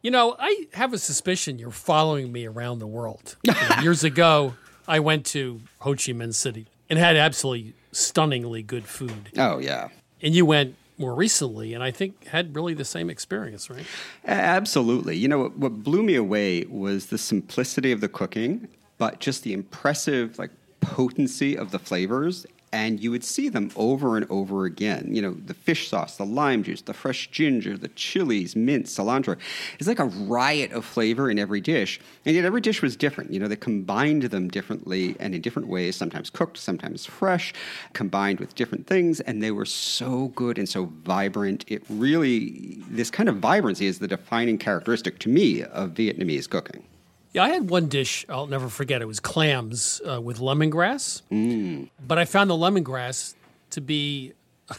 You 0.00 0.10
know, 0.10 0.36
I 0.38 0.68
have 0.72 0.94
a 0.94 0.98
suspicion 0.98 1.58
you're 1.58 1.70
following 1.70 2.32
me 2.32 2.46
around 2.46 2.78
the 2.78 2.86
world. 2.86 3.36
You 3.44 3.52
know, 3.52 3.82
years 3.82 4.04
ago, 4.04 4.54
I 4.88 5.00
went 5.00 5.26
to 5.26 5.60
Ho 5.80 5.90
Chi 5.90 6.12
Minh 6.12 6.34
City 6.34 6.68
and 6.88 6.98
had 6.98 7.16
absolutely 7.16 7.74
stunningly 7.92 8.62
good 8.62 8.86
food. 8.86 9.32
Oh, 9.36 9.58
yeah. 9.58 9.88
And 10.22 10.34
you 10.34 10.46
went 10.46 10.76
more 10.96 11.14
recently 11.14 11.74
and 11.74 11.84
I 11.84 11.90
think 11.90 12.24
had 12.28 12.56
really 12.56 12.72
the 12.72 12.86
same 12.86 13.10
experience, 13.10 13.68
right? 13.68 13.84
Absolutely. 14.24 15.18
You 15.18 15.28
know, 15.28 15.40
what, 15.40 15.58
what 15.58 15.82
blew 15.82 16.02
me 16.02 16.14
away 16.14 16.64
was 16.70 17.08
the 17.08 17.18
simplicity 17.18 17.92
of 17.92 18.00
the 18.00 18.08
cooking, 18.08 18.66
but 19.00 19.18
just 19.18 19.42
the 19.44 19.54
impressive, 19.54 20.38
like, 20.38 20.50
potency 20.80 21.56
of 21.56 21.70
the 21.70 21.78
flavors 21.78 22.46
and 22.72 23.02
you 23.02 23.10
would 23.10 23.24
see 23.24 23.48
them 23.48 23.70
over 23.74 24.16
and 24.16 24.30
over 24.30 24.64
again. 24.64 25.08
You 25.10 25.22
know, 25.22 25.32
the 25.32 25.54
fish 25.54 25.88
sauce, 25.88 26.16
the 26.16 26.26
lime 26.26 26.62
juice, 26.62 26.82
the 26.82 26.94
fresh 26.94 27.30
ginger, 27.30 27.76
the 27.76 27.88
chilies, 27.88 28.54
mint, 28.54 28.86
cilantro. 28.86 29.36
It's 29.78 29.88
like 29.88 29.98
a 29.98 30.04
riot 30.04 30.70
of 30.72 30.84
flavor 30.84 31.30
in 31.30 31.38
every 31.38 31.60
dish, 31.60 32.00
and 32.24 32.36
yet 32.36 32.44
every 32.44 32.60
dish 32.60 32.80
was 32.80 32.94
different. 32.94 33.32
You 33.32 33.40
know, 33.40 33.48
they 33.48 33.56
combined 33.56 34.22
them 34.24 34.48
differently 34.48 35.16
and 35.18 35.34
in 35.34 35.40
different 35.40 35.68
ways, 35.68 35.96
sometimes 35.96 36.30
cooked, 36.30 36.58
sometimes 36.58 37.06
fresh, 37.06 37.52
combined 37.92 38.38
with 38.38 38.54
different 38.54 38.86
things, 38.86 39.20
and 39.20 39.42
they 39.42 39.50
were 39.50 39.66
so 39.66 40.28
good 40.28 40.58
and 40.58 40.68
so 40.68 40.84
vibrant. 41.04 41.64
It 41.66 41.82
really, 41.88 42.82
this 42.88 43.10
kind 43.10 43.28
of 43.28 43.38
vibrancy 43.38 43.86
is 43.86 43.98
the 43.98 44.08
defining 44.08 44.58
characteristic 44.58 45.18
to 45.20 45.28
me 45.28 45.62
of 45.62 45.90
Vietnamese 45.90 46.48
cooking. 46.48 46.84
Yeah, 47.32 47.44
I 47.44 47.50
had 47.50 47.70
one 47.70 47.86
dish 47.86 48.26
I'll 48.28 48.46
never 48.46 48.68
forget. 48.68 49.02
It 49.02 49.06
was 49.06 49.20
clams 49.20 50.00
uh, 50.08 50.20
with 50.20 50.38
lemongrass. 50.38 51.22
Mm. 51.30 51.88
But 52.04 52.18
I 52.18 52.24
found 52.24 52.50
the 52.50 52.54
lemongrass 52.54 53.34
to 53.70 53.80
be 53.80 54.32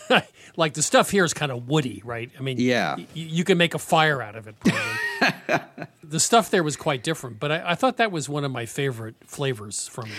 like 0.57 0.73
the 0.73 0.81
stuff 0.81 1.09
here 1.11 1.23
is 1.23 1.33
kind 1.33 1.51
of 1.51 1.67
woody, 1.67 2.01
right? 2.05 2.29
I 2.37 2.41
mean, 2.41 2.57
yeah, 2.59 2.95
y- 2.95 3.07
you 3.13 3.43
can 3.43 3.57
make 3.57 3.73
a 3.73 3.79
fire 3.79 4.21
out 4.21 4.35
of 4.35 4.47
it. 4.47 4.55
the 6.03 6.19
stuff 6.19 6.49
there 6.49 6.63
was 6.63 6.75
quite 6.75 7.03
different, 7.03 7.39
but 7.39 7.51
I, 7.51 7.71
I 7.71 7.75
thought 7.75 7.97
that 7.97 8.11
was 8.11 8.27
one 8.29 8.43
of 8.43 8.51
my 8.51 8.65
favorite 8.65 9.15
flavors 9.25 9.87
from 9.87 10.05
it. 10.05 10.11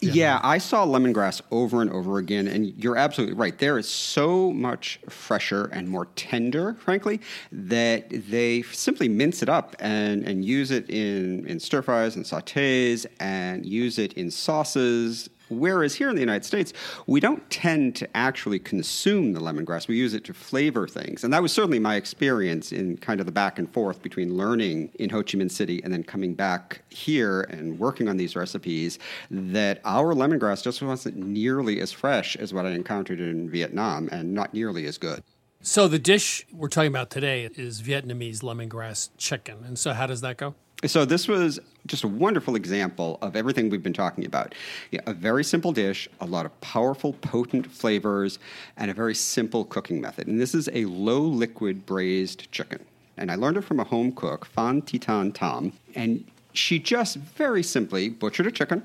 Yeah, 0.00 0.40
I 0.42 0.58
saw 0.58 0.86
lemongrass 0.86 1.40
over 1.50 1.82
and 1.82 1.90
over 1.90 2.18
again, 2.18 2.48
and 2.48 2.72
you're 2.82 2.96
absolutely 2.96 3.36
right. 3.36 3.56
There 3.58 3.78
is 3.78 3.88
so 3.88 4.52
much 4.52 4.98
fresher 5.08 5.66
and 5.66 5.88
more 5.88 6.06
tender, 6.16 6.74
frankly, 6.74 7.20
that 7.52 8.08
they 8.10 8.62
simply 8.62 9.08
mince 9.08 9.42
it 9.42 9.48
up 9.48 9.76
and, 9.78 10.24
and 10.24 10.44
use 10.44 10.70
it 10.70 10.88
in, 10.88 11.46
in 11.46 11.60
stir 11.60 11.82
fries 11.82 12.16
and 12.16 12.24
sautés 12.24 13.06
and 13.20 13.66
use 13.66 13.98
it 13.98 14.14
in 14.14 14.30
sauces 14.30 15.28
Whereas 15.48 15.94
here 15.94 16.08
in 16.08 16.14
the 16.14 16.20
United 16.20 16.44
States, 16.44 16.72
we 17.06 17.20
don't 17.20 17.48
tend 17.50 17.96
to 17.96 18.16
actually 18.16 18.58
consume 18.58 19.32
the 19.32 19.40
lemongrass. 19.40 19.88
We 19.88 19.96
use 19.96 20.14
it 20.14 20.24
to 20.24 20.34
flavor 20.34 20.88
things. 20.88 21.24
And 21.24 21.32
that 21.32 21.42
was 21.42 21.52
certainly 21.52 21.78
my 21.78 21.96
experience 21.96 22.72
in 22.72 22.96
kind 22.98 23.20
of 23.20 23.26
the 23.26 23.32
back 23.32 23.58
and 23.58 23.72
forth 23.72 24.02
between 24.02 24.36
learning 24.36 24.90
in 24.98 25.10
Ho 25.10 25.22
Chi 25.22 25.38
Minh 25.38 25.50
City 25.50 25.82
and 25.84 25.92
then 25.92 26.02
coming 26.02 26.34
back 26.34 26.82
here 26.88 27.42
and 27.42 27.78
working 27.78 28.08
on 28.08 28.16
these 28.16 28.34
recipes, 28.34 28.98
that 29.30 29.80
our 29.84 30.14
lemongrass 30.14 30.62
just 30.62 30.82
wasn't 30.82 31.16
nearly 31.16 31.80
as 31.80 31.92
fresh 31.92 32.36
as 32.36 32.52
what 32.52 32.66
I 32.66 32.70
encountered 32.70 33.20
in 33.20 33.48
Vietnam 33.48 34.08
and 34.10 34.34
not 34.34 34.52
nearly 34.52 34.86
as 34.86 34.98
good. 34.98 35.22
So 35.62 35.88
the 35.88 35.98
dish 35.98 36.46
we're 36.52 36.68
talking 36.68 36.90
about 36.90 37.10
today 37.10 37.48
is 37.54 37.82
Vietnamese 37.82 38.40
lemongrass 38.40 39.10
chicken. 39.16 39.64
And 39.64 39.78
so 39.78 39.92
how 39.92 40.06
does 40.06 40.20
that 40.20 40.36
go? 40.36 40.54
So 40.84 41.06
this 41.06 41.26
was 41.26 41.58
just 41.86 42.04
a 42.04 42.08
wonderful 42.08 42.54
example 42.54 43.18
of 43.22 43.34
everything 43.34 43.70
we've 43.70 43.82
been 43.82 43.94
talking 43.94 44.26
about. 44.26 44.54
Yeah, 44.90 45.00
a 45.06 45.14
very 45.14 45.42
simple 45.42 45.72
dish, 45.72 46.06
a 46.20 46.26
lot 46.26 46.44
of 46.44 46.60
powerful, 46.60 47.14
potent 47.14 47.70
flavors, 47.72 48.38
and 48.76 48.90
a 48.90 48.94
very 48.94 49.14
simple 49.14 49.64
cooking 49.64 50.02
method. 50.02 50.26
And 50.26 50.38
this 50.38 50.54
is 50.54 50.68
a 50.74 50.84
low 50.84 51.22
liquid 51.22 51.86
braised 51.86 52.52
chicken. 52.52 52.84
And 53.16 53.30
I 53.30 53.36
learned 53.36 53.56
it 53.56 53.62
from 53.62 53.80
a 53.80 53.84
home 53.84 54.12
cook, 54.12 54.44
Fan 54.44 54.82
Titan 54.82 55.32
Tom. 55.32 55.72
And 55.94 56.26
she 56.52 56.78
just 56.78 57.16
very 57.16 57.62
simply 57.62 58.10
butchered 58.10 58.46
a 58.46 58.52
chicken, 58.52 58.82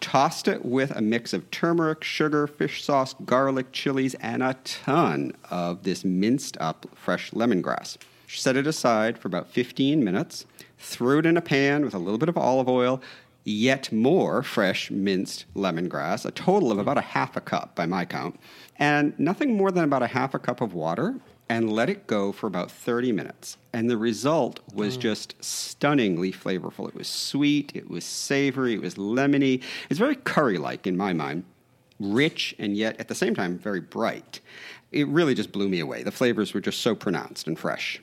tossed 0.00 0.48
it 0.48 0.64
with 0.64 0.90
a 0.90 1.00
mix 1.00 1.32
of 1.32 1.48
turmeric, 1.52 2.02
sugar, 2.02 2.48
fish 2.48 2.82
sauce, 2.82 3.14
garlic, 3.24 3.70
chilies, 3.70 4.14
and 4.14 4.42
a 4.42 4.54
ton 4.64 5.34
of 5.50 5.84
this 5.84 6.04
minced 6.04 6.56
up 6.58 6.86
fresh 6.96 7.30
lemongrass. 7.30 7.96
She 8.26 8.40
set 8.40 8.56
it 8.56 8.66
aside 8.66 9.18
for 9.18 9.28
about 9.28 9.48
15 9.48 10.02
minutes 10.02 10.44
threw 10.78 11.18
it 11.18 11.26
in 11.26 11.36
a 11.36 11.42
pan 11.42 11.84
with 11.84 11.94
a 11.94 11.98
little 11.98 12.18
bit 12.18 12.28
of 12.28 12.36
olive 12.36 12.68
oil, 12.68 13.02
yet 13.44 13.90
more 13.92 14.42
fresh 14.42 14.90
minced 14.90 15.46
lemongrass, 15.54 16.24
a 16.24 16.30
total 16.30 16.70
of 16.70 16.78
about 16.78 16.98
a 16.98 17.02
half 17.02 17.36
a 17.36 17.40
cup 17.40 17.74
by 17.74 17.86
my 17.86 18.04
count, 18.04 18.38
and 18.78 19.18
nothing 19.18 19.56
more 19.56 19.70
than 19.70 19.84
about 19.84 20.02
a 20.02 20.08
half 20.08 20.34
a 20.34 20.38
cup 20.38 20.60
of 20.60 20.74
water, 20.74 21.16
and 21.48 21.72
let 21.72 21.88
it 21.88 22.06
go 22.06 22.30
for 22.30 22.46
about 22.46 22.70
30 22.70 23.12
minutes. 23.12 23.56
And 23.72 23.88
the 23.88 23.96
result 23.96 24.60
was 24.74 24.98
mm. 24.98 25.00
just 25.00 25.42
stunningly 25.42 26.30
flavorful. 26.30 26.88
It 26.88 26.94
was 26.94 27.08
sweet, 27.08 27.72
it 27.74 27.88
was 27.88 28.04
savory, 28.04 28.74
it 28.74 28.82
was 28.82 28.96
lemony. 28.96 29.62
It's 29.88 29.98
very 29.98 30.16
curry 30.16 30.58
like 30.58 30.86
in 30.86 30.96
my 30.96 31.12
mind, 31.12 31.44
rich 31.98 32.54
and 32.58 32.76
yet 32.76 32.98
at 33.00 33.08
the 33.08 33.14
same 33.14 33.34
time 33.34 33.58
very 33.58 33.80
bright. 33.80 34.40
It 34.92 35.08
really 35.08 35.34
just 35.34 35.52
blew 35.52 35.68
me 35.68 35.80
away. 35.80 36.02
The 36.02 36.10
flavors 36.10 36.54
were 36.54 36.60
just 36.60 36.80
so 36.80 36.94
pronounced 36.94 37.46
and 37.46 37.58
fresh. 37.58 38.00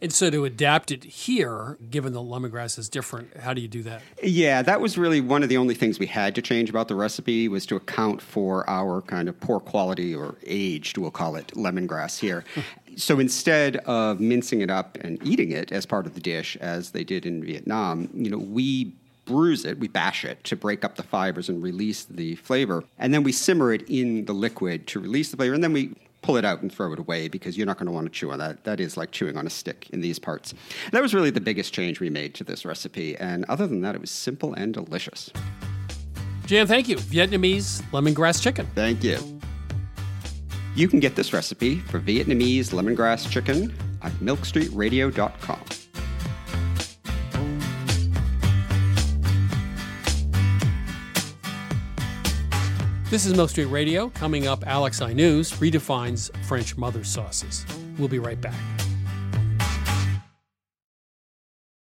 And 0.00 0.12
so 0.12 0.28
to 0.28 0.44
adapt 0.44 0.90
it 0.90 1.04
here, 1.04 1.78
given 1.90 2.12
the 2.12 2.20
lemongrass 2.20 2.78
is 2.78 2.88
different, 2.90 3.34
how 3.38 3.54
do 3.54 3.62
you 3.62 3.68
do 3.68 3.82
that? 3.84 4.02
Yeah, 4.22 4.60
that 4.60 4.80
was 4.80 4.98
really 4.98 5.22
one 5.22 5.42
of 5.42 5.48
the 5.48 5.56
only 5.56 5.74
things 5.74 5.98
we 5.98 6.06
had 6.06 6.34
to 6.34 6.42
change 6.42 6.68
about 6.68 6.88
the 6.88 6.94
recipe 6.94 7.48
was 7.48 7.64
to 7.66 7.76
account 7.76 8.20
for 8.20 8.68
our 8.68 9.00
kind 9.02 9.28
of 9.28 9.40
poor 9.40 9.58
quality 9.58 10.14
or 10.14 10.36
aged, 10.46 10.98
we'll 10.98 11.10
call 11.10 11.34
it, 11.36 11.48
lemongrass 11.54 12.18
here. 12.18 12.44
so 12.96 13.18
instead 13.18 13.76
of 13.78 14.20
mincing 14.20 14.60
it 14.60 14.70
up 14.70 14.98
and 15.00 15.18
eating 15.26 15.50
it 15.50 15.72
as 15.72 15.86
part 15.86 16.06
of 16.06 16.14
the 16.14 16.20
dish, 16.20 16.56
as 16.60 16.90
they 16.90 17.02
did 17.02 17.24
in 17.24 17.42
Vietnam, 17.42 18.10
you 18.12 18.30
know, 18.30 18.38
we 18.38 18.92
bruise 19.24 19.64
it, 19.64 19.78
we 19.78 19.88
bash 19.88 20.24
it 20.24 20.44
to 20.44 20.54
break 20.54 20.84
up 20.84 20.96
the 20.96 21.02
fibers 21.02 21.48
and 21.48 21.62
release 21.62 22.04
the 22.04 22.36
flavor. 22.36 22.84
And 22.98 23.14
then 23.14 23.22
we 23.22 23.32
simmer 23.32 23.72
it 23.72 23.82
in 23.88 24.26
the 24.26 24.32
liquid 24.32 24.86
to 24.88 25.00
release 25.00 25.30
the 25.30 25.36
flavor. 25.36 25.54
And 25.54 25.64
then 25.64 25.72
we 25.72 25.94
pull 26.26 26.36
it 26.36 26.44
out 26.44 26.60
and 26.60 26.72
throw 26.72 26.92
it 26.92 26.98
away 26.98 27.28
because 27.28 27.56
you're 27.56 27.68
not 27.68 27.78
going 27.78 27.86
to 27.86 27.92
want 27.92 28.04
to 28.04 28.10
chew 28.10 28.32
on 28.32 28.40
that. 28.40 28.64
That 28.64 28.80
is 28.80 28.96
like 28.96 29.12
chewing 29.12 29.36
on 29.36 29.46
a 29.46 29.50
stick 29.50 29.88
in 29.90 30.00
these 30.00 30.18
parts. 30.18 30.54
That 30.90 31.00
was 31.00 31.14
really 31.14 31.30
the 31.30 31.40
biggest 31.40 31.72
change 31.72 32.00
we 32.00 32.10
made 32.10 32.34
to 32.34 32.44
this 32.44 32.64
recipe. 32.64 33.16
And 33.16 33.44
other 33.44 33.68
than 33.68 33.80
that, 33.82 33.94
it 33.94 34.00
was 34.00 34.10
simple 34.10 34.52
and 34.54 34.74
delicious. 34.74 35.30
JM, 36.46 36.66
thank 36.66 36.88
you. 36.88 36.96
Vietnamese 36.96 37.80
lemongrass 37.92 38.42
chicken. 38.42 38.66
Thank 38.74 39.04
you. 39.04 39.18
You 40.74 40.88
can 40.88 40.98
get 40.98 41.14
this 41.14 41.32
recipe 41.32 41.78
for 41.78 42.00
Vietnamese 42.00 42.72
lemongrass 42.72 43.30
chicken 43.30 43.72
at 44.02 44.12
milkstreetradio.com. 44.14 45.85
This 53.08 53.24
is 53.24 53.34
Milk 53.34 53.50
Street 53.50 53.66
Radio. 53.66 54.08
Coming 54.10 54.48
up, 54.48 54.66
Alex 54.66 54.98
Aïnouz 54.98 55.56
redefines 55.58 56.36
French 56.44 56.76
mother 56.76 57.04
sauces. 57.04 57.64
We'll 57.98 58.08
be 58.08 58.18
right 58.18 58.40
back. 58.40 58.60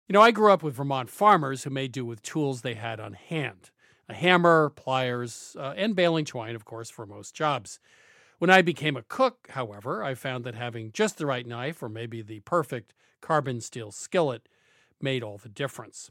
You 0.09 0.15
know, 0.15 0.21
I 0.21 0.33
grew 0.33 0.53
up 0.53 0.65
with 0.65 0.75
Vermont 0.75 1.09
farmers 1.09 1.63
who 1.63 1.71
made 1.71 1.93
do 1.93 2.05
with 2.05 2.23
tools 2.23 2.63
they 2.63 2.75
had 2.75 2.99
on 2.99 3.13
hand 3.13 3.71
a 4.09 4.15
hammer, 4.15 4.71
pliers, 4.71 5.55
uh, 5.61 5.75
and 5.77 5.95
baling 5.95 6.25
twine, 6.25 6.57
of 6.57 6.65
course, 6.65 6.91
for 6.91 7.07
most 7.07 7.37
jobs. 7.37 7.79
When 8.41 8.51
I 8.51 8.61
became 8.61 8.97
a 8.97 9.03
cook, 9.03 9.47
however, 9.51 10.03
I 10.03 10.17
found 10.17 10.43
that 10.43 10.57
having 10.57 10.91
just 10.91 11.19
the 11.19 11.27
right 11.27 11.47
knife 11.47 11.85
or 11.85 11.89
maybe 11.89 12.21
the 12.21 12.41
perfect 12.41 12.95
carbon 13.21 13.61
steel 13.61 13.93
skillet 13.93 14.49
made 15.01 15.23
all 15.23 15.39
the 15.39 15.49
difference. 15.49 16.11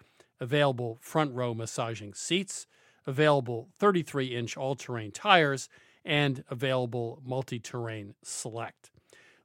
available 0.41 0.97
front 0.99 1.33
row 1.33 1.53
massaging 1.53 2.13
seats, 2.13 2.67
available 3.07 3.69
33 3.79 4.35
inch 4.35 4.57
all 4.57 4.75
terrain 4.75 5.11
tires, 5.11 5.69
and 6.03 6.43
available 6.49 7.21
multi 7.23 7.59
terrain 7.59 8.15
select. 8.23 8.91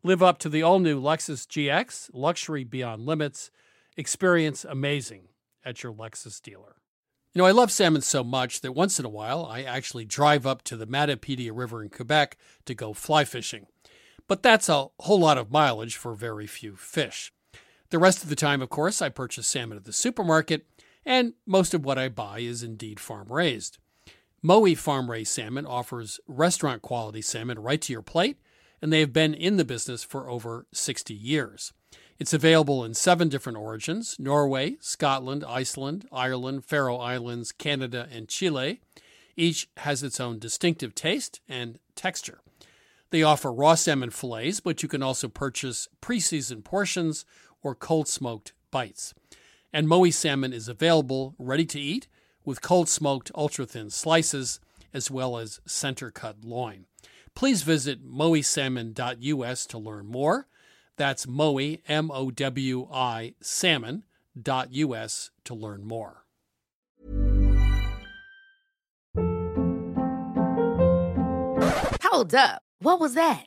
Live 0.03 0.23
up 0.23 0.39
to 0.39 0.49
the 0.49 0.63
all 0.63 0.79
new 0.79 1.01
Lexus 1.01 1.47
GX, 1.47 2.11
luxury 2.13 2.65
beyond 2.65 3.07
limits. 3.07 3.51
Experience 3.97 4.65
amazing 4.65 5.29
at 5.65 5.83
your 5.83 5.93
Lexus 5.93 6.41
dealer. 6.41 6.77
You 7.33 7.43
know, 7.43 7.47
I 7.47 7.51
love 7.51 7.71
salmon 7.71 8.03
so 8.03 8.25
much 8.25 8.61
that 8.63 8.73
once 8.73 8.99
in 8.99 9.05
a 9.05 9.11
while 9.11 9.45
I 9.45 9.63
actually 9.63 10.05
drive 10.05 10.47
up 10.47 10.63
to 10.65 10.77
the 10.77 10.87
Matapedia 10.87 11.51
River 11.53 11.83
in 11.83 11.91
Quebec 11.91 12.39
to 12.65 12.75
go 12.75 12.93
fly 12.95 13.25
fishing. 13.25 13.67
But 14.29 14.43
that's 14.43 14.69
a 14.69 14.89
whole 15.01 15.21
lot 15.21 15.39
of 15.39 15.51
mileage 15.51 15.97
for 15.97 16.15
very 16.15 16.47
few 16.47 16.77
fish. 16.77 17.33
The 17.91 17.99
rest 17.99 18.23
of 18.23 18.29
the 18.29 18.37
time, 18.37 18.63
of 18.63 18.69
course, 18.69 19.01
I 19.01 19.09
purchase 19.09 19.47
salmon 19.47 19.77
at 19.77 19.85
the 19.85 19.93
supermarket, 19.93 20.67
and 21.07 21.35
most 21.47 21.73
of 21.73 21.85
what 21.85 21.97
I 21.97 22.09
buy 22.11 22.41
is 22.41 22.63
indeed 22.63 23.01
farm 23.01 23.29
raised. 23.31 23.79
Mowi 24.45 24.77
Farm 24.77 25.11
Raised 25.11 25.33
Salmon 25.33 25.65
offers 25.65 26.21
restaurant 26.27 26.83
quality 26.83 27.23
salmon 27.23 27.59
right 27.59 27.81
to 27.81 27.93
your 27.93 28.03
plate, 28.03 28.39
and 28.83 28.93
they 28.93 29.01
have 29.01 29.13
been 29.13 29.33
in 29.33 29.57
the 29.57 29.65
business 29.65 30.05
for 30.05 30.29
over 30.29 30.67
60 30.73 31.15
years. 31.15 31.73
It's 32.19 32.33
available 32.33 32.85
in 32.85 32.95
seven 32.95 33.29
different 33.29 33.59
origins 33.59 34.17
Norway, 34.19 34.77
Scotland, 34.81 35.45
Iceland, 35.47 36.07
Ireland, 36.13 36.65
Faroe 36.65 36.99
Islands, 36.99 37.53
Canada, 37.53 38.09
and 38.13 38.29
Chile. 38.29 38.81
Each 39.37 39.69
has 39.79 40.03
its 40.03 40.21
own 40.21 40.39
distinctive 40.39 40.95
taste 40.95 41.41
and 41.49 41.79
texture. 41.95 42.41
They 43.11 43.23
offer 43.23 43.53
raw 43.53 43.75
salmon 43.75 44.11
fillets, 44.11 44.61
but 44.61 44.83
you 44.83 44.89
can 44.89 45.03
also 45.03 45.29
purchase 45.29 45.89
pre 46.01 46.21
seasoned 46.21 46.65
portions 46.65 47.25
or 47.63 47.75
cold 47.75 48.09
smoked 48.09 48.53
bites. 48.71 49.15
And 49.73 49.89
Mowi 49.89 50.13
salmon 50.13 50.53
is 50.53 50.69
available 50.69 51.35
ready 51.39 51.67
to 51.67 51.81
eat 51.81 52.09
with 52.45 52.63
cold 52.63 52.89
smoked 52.89 53.31
ultra 53.35 53.67
thin 53.67 53.91
slices 53.91 54.61
as 54.95 55.11
well 55.11 55.37
as 55.37 55.61
center 55.67 56.11
cut 56.11 56.45
loin. 56.45 56.87
Please 57.35 57.63
visit 57.63 58.03
mowisalmon.us 58.03 59.67
to 59.67 59.79
learn 59.79 60.07
more. 60.07 60.47
That's 60.97 61.27
Mowi, 61.27 61.83
M 61.87 62.11
O 62.11 62.31
W 62.31 62.89
I, 62.91 63.35
salmon.us 63.43 65.31
to 65.45 65.55
learn 65.55 65.85
more. 65.85 66.25
Hold 72.03 72.35
up. 72.35 72.63
What 72.79 72.99
was 72.99 73.13
that? 73.15 73.47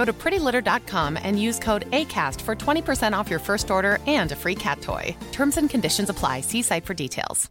Go 0.00 0.06
to 0.06 0.14
prettylitter.com 0.14 1.18
and 1.22 1.38
use 1.38 1.58
code 1.58 1.84
ACAST 1.90 2.40
for 2.40 2.56
20% 2.56 3.12
off 3.12 3.28
your 3.28 3.38
first 3.38 3.70
order 3.70 3.98
and 4.06 4.32
a 4.32 4.36
free 4.36 4.54
cat 4.54 4.80
toy. 4.80 5.14
Terms 5.30 5.58
and 5.58 5.68
conditions 5.68 6.08
apply. 6.08 6.40
See 6.40 6.62
site 6.62 6.86
for 6.86 6.94
details. 6.94 7.50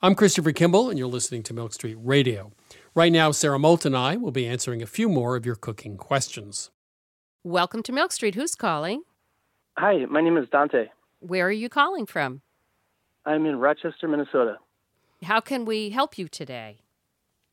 I'm 0.00 0.14
Christopher 0.14 0.52
Kimball, 0.52 0.88
and 0.88 0.98
you're 0.98 1.06
listening 1.06 1.42
to 1.42 1.52
Milk 1.52 1.74
Street 1.74 1.98
Radio. 2.00 2.52
Right 2.94 3.12
now, 3.12 3.30
Sara 3.30 3.58
Moulton 3.58 3.94
and 3.94 4.02
I 4.02 4.16
will 4.16 4.30
be 4.30 4.46
answering 4.46 4.80
a 4.80 4.86
few 4.86 5.10
more 5.10 5.36
of 5.36 5.44
your 5.44 5.56
cooking 5.56 5.98
questions. 5.98 6.70
Welcome 7.44 7.82
to 7.82 7.92
Milk 7.92 8.12
Street. 8.12 8.36
Who's 8.36 8.54
calling? 8.54 9.02
Hi, 9.76 10.06
my 10.06 10.22
name 10.22 10.38
is 10.38 10.48
Dante. 10.48 10.86
Where 11.18 11.46
are 11.46 11.52
you 11.52 11.68
calling 11.68 12.06
from? 12.06 12.40
I'm 13.26 13.44
in 13.44 13.56
Rochester, 13.56 14.08
Minnesota. 14.08 14.56
How 15.24 15.40
can 15.40 15.66
we 15.66 15.90
help 15.90 16.16
you 16.16 16.26
today? 16.26 16.78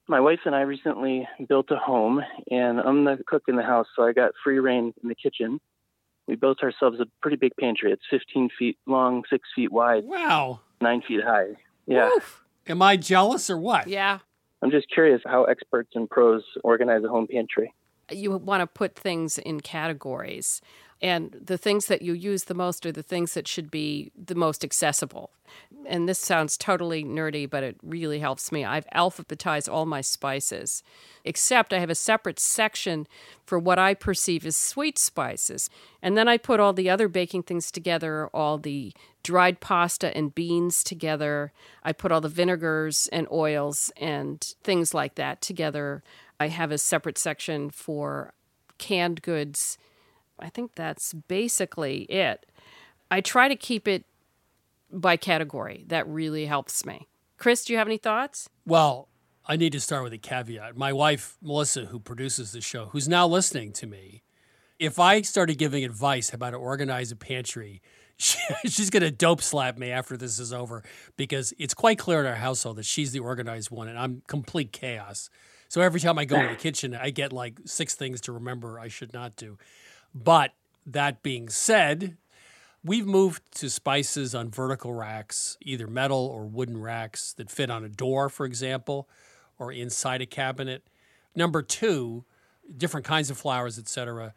My 0.10 0.22
wife 0.22 0.40
and 0.46 0.56
I 0.56 0.62
recently 0.62 1.28
built 1.50 1.70
a 1.70 1.76
home, 1.76 2.22
and 2.50 2.80
I'm 2.80 3.04
the 3.04 3.18
cook 3.28 3.44
in 3.50 3.58
the 3.58 3.64
house, 3.64 3.88
so 3.96 4.04
I 4.04 4.14
got 4.14 4.32
free 4.42 4.60
reign 4.60 4.94
in 5.04 5.10
the 5.10 5.16
kitchen. 5.16 5.60
We 6.28 6.36
built 6.36 6.64
ourselves 6.64 7.00
a 7.02 7.06
pretty 7.22 7.36
big 7.36 7.52
pantry. 7.60 7.92
It's 7.92 8.04
15 8.10 8.50
feet 8.58 8.78
long, 8.86 9.24
six 9.30 9.50
feet 9.54 9.72
wide. 9.72 10.06
Wow. 10.06 10.62
Nine 10.82 11.02
feet 11.06 11.22
high. 11.26 11.56
Yeah. 11.86 12.10
Oof. 12.10 12.44
Am 12.68 12.82
I 12.82 12.96
jealous 12.96 13.50
or 13.50 13.58
what? 13.58 13.88
Yeah. 13.88 14.20
I'm 14.62 14.72
just 14.72 14.88
curious 14.94 15.22
how 15.26 15.44
experts 15.44 15.92
and 15.96 16.10
pros 16.10 16.44
organize 16.64 17.04
a 17.04 17.10
home 17.10 17.28
pantry. 17.30 17.74
You 18.10 18.38
want 18.38 18.62
to 18.62 18.68
put 18.68 18.96
things 18.96 19.38
in 19.38 19.60
categories. 19.60 20.62
And 21.02 21.36
the 21.44 21.58
things 21.58 21.86
that 21.88 22.02
you 22.02 22.14
use 22.14 22.46
the 22.46 22.56
most 22.56 22.86
are 22.86 22.92
the 22.92 23.04
things 23.04 23.34
that 23.36 23.48
should 23.48 23.70
be 23.70 24.12
the 24.16 24.36
most 24.36 24.64
accessible. 24.64 25.30
And 25.86 26.10
this 26.10 26.20
sounds 26.20 26.58
totally 26.58 27.04
nerdy, 27.04 27.50
but 27.50 27.64
it 27.64 27.78
really 27.84 28.20
helps 28.20 28.52
me. 28.52 28.66
I've 28.66 28.88
alphabetized 28.94 29.72
all 29.72 29.86
my 29.86 30.02
spices, 30.02 30.84
except 31.24 31.72
I 31.72 31.80
have 31.80 31.92
a 31.92 31.96
separate 31.96 32.40
section 32.40 33.08
for 33.46 33.60
what 33.60 33.78
I 33.80 33.94
perceive 33.94 34.46
as 34.46 34.56
sweet 34.56 34.98
spices. 34.98 35.70
And 36.02 36.18
then 36.18 36.28
I 36.28 36.38
put 36.38 36.60
all 36.60 36.74
the 36.74 36.90
other 36.90 37.08
baking 37.08 37.44
things 37.44 37.72
together, 37.72 38.28
all 38.34 38.58
the 38.58 38.92
dried 39.24 39.60
pasta 39.60 40.16
and 40.18 40.34
beans 40.34 40.84
together. 40.84 41.52
I 41.84 41.94
put 41.94 42.12
all 42.12 42.22
the 42.22 42.28
vinegars 42.28 43.08
and 43.12 43.28
oils 43.32 43.92
and 43.98 44.42
things 44.64 44.94
like 44.94 45.16
that 45.16 45.42
together. 45.42 46.02
I 46.40 46.48
have 46.48 46.72
a 46.72 46.78
separate 46.78 47.18
section 47.18 47.70
for 47.70 48.34
canned 48.78 49.22
goods 49.22 49.78
I 50.40 50.50
think 50.50 50.76
that's 50.76 51.14
basically 51.14 52.04
it. 52.04 52.46
I 53.10 53.22
try 53.22 53.48
to 53.48 53.56
keep 53.56 53.88
it 53.88 54.06
by 54.92 55.18
category. 55.18 55.86
That 55.88 56.08
really 56.08 56.46
helps 56.46 56.86
me. 56.86 57.08
Chris, 57.38 57.66
do 57.66 57.74
you 57.74 57.80
have 57.80 57.88
any 57.88 57.98
thoughts? 57.98 58.50
Well, 58.66 59.10
I 59.46 59.56
need 59.56 59.72
to 59.74 59.80
start 59.80 60.04
with 60.04 60.14
a 60.14 60.18
caveat. 60.18 60.76
My 60.76 60.92
wife, 60.92 61.38
Melissa, 61.42 61.86
who 61.86 62.00
produces 62.00 62.52
the 62.52 62.62
show, 62.62 62.88
who's 62.88 63.08
now 63.08 63.28
listening 63.28 63.72
to 63.74 63.88
me, 63.88 64.24
if 64.80 65.00
I 65.00 65.22
started 65.22 65.58
giving 65.58 65.84
advice 65.84 66.34
about 66.34 66.48
how 66.48 66.52
to 66.52 66.58
organize 66.58 67.12
a 67.12 67.16
pantry, 67.16 67.82
she, 68.18 68.38
she's 68.66 68.90
going 68.90 69.04
to 69.04 69.12
dope 69.12 69.42
slap 69.42 69.78
me 69.78 69.92
after 69.92 70.18
this 70.18 70.40
is 70.40 70.52
over 70.52 70.84
because 71.16 71.54
it's 71.58 71.74
quite 71.74 72.00
clear 72.00 72.20
in 72.20 72.26
our 72.26 72.36
household 72.36 72.78
that 72.78 72.86
she's 72.86 73.12
the 73.12 73.20
organized 73.20 73.72
one 73.72 73.88
and 73.88 73.98
I'm 73.98 74.22
complete 74.28 74.72
chaos. 74.72 75.30
So 75.70 75.82
every 75.82 76.00
time 76.00 76.18
I 76.18 76.26
go 76.26 76.38
in 76.40 76.48
the 76.48 76.56
kitchen, 76.58 76.96
I 76.96 77.12
get 77.12 77.32
like 77.32 77.60
six 77.66 77.96
things 77.96 78.22
to 78.22 78.32
remember 78.32 78.80
I 78.80 78.88
should 78.88 79.14
not 79.14 79.36
do. 79.36 79.58
But 80.24 80.54
that 80.86 81.22
being 81.22 81.50
said, 81.50 82.18
we've 82.84 83.06
moved 83.06 83.44
to 83.60 83.70
spices 83.70 84.34
on 84.34 84.50
vertical 84.50 84.94
racks, 84.94 85.58
either 85.62 85.88
metal 85.88 86.26
or 86.34 86.46
wooden 86.46 86.80
racks 86.80 87.34
that 87.34 87.52
fit 87.52 87.70
on 87.70 87.84
a 87.84 87.90
door, 87.90 88.30
for 88.30 88.46
example, 88.46 89.08
or 89.60 89.72
inside 89.72 90.22
a 90.22 90.26
cabinet. 90.26 90.84
Number 91.36 91.62
two, 91.62 92.24
different 92.78 93.06
kinds 93.06 93.30
of 93.30 93.38
flours, 93.38 93.78
etc., 93.78 94.34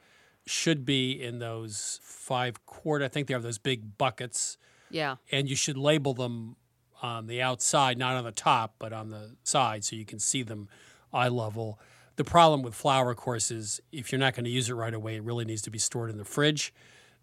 should 0.46 0.84
be 0.84 1.12
in 1.12 1.38
those 1.38 2.00
five 2.02 2.64
quart. 2.66 3.02
I 3.02 3.08
think 3.08 3.26
they 3.28 3.34
are 3.34 3.40
those 3.40 3.58
big 3.58 3.96
buckets, 3.98 4.58
Yeah. 4.90 5.16
and 5.30 5.48
you 5.48 5.54
should 5.56 5.76
label 5.76 6.14
them 6.14 6.56
on 7.02 7.26
the 7.26 7.40
outside, 7.40 7.96
not 7.96 8.16
on 8.16 8.24
the 8.24 8.32
top, 8.32 8.74
but 8.78 8.92
on 8.92 9.10
the 9.10 9.36
side, 9.44 9.84
so 9.84 9.96
you 9.96 10.04
can 10.04 10.18
see 10.18 10.42
them 10.42 10.68
eye 11.12 11.28
level. 11.28 11.78
The 12.20 12.24
problem 12.24 12.60
with 12.60 12.74
flour, 12.74 13.10
of 13.10 13.16
course, 13.16 13.50
is 13.50 13.80
if 13.92 14.12
you're 14.12 14.18
not 14.18 14.34
going 14.34 14.44
to 14.44 14.50
use 14.50 14.68
it 14.68 14.74
right 14.74 14.92
away, 14.92 15.16
it 15.16 15.22
really 15.22 15.46
needs 15.46 15.62
to 15.62 15.70
be 15.70 15.78
stored 15.78 16.10
in 16.10 16.18
the 16.18 16.24
fridge. 16.26 16.70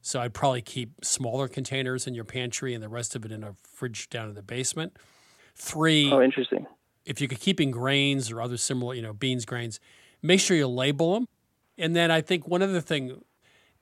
So 0.01 0.19
I'd 0.19 0.33
probably 0.33 0.63
keep 0.63 1.05
smaller 1.05 1.47
containers 1.47 2.07
in 2.07 2.15
your 2.15 2.23
pantry 2.23 2.73
and 2.73 2.81
the 2.81 2.89
rest 2.89 3.15
of 3.15 3.23
it 3.23 3.31
in 3.31 3.43
a 3.43 3.53
fridge 3.71 4.09
down 4.09 4.27
in 4.27 4.33
the 4.33 4.41
basement. 4.41 4.97
Three. 5.53 6.11
Oh, 6.11 6.19
interesting. 6.19 6.65
If 7.05 7.21
you're 7.21 7.27
keeping 7.27 7.69
grains 7.69 8.31
or 8.31 8.41
other 8.41 8.57
similar, 8.57 8.95
you 8.95 9.03
know, 9.03 9.13
beans, 9.13 9.45
grains, 9.45 9.79
make 10.23 10.39
sure 10.39 10.57
you 10.57 10.67
label 10.67 11.13
them. 11.13 11.27
And 11.77 11.95
then 11.95 12.09
I 12.09 12.21
think 12.21 12.47
one 12.47 12.63
other 12.63 12.81
thing, 12.81 13.21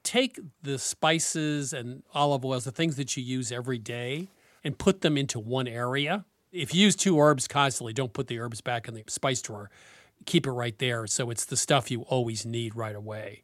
take 0.04 0.38
the 0.64 0.78
spices 0.78 1.72
and 1.72 2.04
olive 2.14 2.44
oils, 2.44 2.66
the 2.66 2.72
things 2.72 2.98
that 2.98 3.16
you 3.16 3.24
use 3.24 3.54
every 3.54 3.78
day, 3.78 4.28
and 4.66 4.78
put 4.78 5.00
them 5.00 5.18
into 5.18 5.40
one 5.40 5.70
area. 5.70 6.26
If 6.52 6.76
you 6.76 6.82
use 6.82 6.94
two 6.98 7.18
herbs 7.18 7.48
constantly, 7.48 7.94
don't 7.94 8.12
put 8.12 8.28
the 8.28 8.40
herbs 8.40 8.60
back 8.60 8.90
in 8.90 8.96
the 8.96 9.06
spice 9.08 9.42
drawer. 9.42 9.70
Keep 10.26 10.48
it 10.48 10.52
right 10.52 10.78
there 10.80 11.08
so 11.08 11.30
it's 11.30 11.46
the 11.46 11.58
stuff 11.58 11.92
you 11.92 12.02
always 12.02 12.46
need 12.46 12.76
right 12.76 12.96
away. 12.96 13.44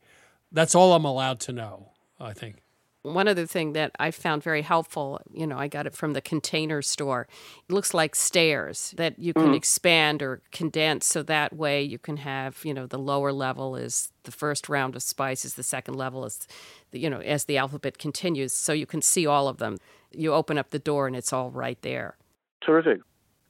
That's 0.51 0.75
all 0.75 0.93
I'm 0.93 1.05
allowed 1.05 1.39
to 1.41 1.53
know, 1.53 1.91
I 2.19 2.34
think. 2.34 2.57
One 3.03 3.27
other 3.27 3.47
thing 3.47 3.73
that 3.73 3.93
I 3.99 4.11
found 4.11 4.43
very 4.43 4.61
helpful, 4.61 5.21
you 5.34 5.47
know, 5.47 5.57
I 5.57 5.67
got 5.67 5.88
it 5.88 5.95
from 5.95 6.13
the 6.13 6.21
container 6.21 6.84
store. 6.84 7.27
It 7.67 7.73
looks 7.73 7.95
like 7.95 8.13
stairs 8.15 8.93
that 8.95 9.17
you 9.17 9.34
can 9.34 9.53
Mm. 9.53 9.55
expand 9.55 10.21
or 10.21 10.41
condense 10.51 11.07
so 11.07 11.23
that 11.23 11.51
way 11.53 11.82
you 11.82 11.97
can 11.97 12.17
have, 12.17 12.63
you 12.63 12.75
know, 12.75 12.86
the 12.86 12.99
lower 12.99 13.32
level 13.32 13.75
is 13.75 14.11
the 14.21 14.32
first 14.32 14.69
round 14.69 14.95
of 14.95 15.01
spices, 15.01 15.55
the 15.55 15.63
second 15.63 15.95
level 15.95 16.25
is, 16.25 16.47
the, 16.91 16.99
you 16.99 17.09
know, 17.09 17.21
as 17.21 17.45
the 17.45 17.57
alphabet 17.57 17.97
continues, 17.97 18.53
so 18.53 18.71
you 18.71 18.86
can 18.86 19.01
see 19.01 19.25
all 19.25 19.47
of 19.47 19.57
them. 19.57 19.77
You 20.11 20.34
open 20.34 20.59
up 20.59 20.69
the 20.69 20.77
door 20.77 21.07
and 21.07 21.15
it's 21.15 21.34
all 21.34 21.49
right 21.49 21.82
there. 21.82 22.17
Terrific. 22.63 23.01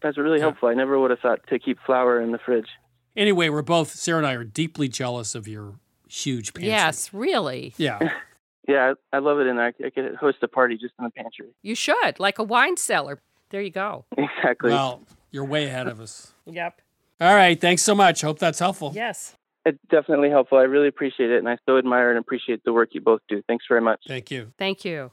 That's 0.01 0.17
really 0.17 0.39
helpful. 0.39 0.69
I 0.69 0.75
never 0.75 0.97
would 0.97 1.11
have 1.11 1.19
thought 1.19 1.45
to 1.47 1.59
keep 1.59 1.77
flour 1.85 2.21
in 2.21 2.31
the 2.31 2.39
fridge. 2.39 2.69
Anyway, 3.15 3.49
we're 3.49 3.61
both, 3.61 3.91
Sara 3.91 4.19
and 4.19 4.27
I 4.27 4.33
are 4.33 4.43
deeply 4.43 4.87
jealous 4.87 5.35
of 5.35 5.47
your 5.47 5.75
huge 6.07 6.53
pantry. 6.53 6.69
Yes, 6.69 7.13
really. 7.13 7.73
Yeah. 7.77 8.11
Yeah, 8.67 8.93
I, 9.11 9.17
I 9.17 9.19
love 9.19 9.39
it, 9.39 9.47
and 9.47 9.59
I, 9.59 9.73
I 9.83 9.89
could 9.89 10.15
host 10.15 10.37
a 10.43 10.47
party 10.47 10.77
just 10.77 10.93
in 10.99 11.05
the 11.05 11.09
pantry. 11.09 11.47
You 11.63 11.73
should, 11.73 12.19
like 12.19 12.37
a 12.37 12.43
wine 12.43 12.77
cellar. 12.77 13.19
There 13.49 13.59
you 13.59 13.71
go. 13.71 14.05
Exactly. 14.15 14.69
Well, 14.69 15.01
you're 15.31 15.45
way 15.45 15.65
ahead 15.65 15.87
of 15.87 15.99
us. 15.99 16.33
Yep. 16.45 16.79
All 17.19 17.35
right. 17.35 17.59
Thanks 17.59 17.81
so 17.81 17.95
much. 17.95 18.21
Hope 18.21 18.39
that's 18.39 18.59
helpful. 18.59 18.91
Yes. 18.93 19.35
It's 19.65 19.79
definitely 19.89 20.29
helpful. 20.29 20.57
I 20.57 20.63
really 20.63 20.87
appreciate 20.87 21.31
it, 21.31 21.39
and 21.39 21.49
I 21.49 21.57
so 21.65 21.77
admire 21.77 22.11
and 22.11 22.19
appreciate 22.19 22.63
the 22.63 22.71
work 22.71 22.89
you 22.93 23.01
both 23.01 23.21
do. 23.27 23.41
Thanks 23.47 23.65
very 23.67 23.81
much. 23.81 24.01
Thank 24.07 24.31
you. 24.31 24.53
Thank 24.57 24.85
you. 24.85 25.11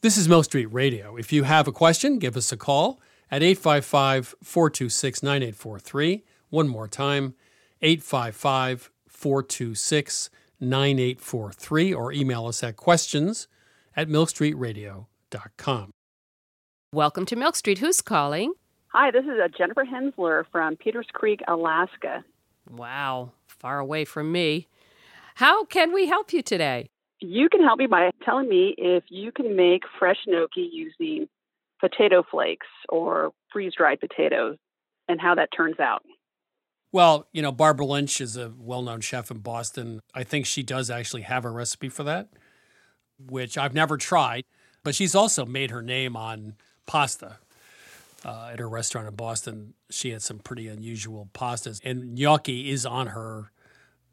This 0.00 0.16
is 0.16 0.28
Milk 0.28 0.44
Street 0.44 0.66
Radio. 0.66 1.16
If 1.16 1.32
you 1.32 1.42
have 1.42 1.68
a 1.68 1.72
question, 1.72 2.18
give 2.18 2.36
us 2.36 2.50
a 2.52 2.56
call 2.56 3.00
at 3.30 3.42
855 3.42 4.36
426 4.42 5.22
9843. 5.22 6.24
One 6.50 6.68
more 6.68 6.88
time, 6.88 7.34
855 7.82 8.90
426 9.08 10.30
9843, 10.60 11.92
or 11.92 12.12
email 12.12 12.46
us 12.46 12.62
at 12.62 12.76
questions 12.76 13.48
at 13.94 14.08
milkstreetradio.com. 14.08 15.90
Welcome 16.92 17.26
to 17.26 17.36
Milk 17.36 17.56
Street. 17.56 17.78
Who's 17.78 18.00
calling? 18.00 18.54
Hi, 18.88 19.10
this 19.10 19.24
is 19.24 19.38
uh, 19.42 19.48
Jennifer 19.56 19.84
Hensler 19.84 20.46
from 20.50 20.76
Peters 20.76 21.08
Creek, 21.12 21.40
Alaska. 21.48 22.24
Wow, 22.70 23.32
far 23.46 23.78
away 23.78 24.04
from 24.04 24.32
me. 24.32 24.68
How 25.34 25.64
can 25.64 25.92
we 25.92 26.06
help 26.06 26.32
you 26.32 26.42
today? 26.42 26.88
You 27.20 27.48
can 27.50 27.62
help 27.62 27.78
me 27.78 27.86
by 27.86 28.10
telling 28.24 28.48
me 28.48 28.74
if 28.78 29.04
you 29.08 29.32
can 29.32 29.56
make 29.56 29.82
fresh 29.98 30.18
gnocchi 30.26 30.70
using 30.72 31.28
potato 31.80 32.24
flakes 32.30 32.66
or 32.88 33.32
freeze 33.52 33.74
dried 33.76 34.00
potatoes 34.00 34.56
and 35.08 35.20
how 35.20 35.34
that 35.34 35.50
turns 35.54 35.78
out. 35.78 36.02
Well, 36.96 37.28
you 37.30 37.42
know, 37.42 37.52
Barbara 37.52 37.84
Lynch 37.84 38.22
is 38.22 38.38
a 38.38 38.54
well 38.58 38.80
known 38.80 39.02
chef 39.02 39.30
in 39.30 39.40
Boston. 39.40 40.00
I 40.14 40.24
think 40.24 40.46
she 40.46 40.62
does 40.62 40.88
actually 40.88 41.22
have 41.22 41.44
a 41.44 41.50
recipe 41.50 41.90
for 41.90 42.04
that, 42.04 42.30
which 43.18 43.58
I've 43.58 43.74
never 43.74 43.98
tried, 43.98 44.44
but 44.82 44.94
she's 44.94 45.14
also 45.14 45.44
made 45.44 45.70
her 45.70 45.82
name 45.82 46.16
on 46.16 46.54
pasta. 46.86 47.36
Uh, 48.24 48.48
at 48.50 48.60
her 48.60 48.68
restaurant 48.70 49.06
in 49.06 49.14
Boston, 49.14 49.74
she 49.90 50.08
had 50.08 50.22
some 50.22 50.38
pretty 50.38 50.68
unusual 50.68 51.28
pastas, 51.34 51.82
and 51.84 52.14
gnocchi 52.14 52.70
is 52.70 52.86
on 52.86 53.08
her 53.08 53.52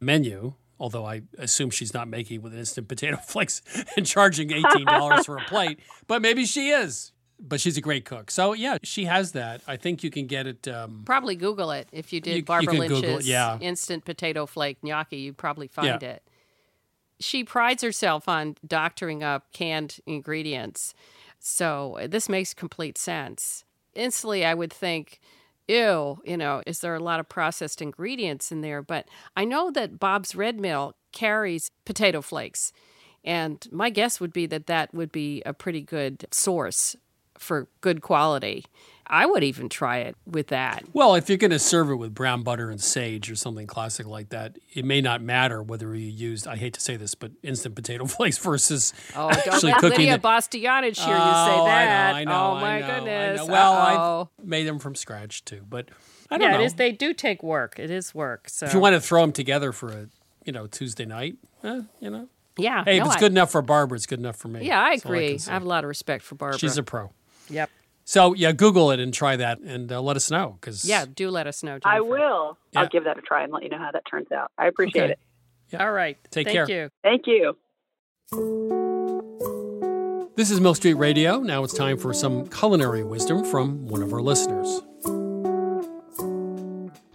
menu. 0.01 0.55
Although 0.77 1.05
I 1.05 1.21
assume 1.37 1.69
she's 1.69 1.93
not 1.93 2.09
making 2.09 2.41
with 2.41 2.53
instant 2.53 2.89
potato 2.89 3.15
flakes 3.25 3.61
and 3.95 4.05
charging 4.05 4.51
eighteen 4.51 4.87
dollars 4.87 5.25
for 5.25 5.37
a 5.37 5.45
plate, 5.45 5.79
but 6.05 6.21
maybe 6.21 6.45
she 6.45 6.71
is. 6.71 7.12
But 7.45 7.59
she's 7.59 7.75
a 7.75 7.81
great 7.81 8.05
cook, 8.05 8.31
so 8.31 8.53
yeah, 8.53 8.77
she 8.83 9.03
has 9.03 9.33
that. 9.33 9.61
I 9.67 9.75
think 9.75 10.01
you 10.01 10.09
can 10.09 10.27
get 10.27 10.47
it. 10.47 10.65
Um, 10.67 11.03
Probably 11.05 11.35
Google 11.35 11.71
it. 11.71 11.89
If 11.91 12.13
you 12.13 12.21
did 12.21 12.29
You- 12.31 12.35
you 12.37 12.43
Barbara 12.43 12.73
Google 12.77 12.99
Lynch's 13.01 13.27
yeah. 13.27 13.59
instant 13.59 14.05
potato 14.05 14.45
flake 14.45 14.77
gnocchi, 14.81 15.17
you'd 15.17 15.37
probably 15.37 15.67
find 15.67 16.01
Yeah. 16.01 16.09
it. 16.09 16.23
She 17.19 17.43
prides 17.43 17.83
herself 17.83 18.29
on 18.29 18.55
doctoring 18.65 19.23
up 19.23 19.51
canned 19.51 19.97
ingredients. 20.05 20.93
So 21.39 21.97
this 22.07 22.29
makes 22.29 22.53
complete 22.53 22.97
sense. 22.97 23.65
Instantly, 23.93 24.45
I 24.45 24.53
would 24.53 24.71
think, 24.71 25.19
ew, 25.67 26.21
you 26.23 26.37
know, 26.37 26.63
is 26.65 26.79
there 26.79 26.95
a 26.95 26.99
lot 27.03 27.19
of 27.19 27.27
processed 27.27 27.81
ingredients 27.81 28.51
in 28.53 28.61
there? 28.61 28.81
But 28.81 29.07
I 29.35 29.43
know 29.43 29.69
that 29.71 29.99
Bob's 29.99 30.33
Red 30.33 30.59
Mill 30.61 30.95
carries 31.11 31.71
potato 31.85 32.21
flakes. 32.21 32.71
And 33.25 33.65
my 33.71 33.89
guess 33.89 34.19
would 34.19 34.33
be 34.33 34.45
that 34.47 34.67
that 34.67 34.93
would 34.93 35.11
be 35.11 35.41
a 35.45 35.53
pretty 35.53 35.81
good 35.81 36.25
source 36.31 36.95
for 37.43 37.67
good 37.81 38.01
quality. 38.01 38.65
I 39.05 39.25
would 39.25 39.43
even 39.43 39.67
try 39.67 39.97
it 39.99 40.15
with 40.25 40.47
that. 40.47 40.85
Well, 40.93 41.13
if 41.15 41.27
you're 41.27 41.37
going 41.37 41.51
to 41.51 41.59
serve 41.59 41.89
it 41.91 41.95
with 41.95 42.13
brown 42.15 42.41
butter 42.41 42.69
and 42.71 42.79
sage 42.81 43.29
or 43.29 43.35
something 43.35 43.67
classic 43.67 44.07
like 44.07 44.29
that, 44.29 44.57
it 44.73 44.85
may 44.85 45.01
not 45.01 45.21
matter 45.21 45.61
whether 45.61 45.93
you 45.93 46.07
used, 46.09 46.47
I 46.47 46.55
hate 46.55 46.73
to 46.75 46.79
say 46.81 46.95
this, 46.95 47.13
but 47.13 47.31
instant 47.43 47.75
potato 47.75 48.05
flakes 48.07 48.37
versus 48.37 48.93
Oh, 49.13 49.29
don't 49.29 49.47
actually 49.47 49.71
let 49.73 49.81
cooking 49.81 49.97
Lydia 49.99 50.15
it. 50.15 50.21
Bastianich 50.21 50.97
hear 51.03 51.15
you 51.15 51.21
Oh, 51.21 51.45
say 51.45 51.65
that. 51.69 52.15
I 52.15 52.23
know, 52.23 52.31
I 52.31 52.33
know, 52.33 52.51
oh 52.51 52.55
my 52.61 52.75
I 52.77 52.79
know, 52.79 52.85
I 52.85 52.99
goodness. 52.99 53.37
know. 53.39 53.45
Well, 53.53 53.73
Uh-oh. 53.73 54.29
I've 54.39 54.45
made 54.47 54.67
them 54.67 54.79
from 54.79 54.95
scratch 54.95 55.43
too, 55.43 55.63
but 55.69 55.89
I 56.31 56.37
don't 56.37 56.49
yeah, 56.49 56.57
know. 56.57 56.63
it 56.63 56.65
is. 56.67 56.73
They 56.75 56.93
do 56.93 57.13
take 57.13 57.43
work. 57.43 57.77
It 57.77 57.91
is 57.91 58.15
work. 58.15 58.47
So 58.49 58.65
If 58.65 58.73
you 58.73 58.79
want 58.79 58.95
to 58.95 59.01
throw 59.01 59.21
them 59.21 59.33
together 59.33 59.73
for 59.73 59.89
a, 59.91 60.07
you 60.45 60.53
know, 60.53 60.65
Tuesday 60.65 61.05
night, 61.05 61.35
eh, 61.63 61.81
you 61.99 62.09
know. 62.09 62.29
Yeah, 62.57 62.83
Hey, 62.85 62.97
no, 62.99 63.03
if 63.03 63.07
it's 63.07 63.17
I- 63.17 63.19
good 63.19 63.31
enough 63.33 63.51
for 63.51 63.61
Barbara, 63.61 63.97
it's 63.97 64.05
good 64.05 64.19
enough 64.19 64.37
for 64.37 64.47
me. 64.47 64.65
yeah, 64.65 64.79
I 64.81 64.91
That's 64.91 65.05
agree. 65.05 65.37
can 65.39 65.49
I, 65.49 65.53
have 65.53 65.63
a 65.63 65.67
lot 65.67 65.83
of 65.83 65.89
respect 65.89 66.23
for 66.23 66.35
Barbara. 66.35 66.57
She's 66.57 66.77
a 66.77 66.83
pro. 66.83 67.11
Yep. 67.49 67.69
So 68.05 68.33
yeah, 68.33 68.51
Google 68.51 68.91
it 68.91 68.99
and 68.99 69.13
try 69.13 69.35
that, 69.37 69.59
and 69.59 69.91
uh, 69.91 70.01
let 70.01 70.15
us 70.17 70.29
know 70.29 70.57
because 70.59 70.83
Yeah, 70.85 71.05
do 71.05 71.29
let 71.29 71.47
us 71.47 71.63
know. 71.63 71.79
I 71.85 72.01
will. 72.01 72.57
Yeah. 72.71 72.81
I'll 72.81 72.87
give 72.89 73.05
that 73.05 73.17
a 73.17 73.21
try 73.21 73.43
and 73.43 73.51
let 73.53 73.63
you 73.63 73.69
know 73.69 73.77
how 73.77 73.91
that 73.91 74.03
turns 74.09 74.31
out. 74.31 74.51
I 74.57 74.67
appreciate 74.67 75.03
Okay. 75.11 75.15
it. 75.71 75.79
All 75.81 75.91
right. 75.91 76.17
Take 76.29 76.47
care. 76.47 76.65
Thank 76.65 76.69
care. 76.69 76.83
you. 76.83 76.89
Thank 77.03 77.27
you. 77.27 77.57
This 80.35 80.49
is 80.51 80.59
Milk 80.59 80.75
Street 80.77 80.95
Radio. 80.95 81.39
Now 81.39 81.63
it's 81.63 81.73
time 81.73 81.97
for 81.97 82.13
some 82.13 82.47
culinary 82.47 83.03
wisdom 83.03 83.43
from 83.45 83.87
one 83.87 84.01
of 84.01 84.11
our 84.13 84.21
listeners. 84.21 84.81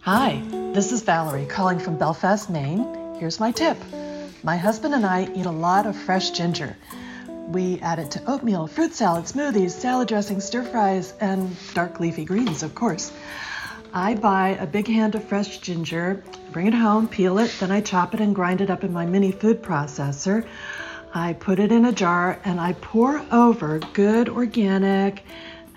Hi, 0.02 0.40
this 0.72 0.90
is 0.92 1.02
Valerie 1.02 1.44
calling 1.46 1.78
from 1.78 1.98
Belfast, 1.98 2.48
Maine. 2.48 2.86
Here's 3.18 3.40
my 3.40 3.52
tip. 3.52 3.76
My 4.42 4.56
husband 4.56 4.94
and 4.94 5.04
I 5.04 5.28
eat 5.34 5.44
a 5.46 5.50
lot 5.50 5.84
of 5.86 5.96
fresh 5.96 6.30
ginger. 6.30 6.76
We 7.48 7.78
add 7.80 7.98
it 7.98 8.10
to 8.10 8.30
oatmeal, 8.30 8.66
fruit 8.66 8.92
salad, 8.92 9.24
smoothies, 9.24 9.70
salad 9.70 10.08
dressing, 10.08 10.38
stir 10.38 10.64
fries, 10.64 11.14
and 11.18 11.56
dark 11.72 11.98
leafy 11.98 12.26
greens, 12.26 12.62
of 12.62 12.74
course. 12.74 13.10
I 13.94 14.16
buy 14.16 14.50
a 14.60 14.66
big 14.66 14.86
hand 14.86 15.14
of 15.14 15.24
fresh 15.24 15.56
ginger, 15.58 16.22
bring 16.52 16.66
it 16.66 16.74
home, 16.74 17.08
peel 17.08 17.38
it, 17.38 17.50
then 17.58 17.70
I 17.70 17.80
chop 17.80 18.12
it 18.12 18.20
and 18.20 18.34
grind 18.34 18.60
it 18.60 18.68
up 18.68 18.84
in 18.84 18.92
my 18.92 19.06
mini 19.06 19.32
food 19.32 19.62
processor. 19.62 20.46
I 21.14 21.32
put 21.32 21.58
it 21.58 21.72
in 21.72 21.86
a 21.86 21.92
jar 21.92 22.38
and 22.44 22.60
I 22.60 22.74
pour 22.74 23.24
over 23.32 23.78
good 23.94 24.28
organic 24.28 25.24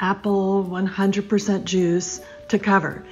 apple 0.02 0.68
100% 0.70 1.64
juice 1.64 2.20
to 2.50 2.60
cover. 2.60 3.06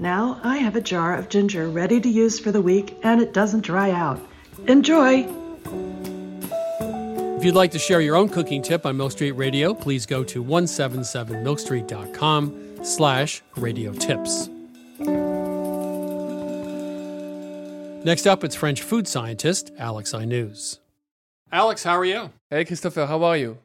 Now 0.00 0.40
I 0.42 0.56
have 0.56 0.74
a 0.74 0.80
jar 0.80 1.14
of 1.14 1.28
ginger 1.28 1.68
ready 1.68 2.00
to 2.00 2.08
use 2.08 2.40
for 2.40 2.50
the 2.50 2.60
week 2.60 2.98
and 3.04 3.20
it 3.20 3.32
doesn't 3.32 3.60
dry 3.60 3.92
out. 3.92 4.20
Enjoy! 4.66 5.39
If 7.40 7.46
you'd 7.46 7.54
like 7.54 7.70
to 7.70 7.78
share 7.78 8.02
your 8.02 8.16
own 8.16 8.28
cooking 8.28 8.60
tip 8.60 8.84
on 8.84 8.98
Milk 8.98 9.12
Street 9.12 9.32
Radio, 9.32 9.72
please 9.72 10.04
go 10.04 10.22
to 10.24 10.44
177milkstreet.com 10.44 12.84
slash 12.84 13.40
radio 13.56 13.94
tips. 13.94 14.48
Next 18.04 18.26
up, 18.26 18.44
it's 18.44 18.54
French 18.54 18.82
food 18.82 19.08
scientist 19.08 19.72
Alex 19.78 20.12
Aïnouz. 20.12 20.80
Alex, 21.50 21.82
how 21.82 21.96
are 21.96 22.04
you? 22.04 22.28
Hey, 22.50 22.66
Christopher, 22.66 23.06
how 23.06 23.24
are 23.24 23.38
you? 23.38 23.56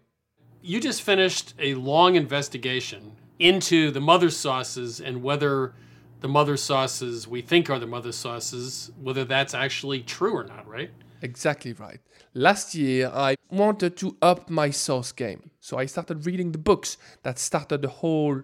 You 0.62 0.80
just 0.80 1.02
finished 1.02 1.54
a 1.60 1.74
long 1.74 2.16
investigation 2.16 3.12
into 3.40 3.92
the 3.92 4.00
mother 4.00 4.30
sauces 4.30 5.02
and 5.02 5.22
whether 5.22 5.74
the 6.22 6.30
mother 6.30 6.56
sauces 6.56 7.28
we 7.28 7.42
think 7.42 7.70
are 7.70 7.80
the 7.80 7.88
mother 7.88 8.14
sauces, 8.14 8.94
whether 9.02 9.26
that's 9.26 9.54
actually 9.54 10.00
true 10.00 10.34
or 10.34 10.46
not, 10.46 10.66
right? 10.66 10.92
Exactly 11.22 11.74
right. 11.74 12.00
Last 12.34 12.76
year, 12.76 13.12
I 13.14 13.36
wanted 13.50 13.98
to 13.98 14.18
up 14.22 14.50
my 14.50 14.70
sauce 14.70 15.12
game. 15.12 15.52
So 15.60 15.78
I 15.78 15.86
started 15.86 16.26
reading 16.26 16.52
the 16.52 16.58
books 16.58 16.98
that 17.24 17.40
started 17.40 17.82
the 17.82 17.90
whole 17.90 18.42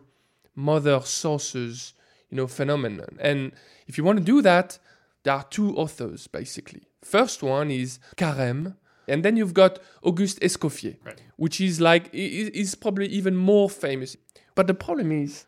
mother 0.55 1.01
sauces, 1.01 1.93
you 2.29 2.37
know, 2.37 2.47
phenomenon. 2.47 3.17
And 3.19 3.51
if 3.87 3.97
you 3.97 4.03
want 4.03 4.19
to 4.19 4.23
do 4.23 4.41
that, 4.41 4.79
there 5.23 5.33
are 5.33 5.43
two 5.43 5.75
authors 5.75 6.27
basically. 6.27 6.83
First 7.03 7.43
one 7.43 7.71
is 7.71 7.99
Carême, 8.15 8.75
and 9.07 9.23
then 9.23 9.37
you've 9.37 9.53
got 9.53 9.79
Auguste 10.03 10.39
Escoffier, 10.39 10.97
right. 11.03 11.21
which 11.37 11.59
is 11.59 11.81
like 11.81 12.09
is 12.13 12.75
probably 12.75 13.07
even 13.07 13.35
more 13.35 13.69
famous. 13.69 14.15
But 14.55 14.67
the 14.67 14.73
problem 14.73 15.11
is 15.11 15.45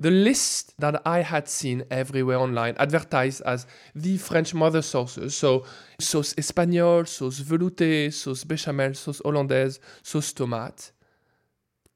the 0.00 0.10
list 0.10 0.72
that 0.78 1.02
I 1.04 1.20
had 1.20 1.46
seen 1.46 1.84
everywhere 1.90 2.38
online 2.38 2.74
advertised 2.78 3.42
as 3.42 3.66
the 3.94 4.16
French 4.16 4.54
mother 4.54 4.80
sauces. 4.80 5.36
So 5.36 5.64
sauce 5.98 6.34
espagnole, 6.38 7.06
sauce 7.06 7.40
velouté, 7.40 8.10
sauce 8.10 8.44
béchamel, 8.44 8.96
sauce 8.96 9.20
hollandaise, 9.22 9.78
sauce 10.02 10.32
tomate. 10.32 10.92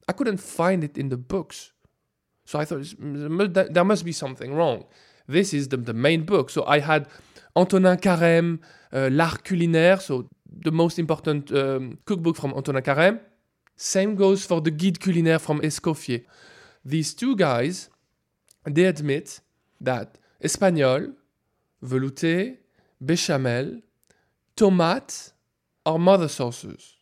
I 0.06 0.12
couldn't 0.12 0.36
find 0.36 0.84
it 0.84 0.98
in 0.98 1.08
the 1.08 1.16
books. 1.16 1.72
So 2.44 2.58
I 2.58 2.66
thought 2.66 2.84
there 3.72 3.84
must 3.84 4.04
be 4.04 4.12
something 4.12 4.54
wrong. 4.54 4.84
This 5.26 5.54
is 5.54 5.68
the, 5.68 5.78
the 5.78 5.94
main 5.94 6.24
book. 6.24 6.50
So 6.50 6.66
I 6.66 6.80
had 6.80 7.08
Antonin 7.56 7.96
Carême, 7.96 8.58
uh, 8.92 9.08
L'Art 9.10 9.44
Culinaire, 9.44 9.98
so 9.98 10.28
the 10.44 10.70
most 10.70 10.98
important 10.98 11.50
um, 11.52 11.98
cookbook 12.04 12.36
from 12.36 12.52
Antonin 12.52 12.82
Carême. 12.82 13.20
Same 13.76 14.14
goes 14.14 14.44
for 14.44 14.60
the 14.60 14.70
Guide 14.70 15.00
Culinaire 15.00 15.40
from 15.40 15.62
Escoffier. 15.62 16.22
These 16.84 17.14
two 17.14 17.34
guys 17.34 17.88
they 18.64 18.84
admit 18.84 19.40
that 19.80 20.18
espagnole, 20.42 21.12
velouté, 21.82 22.56
béchamel, 23.04 23.82
tomate 24.56 25.32
are 25.84 25.98
mother 25.98 26.28
sauces. 26.28 26.94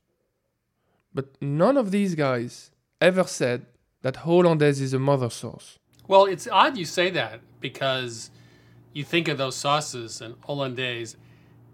But 1.14 1.40
none 1.40 1.76
of 1.76 1.90
these 1.90 2.14
guys 2.14 2.70
ever 3.00 3.24
said 3.24 3.66
that 4.02 4.16
hollandaise 4.16 4.80
is 4.80 4.92
a 4.92 4.98
mother 4.98 5.30
sauce. 5.30 5.78
Well, 6.08 6.24
it's 6.24 6.48
odd 6.48 6.76
you 6.76 6.84
say 6.84 7.10
that 7.10 7.40
because 7.60 8.30
you 8.92 9.04
think 9.04 9.28
of 9.28 9.38
those 9.38 9.54
sauces 9.54 10.20
and 10.20 10.34
hollandaise 10.44 11.16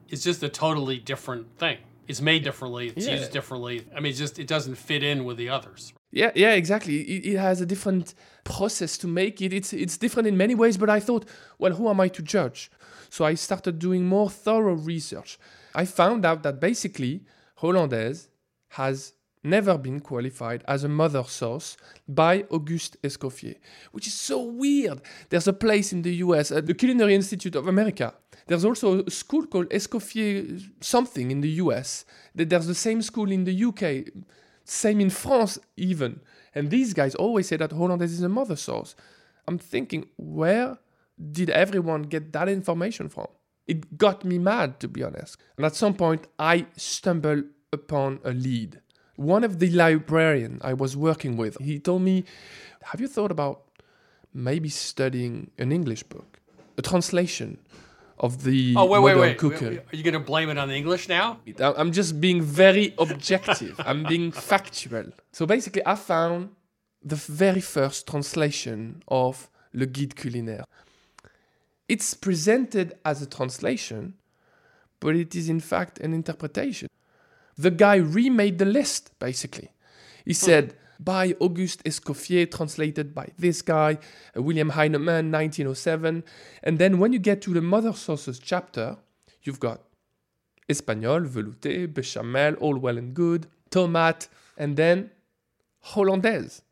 is 0.09 0.23
just 0.23 0.43
a 0.43 0.49
totally 0.49 0.99
different 0.99 1.59
thing. 1.59 1.79
It's 2.07 2.21
made 2.21 2.43
differently, 2.45 2.89
it's 2.89 3.07
Yeah. 3.07 3.17
used 3.17 3.33
differently. 3.33 3.87
I 3.95 4.01
mean, 4.01 4.15
just 4.15 4.39
it 4.39 4.47
doesn't 4.47 4.77
fit 4.77 5.03
in 5.03 5.25
with 5.25 5.37
the 5.37 5.49
others. 5.49 5.93
Yeah, 6.11 6.31
yeah, 6.35 6.53
exactly. 6.55 7.01
It, 7.03 7.35
it 7.35 7.39
has 7.39 7.61
a 7.61 7.67
different 7.67 8.15
process 8.45 8.97
to 8.99 9.07
make 9.07 9.43
it. 9.43 9.53
It's 9.53 9.73
it's 9.73 9.99
different 9.99 10.27
in 10.27 10.37
many 10.37 10.55
ways, 10.55 10.77
but 10.79 10.89
I 10.89 11.01
thought, 11.01 11.27
well, 11.59 11.73
who 11.73 11.89
am 11.89 12.01
I 12.01 12.09
to 12.09 12.23
judge? 12.23 12.71
So 13.11 13.25
I 13.25 13.35
started 13.35 13.79
doing 13.79 14.07
more 14.07 14.31
thorough 14.31 14.75
research. 14.75 15.39
I 15.75 15.85
found 15.85 16.25
out 16.25 16.43
that 16.43 16.61
basically 16.61 17.25
hollandaise 17.57 18.29
has 18.71 19.13
never 19.45 19.79
been 19.79 20.01
qualified 20.01 20.65
as 20.67 20.85
a 20.85 20.89
mother 20.89 21.23
sauce 21.25 21.77
by 22.09 22.45
Auguste 22.51 22.97
Escoffier, 23.03 23.57
which 23.93 24.07
is 24.07 24.15
so 24.15 24.43
weird. 24.43 25.01
There's 25.29 25.47
a 25.49 25.53
place 25.53 25.93
in 25.93 26.03
the 26.03 26.15
US, 26.17 26.51
at 26.51 26.67
the 26.67 26.75
Culinary 26.75 27.15
Institute 27.15 27.55
of 27.55 27.69
America. 27.69 28.15
There's 28.47 28.65
also 28.65 29.05
a 29.05 29.11
school 29.11 29.47
called 29.47 29.69
Escoffier 29.71 30.61
something 30.81 31.31
in 31.31 31.41
the 31.41 31.51
US. 31.63 32.05
Th- 32.37 32.49
There's 32.49 32.67
the 32.67 32.75
same 32.75 33.01
school 33.03 33.31
in 33.31 33.45
the 33.45 33.53
UK, 33.65 34.07
same 34.71 35.01
in 35.01 35.11
France 35.11 35.59
even. 35.77 36.21
And 36.55 36.71
these 36.71 36.93
guys 36.95 37.15
always 37.15 37.49
say 37.49 37.57
that 37.57 37.73
hollandaise 37.73 38.13
is 38.13 38.23
a 38.23 38.29
mother 38.29 38.57
sauce. 38.57 38.95
I'm 39.47 39.59
thinking, 39.59 40.07
where 40.17 40.79
did 41.33 41.51
everyone 41.51 42.03
get 42.03 42.33
that 42.33 42.49
information 42.49 43.09
from? 43.09 43.29
It 43.67 43.99
got 43.99 44.25
me 44.25 44.39
mad, 44.39 44.81
to 44.81 44.89
be 44.89 45.03
honest. 45.03 45.37
And 45.57 45.67
at 45.67 45.75
some 45.75 45.95
point, 45.95 46.27
I 46.39 46.67
stumbled 46.77 47.45
upon 47.73 48.21
a 48.25 48.33
lead. 48.33 48.81
One 49.17 49.45
of 49.45 49.59
the 49.59 49.71
librarian 49.71 50.61
I 50.63 50.75
was 50.75 50.97
working 50.97 51.37
with, 51.37 51.59
he 51.61 51.79
told 51.79 52.03
me, 52.03 52.25
"Have 52.83 53.01
you 53.01 53.09
thought 53.09 53.31
about 53.31 53.65
maybe 54.33 54.69
studying 54.69 55.51
an 55.59 55.73
English 55.73 56.05
book, 56.05 56.41
a 56.77 56.83
translation 56.83 57.59
of 58.21 58.45
the 58.45 58.75
Oh 58.77 58.85
wait, 58.85 59.01
wait, 59.01 59.15
modern 59.15 59.29
wait. 59.29 59.39
cookery?" 59.39 59.79
Are 59.79 59.97
you 59.97 60.03
going 60.03 60.15
to 60.15 60.21
blame 60.21 60.49
it 60.51 60.59
on 60.59 60.69
the 60.69 60.75
English 60.75 61.09
now? 61.09 61.39
I'm 61.61 61.93
just 61.93 62.21
being 62.21 62.43
very 62.43 62.95
objective. 62.99 63.81
I'm 63.89 64.05
being 64.05 64.33
factual. 64.33 65.07
So 65.33 65.47
basically, 65.47 65.83
I 65.87 65.95
found 65.95 66.51
the 67.03 67.17
very 67.17 67.61
first 67.61 68.07
translation 68.07 69.03
of 69.09 69.49
Le 69.73 69.87
Guide 69.87 70.15
Culinaire. 70.15 70.65
It's 71.89 72.15
presented 72.15 72.99
as 73.05 73.23
a 73.23 73.27
translation, 73.27 74.15
but 75.01 75.17
it 75.17 75.35
is 75.35 75.49
in 75.49 75.61
fact 75.61 75.99
an 76.01 76.13
interpretation. 76.13 76.89
The 77.57 77.71
guy 77.71 77.97
remade 77.97 78.59
the 78.59 78.67
list, 78.67 79.19
basically. 79.19 79.71
He 80.25 80.33
hmm. 80.33 80.35
said, 80.35 80.77
by 80.99 81.35
Auguste 81.41 81.85
Escoffier, 81.85 82.51
translated 82.51 83.15
by 83.15 83.29
this 83.39 83.63
guy, 83.63 83.99
uh, 84.37 84.43
William 84.43 84.71
Heinemann, 84.71 85.31
1907. 85.31 86.25
And 86.63 86.79
then 86.79 86.99
when 86.99 87.13
you 87.13 87.19
get 87.19 87.41
to 87.43 87.55
the 87.55 87.63
mother 87.63 87.93
sauces 87.93 88.39
chapter, 88.39 88.97
you've 89.43 89.61
got 89.61 89.81
Espagnol, 90.69 91.27
velouté, 91.27 91.87
béchamel, 91.87 92.57
all 92.61 92.77
well 92.77 92.99
and 92.99 93.15
good, 93.15 93.47
tomate, 93.71 94.29
and 94.57 94.77
then 94.77 95.11
Hollandaise. 95.81 96.63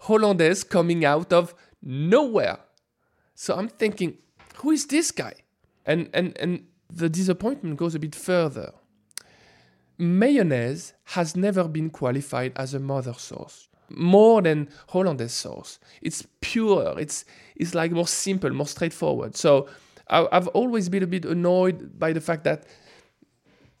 Hollandaise 0.00 0.64
coming 0.64 1.04
out 1.04 1.32
of 1.32 1.54
nowhere. 1.82 2.58
So 3.34 3.54
I'm 3.56 3.68
thinking, 3.68 4.18
who 4.56 4.70
is 4.70 4.86
this 4.86 5.10
guy? 5.10 5.34
And 5.86 6.10
and 6.12 6.36
and 6.38 6.66
the 6.92 7.08
disappointment 7.08 7.76
goes 7.76 7.94
a 7.94 7.98
bit 7.98 8.14
further. 8.14 8.72
Mayonnaise 9.98 10.94
has 11.04 11.36
never 11.36 11.66
been 11.66 11.90
qualified 11.90 12.52
as 12.56 12.72
a 12.72 12.78
mother 12.78 13.14
sauce. 13.14 13.68
More 13.90 14.40
than 14.42 14.68
Hollandaise 14.88 15.32
sauce. 15.32 15.78
It's 16.02 16.26
pure. 16.40 16.98
It's 16.98 17.24
it's 17.56 17.74
like 17.74 17.90
more 17.90 18.06
simple, 18.06 18.50
more 18.50 18.66
straightforward. 18.66 19.34
So 19.34 19.68
I, 20.08 20.28
I've 20.30 20.48
always 20.48 20.88
been 20.88 21.02
a 21.02 21.06
bit 21.06 21.24
annoyed 21.24 21.98
by 21.98 22.12
the 22.12 22.20
fact 22.20 22.44
that 22.44 22.66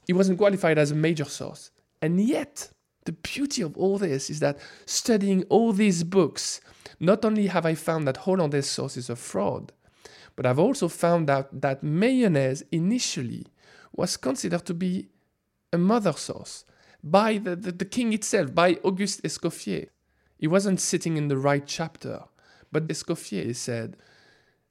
it 0.08 0.14
wasn't 0.14 0.38
qualified 0.38 0.78
as 0.78 0.90
a 0.90 0.94
major 0.94 1.26
sauce. 1.26 1.70
And 2.00 2.20
yet, 2.20 2.70
the 3.04 3.12
beauty 3.12 3.62
of 3.62 3.76
all 3.76 3.98
this 3.98 4.30
is 4.30 4.40
that 4.40 4.58
studying 4.86 5.44
all 5.44 5.72
these 5.72 6.02
books, 6.04 6.60
not 6.98 7.24
only 7.24 7.46
have 7.46 7.66
I 7.66 7.74
found 7.74 8.06
that 8.08 8.18
Hollandaise 8.18 8.68
sauce 8.68 8.96
is 8.96 9.10
a 9.10 9.16
fraud, 9.16 9.72
but 10.36 10.46
I've 10.46 10.58
also 10.58 10.88
found 10.88 11.28
out 11.28 11.60
that 11.60 11.82
mayonnaise 11.82 12.62
initially 12.72 13.46
was 13.92 14.16
considered 14.16 14.64
to 14.66 14.74
be 14.74 15.08
a 15.72 15.78
mother 15.78 16.12
sauce 16.12 16.64
by 17.02 17.38
the, 17.38 17.56
the, 17.56 17.72
the 17.72 17.84
king 17.84 18.12
itself, 18.12 18.54
by 18.54 18.78
Auguste 18.84 19.22
Escoffier. 19.22 19.88
He 20.38 20.46
wasn't 20.46 20.80
sitting 20.80 21.16
in 21.16 21.28
the 21.28 21.36
right 21.36 21.66
chapter, 21.66 22.24
but 22.70 22.88
Escoffier 22.88 23.54
said 23.54 23.96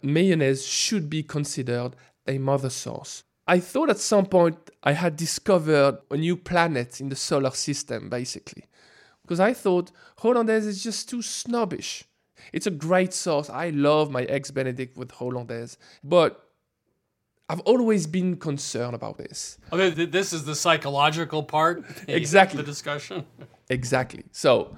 mayonnaise 0.02 0.66
should 0.66 1.10
be 1.10 1.24
considered 1.24 1.95
a 2.28 2.38
mother 2.38 2.70
sauce. 2.70 3.24
I 3.48 3.60
thought 3.60 3.89
at 3.89 4.00
some 4.00 4.26
point 4.26 4.58
I 4.84 4.91
had 4.91 5.16
discovered 5.16 6.00
a 6.12 6.18
new 6.18 6.36
planet 6.36 7.00
in 7.00 7.10
the 7.10 7.16
solar 7.16 7.52
system, 7.52 8.10
basically. 8.10 8.66
Because 9.22 9.39
I 9.39 9.54
thought 9.54 9.91
Hollandaise 10.20 10.66
is 10.66 10.84
just 10.84 11.10
too 11.10 11.22
snobbish. 11.22 12.04
It's 12.54 12.68
a 12.68 12.72
great 12.72 13.14
sauce. 13.14 13.50
I 13.50 13.70
love 13.70 14.12
my 14.12 14.24
eggs 14.24 14.52
Benedict 14.52 14.98
with 14.98 15.12
Hollandaise. 15.12 15.78
But 16.04 16.47
I've 17.50 17.62
always 17.62 18.08
been 18.08 18.36
concerned 18.38 18.93
about 18.93 19.18
this. 19.18 19.58
Okay, 19.72 19.91
th- 19.91 20.12
this 20.12 20.34
is 20.34 20.43
the 20.43 20.56
psychological 20.56 21.43
part. 21.43 21.84
Exactly. 22.08 22.58
The 22.58 22.64
discussion. 22.72 23.26
Exactly. 23.70 24.24
So 24.32 24.78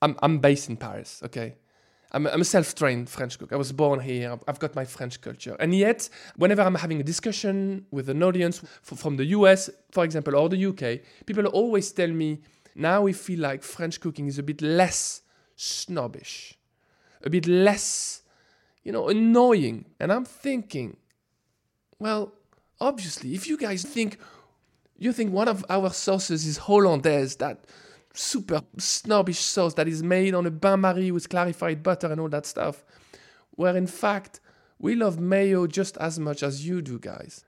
I'm, 0.00 0.16
I'm 0.22 0.38
based 0.38 0.70
in 0.70 0.76
Paris, 0.78 1.20
okay? 1.24 1.56
I'm, 2.12 2.26
I'm 2.26 2.40
a 2.40 2.44
self 2.44 2.74
trained 2.74 3.08
French 3.10 3.38
cook. 3.38 3.52
I 3.52 3.56
was 3.56 3.70
born 3.72 4.00
here. 4.00 4.32
I've- 4.32 4.42
I've 4.48 4.58
got 4.58 4.74
my 4.74 4.84
French 4.86 5.20
culture. 5.20 5.56
And 5.60 5.74
yet, 5.74 6.08
whenever 6.36 6.62
I'm 6.62 6.74
having 6.76 7.00
a 7.00 7.04
discussion 7.04 7.84
with 7.90 8.08
an 8.08 8.22
audience 8.22 8.62
f- 8.64 8.98
from 8.98 9.16
the 9.16 9.26
US, 9.36 9.68
for 9.90 10.04
example, 10.04 10.34
or 10.36 10.48
the 10.48 10.66
UK, 10.66 11.00
people 11.26 11.44
always 11.46 11.92
tell 11.92 12.08
me 12.10 12.40
now 12.74 13.02
we 13.02 13.12
feel 13.12 13.40
like 13.40 13.62
French 13.62 14.00
cooking 14.00 14.26
is 14.26 14.38
a 14.38 14.42
bit 14.42 14.62
less 14.62 15.22
snobbish, 15.56 16.54
a 17.22 17.30
bit 17.30 17.46
less, 17.46 18.22
you 18.84 18.92
know, 18.92 19.08
annoying. 19.08 19.84
And 20.00 20.12
I'm 20.12 20.24
thinking, 20.24 20.96
well, 21.98 22.32
obviously, 22.80 23.34
if 23.34 23.46
you 23.48 23.56
guys 23.56 23.82
think 23.82 24.18
you 24.98 25.12
think 25.12 25.32
one 25.32 25.48
of 25.48 25.64
our 25.68 25.90
sauces 25.90 26.46
is 26.46 26.56
hollandaise, 26.56 27.36
that 27.36 27.64
super 28.14 28.62
snobbish 28.78 29.38
sauce 29.38 29.74
that 29.74 29.88
is 29.88 30.02
made 30.02 30.34
on 30.34 30.46
a 30.46 30.50
bain 30.50 30.80
marie 30.80 31.10
with 31.10 31.28
clarified 31.28 31.82
butter 31.82 32.10
and 32.10 32.20
all 32.20 32.28
that 32.30 32.46
stuff, 32.46 32.84
where 33.50 33.76
in 33.76 33.86
fact 33.86 34.40
we 34.78 34.94
love 34.94 35.18
mayo 35.18 35.66
just 35.66 35.96
as 35.98 36.18
much 36.18 36.42
as 36.42 36.66
you 36.66 36.82
do, 36.82 36.98
guys. 36.98 37.44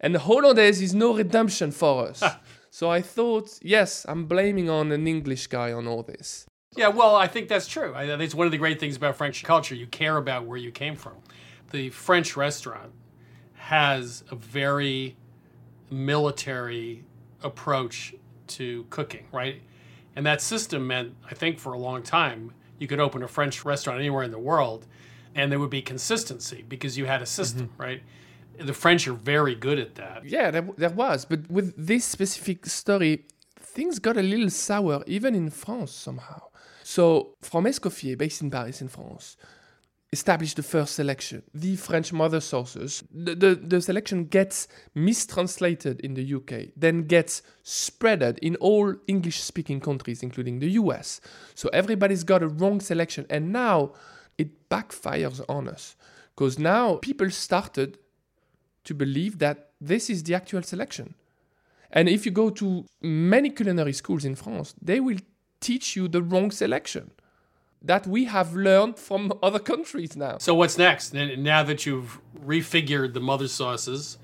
And 0.00 0.16
hollandaise 0.16 0.82
is 0.82 0.94
no 0.94 1.14
redemption 1.14 1.70
for 1.70 2.08
us. 2.08 2.22
so 2.70 2.90
I 2.90 3.00
thought, 3.00 3.58
yes, 3.62 4.04
I'm 4.08 4.26
blaming 4.26 4.68
on 4.68 4.90
an 4.92 5.06
English 5.06 5.46
guy 5.46 5.72
on 5.72 5.86
all 5.86 6.02
this. 6.02 6.46
Yeah, 6.76 6.88
well, 6.88 7.14
I 7.14 7.26
think 7.26 7.48
that's 7.48 7.66
true. 7.66 7.94
I 7.94 8.06
think 8.06 8.22
it's 8.22 8.34
one 8.34 8.46
of 8.46 8.50
the 8.50 8.58
great 8.58 8.80
things 8.80 8.96
about 8.96 9.16
French 9.16 9.44
culture. 9.44 9.74
You 9.74 9.86
care 9.86 10.16
about 10.16 10.46
where 10.46 10.56
you 10.56 10.70
came 10.70 10.96
from. 10.96 11.14
The 11.70 11.90
French 11.90 12.36
restaurant 12.36 12.92
has 13.62 14.24
a 14.28 14.34
very 14.34 15.16
military 15.88 17.04
approach 17.42 18.12
to 18.48 18.84
cooking, 18.90 19.24
right? 19.30 19.62
And 20.16 20.26
that 20.26 20.42
system 20.42 20.88
meant, 20.88 21.14
I 21.30 21.34
think, 21.34 21.60
for 21.60 21.72
a 21.72 21.78
long 21.78 22.02
time, 22.02 22.52
you 22.78 22.88
could 22.88 22.98
open 22.98 23.22
a 23.22 23.28
French 23.28 23.64
restaurant 23.64 24.00
anywhere 24.00 24.24
in 24.24 24.32
the 24.32 24.38
world 24.38 24.86
and 25.34 25.50
there 25.50 25.60
would 25.60 25.70
be 25.70 25.80
consistency 25.80 26.64
because 26.68 26.98
you 26.98 27.06
had 27.06 27.22
a 27.22 27.26
system, 27.26 27.68
mm-hmm. 27.68 27.82
right? 27.82 28.02
The 28.58 28.74
French 28.74 29.06
are 29.06 29.14
very 29.14 29.54
good 29.54 29.78
at 29.78 29.94
that. 29.94 30.24
Yeah, 30.24 30.50
there, 30.50 30.68
there 30.76 30.90
was. 30.90 31.24
But 31.24 31.50
with 31.50 31.72
this 31.76 32.04
specific 32.04 32.66
story, 32.66 33.26
things 33.58 34.00
got 34.00 34.16
a 34.16 34.22
little 34.22 34.50
sour, 34.50 35.04
even 35.06 35.34
in 35.34 35.50
France 35.50 35.92
somehow. 35.92 36.42
So, 36.82 37.36
From 37.40 37.64
Escoffier, 37.64 38.18
based 38.18 38.42
in 38.42 38.50
Paris, 38.50 38.82
in 38.82 38.88
France, 38.88 39.36
established 40.12 40.56
the 40.56 40.62
first 40.62 40.94
selection, 40.94 41.42
the 41.54 41.74
French 41.76 42.12
mother 42.12 42.40
sauces. 42.40 43.02
The, 43.10 43.34
the, 43.34 43.54
the 43.54 43.80
selection 43.80 44.26
gets 44.26 44.68
mistranslated 44.94 46.00
in 46.00 46.14
the 46.14 46.34
UK, 46.34 46.72
then 46.76 47.04
gets 47.04 47.42
spreaded 47.64 48.38
in 48.38 48.56
all 48.56 48.94
English 49.06 49.42
speaking 49.42 49.80
countries, 49.80 50.22
including 50.22 50.58
the 50.58 50.72
US. 50.72 51.20
So 51.54 51.70
everybody's 51.72 52.24
got 52.24 52.42
a 52.42 52.48
wrong 52.48 52.80
selection. 52.80 53.26
And 53.30 53.52
now 53.52 53.92
it 54.36 54.68
backfires 54.68 55.40
on 55.48 55.66
us 55.66 55.96
because 56.34 56.58
now 56.58 56.96
people 56.96 57.30
started 57.30 57.98
to 58.84 58.94
believe 58.94 59.38
that 59.38 59.70
this 59.80 60.10
is 60.10 60.24
the 60.24 60.34
actual 60.34 60.62
selection. 60.62 61.14
And 61.90 62.08
if 62.08 62.26
you 62.26 62.32
go 62.32 62.50
to 62.50 62.84
many 63.00 63.48
culinary 63.50 63.92
schools 63.94 64.24
in 64.24 64.34
France, 64.34 64.74
they 64.80 65.00
will 65.00 65.18
teach 65.60 65.96
you 65.96 66.08
the 66.08 66.22
wrong 66.22 66.50
selection 66.50 67.12
that 67.84 68.06
we 68.06 68.24
have 68.26 68.54
learned 68.54 68.98
from 68.98 69.32
other 69.42 69.58
countries 69.58 70.16
now. 70.16 70.38
So 70.38 70.54
what's 70.54 70.78
next? 70.78 71.12
Now 71.14 71.62
that 71.62 71.84
you've 71.86 72.20
refigured 72.44 73.12
the 73.12 73.20
mother 73.20 73.48
sauces, 73.48 74.18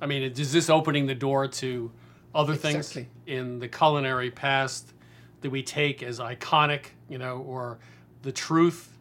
I 0.00 0.06
mean, 0.06 0.22
is 0.22 0.52
this 0.52 0.70
opening 0.70 1.06
the 1.06 1.14
door 1.14 1.46
to 1.48 1.90
other 2.34 2.54
things 2.54 2.88
Exactly. 2.96 3.08
in 3.26 3.58
the 3.58 3.68
culinary 3.68 4.30
past 4.30 4.92
that 5.42 5.50
we 5.50 5.62
take 5.62 6.02
as 6.02 6.18
iconic, 6.18 6.86
you 7.08 7.18
know, 7.18 7.38
or 7.38 7.78
the 8.22 8.32
truth 8.32 8.98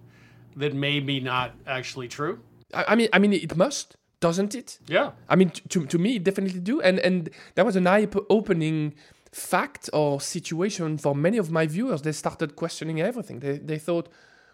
that 0.55 0.73
may 0.73 0.99
be 0.99 1.19
not 1.19 1.55
actually 1.65 2.07
true? 2.07 2.39
I, 2.73 2.95
mean, 2.95 3.09
I 3.13 3.19
mean, 3.19 3.33
it 3.33 3.55
must, 3.55 3.95
doesn't 4.19 4.53
it? 4.55 4.79
Yeah. 4.87 5.11
I 5.29 5.35
mean, 5.35 5.49
to, 5.69 5.85
to 5.85 5.97
me, 5.97 6.17
it 6.17 6.23
definitely 6.23 6.59
do. 6.59 6.81
And 6.81 6.99
and 6.99 7.29
that 7.55 7.65
was 7.65 7.75
an 7.75 7.87
eye-opening 7.87 8.95
fact 9.33 9.89
or 9.93 10.21
situation 10.21 10.97
for 10.97 11.15
many 11.15 11.37
of 11.37 11.51
my 11.51 11.65
viewers. 11.65 12.03
They 12.03 12.11
started 12.11 12.55
questioning 12.55 13.01
everything. 13.01 13.39
They 13.39 13.57
they 13.57 13.79
thought, 13.79 14.07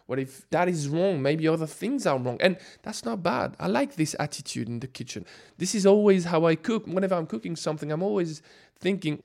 well, 0.07 0.19
if 0.19 0.49
that 0.49 0.67
is 0.69 0.87
wrong? 0.87 1.21
Maybe 1.21 1.47
other 1.47 1.67
things 1.67 2.07
are 2.07 2.17
wrong, 2.17 2.37
and 2.41 2.57
that's 2.81 3.05
not 3.05 3.21
bad. 3.21 3.55
I 3.59 3.67
like 3.67 3.95
this 3.95 4.15
attitude 4.19 4.67
in 4.67 4.79
the 4.79 4.87
kitchen. 4.87 5.25
This 5.57 5.75
is 5.75 5.85
always 5.85 6.25
how 6.25 6.45
I 6.45 6.55
cook. 6.55 6.87
Whenever 6.87 7.15
I'm 7.15 7.27
cooking 7.27 7.55
something, 7.55 7.91
I'm 7.91 8.01
always 8.01 8.41
thinking, 8.79 9.21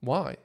why? 0.00 0.36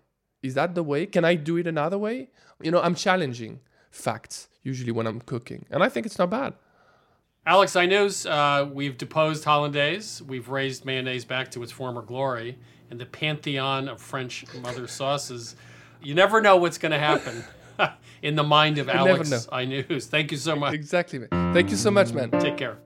Is 0.44 0.54
that 0.54 0.76
the 0.76 0.84
way? 0.84 1.06
Can 1.08 1.26
I 1.26 1.36
do 1.36 1.58
it 1.58 1.66
another 1.66 1.98
way? 1.98 2.30
You 2.62 2.72
know, 2.72 2.82
I'm 2.82 2.94
challenging 2.94 3.62
facts 3.90 4.50
usually 4.62 4.92
when 4.92 5.08
I'm 5.08 5.22
cooking, 5.22 5.66
and 5.72 5.82
I 5.82 5.90
think 5.90 6.06
it's 6.06 6.20
not 6.20 6.30
bad. 6.30 6.54
Alex, 7.48 7.74
Aïnouz 7.74 8.30
uh, 8.30 8.66
we've 8.66 8.98
deposed 8.98 9.46
hollandaise. 9.46 10.22
We've 10.22 10.50
raised 10.50 10.84
mayonnaise 10.84 11.26
back 11.26 11.52
to 11.52 11.64
its 11.64 11.72
former 11.72 12.02
glory 12.02 12.58
in 12.92 12.98
the 12.98 13.06
pantheon 13.06 13.88
of 13.88 14.02
French 14.02 14.46
mother 14.62 14.88
sauces. 14.88 15.56
You 16.02 16.14
never 16.14 16.42
know 16.42 16.58
what's 16.58 16.78
going 16.78 16.92
to 16.92 17.00
happen 17.00 17.44
in 18.22 18.36
the 18.36 18.44
mind 18.44 18.78
of 18.78 18.88
You 18.88 18.94
Alex. 18.94 19.48
I 19.52 19.66
News. 19.90 20.08
Thank 20.08 20.32
you 20.32 20.38
so 20.38 20.56
much. 20.56 20.74
Exactly, 20.74 21.20
man. 21.20 21.54
Thank 21.54 21.70
you 21.70 21.78
so 21.78 21.92
much, 21.92 22.14
man. 22.14 22.32
Take 22.32 22.58
care. 22.58 22.78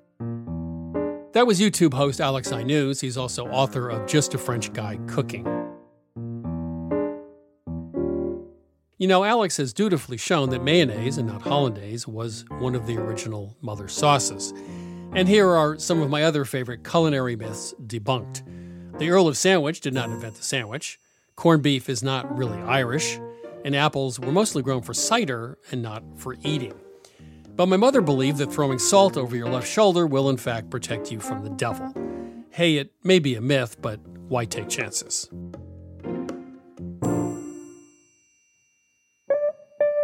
That 1.34 1.46
was 1.46 1.60
YouTube 1.60 1.94
host 1.94 2.20
Alex 2.20 2.50
Aïnouz. 2.50 3.02
He's 3.02 3.18
also 3.18 3.48
author 3.48 3.90
of 3.90 4.08
Just 4.08 4.34
a 4.34 4.38
French 4.38 4.74
Guy 4.74 4.98
Cooking. 5.08 5.46
You 8.98 9.08
know, 9.08 9.24
Alex 9.24 9.56
has 9.58 9.72
dutifully 9.72 10.18
shown 10.18 10.50
that 10.50 10.62
mayonnaise 10.62 11.18
and 11.18 11.28
not 11.28 11.42
hollandaise 11.42 12.06
was 12.06 12.44
one 12.58 12.76
of 12.76 12.86
the 12.86 12.98
original 12.98 13.56
mother 13.62 13.88
sauces. 13.88 14.54
And 15.14 15.28
here 15.28 15.48
are 15.48 15.80
some 15.80 16.02
of 16.02 16.10
my 16.10 16.24
other 16.24 16.44
favorite 16.44 16.84
culinary 16.84 17.36
myths 17.36 17.74
debunked. 17.86 18.42
The 19.00 19.12
Earl 19.12 19.30
of 19.30 19.38
Sandwich 19.38 19.80
did 19.80 19.94
not 19.94 20.10
invent 20.10 20.36
the 20.36 20.44
sandwich. 20.44 21.00
Corned 21.38 21.64
beef 21.64 21.88
is 21.88 22.04
not 22.04 22.38
really 22.38 22.60
Irish. 22.64 23.18
And 23.64 23.74
apples 23.74 24.20
were 24.20 24.34
mostly 24.34 24.62
grown 24.62 24.82
for 24.82 24.94
cider 24.94 25.58
and 25.72 25.82
not 25.82 26.04
for 26.18 26.36
eating. 26.44 26.74
But 27.56 27.68
my 27.68 27.78
mother 27.78 28.02
believed 28.02 28.40
that 28.40 28.52
throwing 28.52 28.78
salt 28.78 29.16
over 29.16 29.38
your 29.38 29.48
left 29.48 29.70
shoulder 29.70 30.06
will, 30.06 30.30
in 30.30 30.36
fact, 30.36 30.70
protect 30.70 31.14
you 31.14 31.22
from 31.22 31.46
the 31.46 31.50
devil. 31.52 31.94
Hey, 32.50 32.76
it 32.76 32.92
may 33.02 33.20
be 33.20 33.36
a 33.36 33.42
myth, 33.42 33.78
but 33.82 34.02
why 34.28 34.44
take 34.44 34.68
chances? 34.68 35.30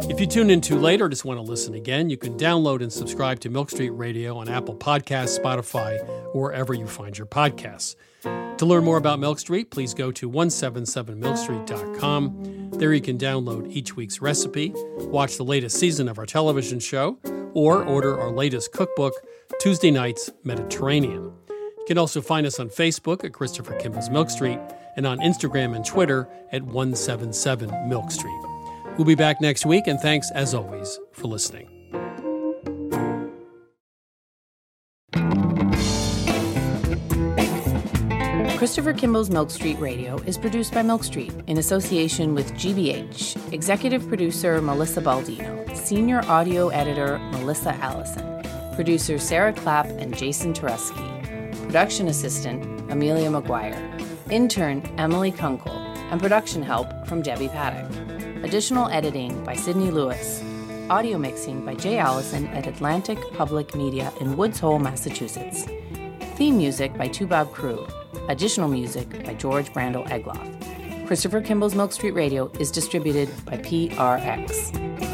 If 0.01 0.19
you 0.19 0.27
tune 0.27 0.49
in 0.49 0.59
too 0.59 0.77
late 0.77 1.01
or 1.01 1.07
just 1.07 1.23
want 1.23 1.37
to 1.37 1.41
listen 1.41 1.73
again, 1.73 2.09
you 2.09 2.17
can 2.17 2.37
download 2.37 2.81
and 2.81 2.91
subscribe 2.91 3.39
to 3.39 3.49
Milk 3.49 3.71
Street 3.71 3.91
Radio 3.91 4.37
on 4.37 4.49
Apple 4.49 4.75
Podcasts, 4.75 5.39
Spotify, 5.39 6.05
or 6.33 6.41
wherever 6.41 6.73
you 6.73 6.85
find 6.85 7.17
your 7.17 7.27
podcasts. 7.27 7.95
To 8.23 8.65
learn 8.65 8.83
more 8.83 8.97
about 8.97 9.19
Milk 9.19 9.39
Street, 9.39 9.71
please 9.71 9.93
go 9.93 10.11
to 10.11 10.29
177milkstreet.com. 10.29 12.71
There 12.71 12.93
you 12.93 12.99
can 12.99 13.17
download 13.17 13.71
each 13.71 13.95
week's 13.95 14.21
recipe, 14.21 14.73
watch 14.97 15.37
the 15.37 15.45
latest 15.45 15.79
season 15.79 16.09
of 16.09 16.19
our 16.19 16.25
television 16.25 16.81
show, 16.81 17.17
or 17.53 17.81
order 17.81 18.19
our 18.19 18.31
latest 18.31 18.73
cookbook, 18.73 19.13
Tuesday 19.61 19.91
Nights 19.91 20.29
Mediterranean. 20.43 21.31
You 21.47 21.85
can 21.87 21.97
also 21.97 22.21
find 22.21 22.45
us 22.45 22.59
on 22.59 22.67
Facebook 22.67 23.23
at 23.23 23.31
Christopher 23.31 23.75
Kimball's 23.75 24.09
Milk 24.09 24.29
Street 24.29 24.59
and 24.97 25.07
on 25.07 25.19
Instagram 25.19 25.73
and 25.73 25.85
Twitter 25.85 26.27
at 26.51 26.63
177 26.63 27.87
Milk 27.87 28.11
Street. 28.11 28.54
We'll 28.97 29.05
be 29.05 29.15
back 29.15 29.41
next 29.41 29.65
week, 29.65 29.87
and 29.87 29.99
thanks 29.99 30.31
as 30.31 30.53
always 30.53 30.99
for 31.11 31.27
listening. 31.27 31.69
Christopher 38.57 38.93
Kimball's 38.93 39.29
Milk 39.29 39.51
Street 39.51 39.77
Radio 39.79 40.17
is 40.19 40.37
produced 40.37 40.73
by 40.73 40.81
Milk 40.81 41.03
Street 41.03 41.33
in 41.47 41.57
association 41.57 42.33
with 42.33 42.53
GBH, 42.53 43.53
executive 43.53 44.07
producer 44.07 44.61
Melissa 44.61 45.01
Baldino, 45.01 45.75
senior 45.75 46.23
audio 46.25 46.69
editor 46.69 47.19
Melissa 47.31 47.75
Allison, 47.75 48.41
producers 48.75 49.21
Sarah 49.23 49.53
Clapp 49.53 49.87
and 49.87 50.17
Jason 50.17 50.53
Tereski, 50.53 51.61
production 51.63 52.07
assistant 52.07 52.89
Amelia 52.89 53.29
McGuire, 53.29 54.31
intern 54.31 54.81
Emily 54.97 55.31
Kunkel, 55.31 55.73
and 56.11 56.21
production 56.21 56.63
help 56.63 56.87
from 57.07 57.21
Debbie 57.21 57.49
Paddock. 57.49 58.14
Additional 58.45 58.87
editing 58.89 59.43
by 59.43 59.55
Sydney 59.55 59.89
Lewis. 59.89 60.43
Audio 60.91 61.17
mixing 61.17 61.65
by 61.65 61.73
Jay 61.73 61.97
Allison 61.97 62.45
at 62.49 62.67
Atlantic 62.67 63.17
Public 63.33 63.73
Media 63.73 64.13
in 64.21 64.37
Woods 64.37 64.59
Hole, 64.59 64.77
Massachusetts. 64.77 65.65
Theme 66.35 66.55
music 66.55 66.95
by 66.95 67.09
Toubab 67.09 67.49
Krewe. 67.49 67.91
Additional 68.29 68.69
music 68.69 69.25
by 69.25 69.33
George 69.33 69.73
Brandl 69.73 70.07
Egloff. 70.09 71.07
Christopher 71.07 71.41
Kimball's 71.41 71.73
Milk 71.73 71.91
Street 71.91 72.11
Radio 72.11 72.51
is 72.59 72.69
distributed 72.69 73.29
by 73.47 73.57
PRX. 73.57 75.04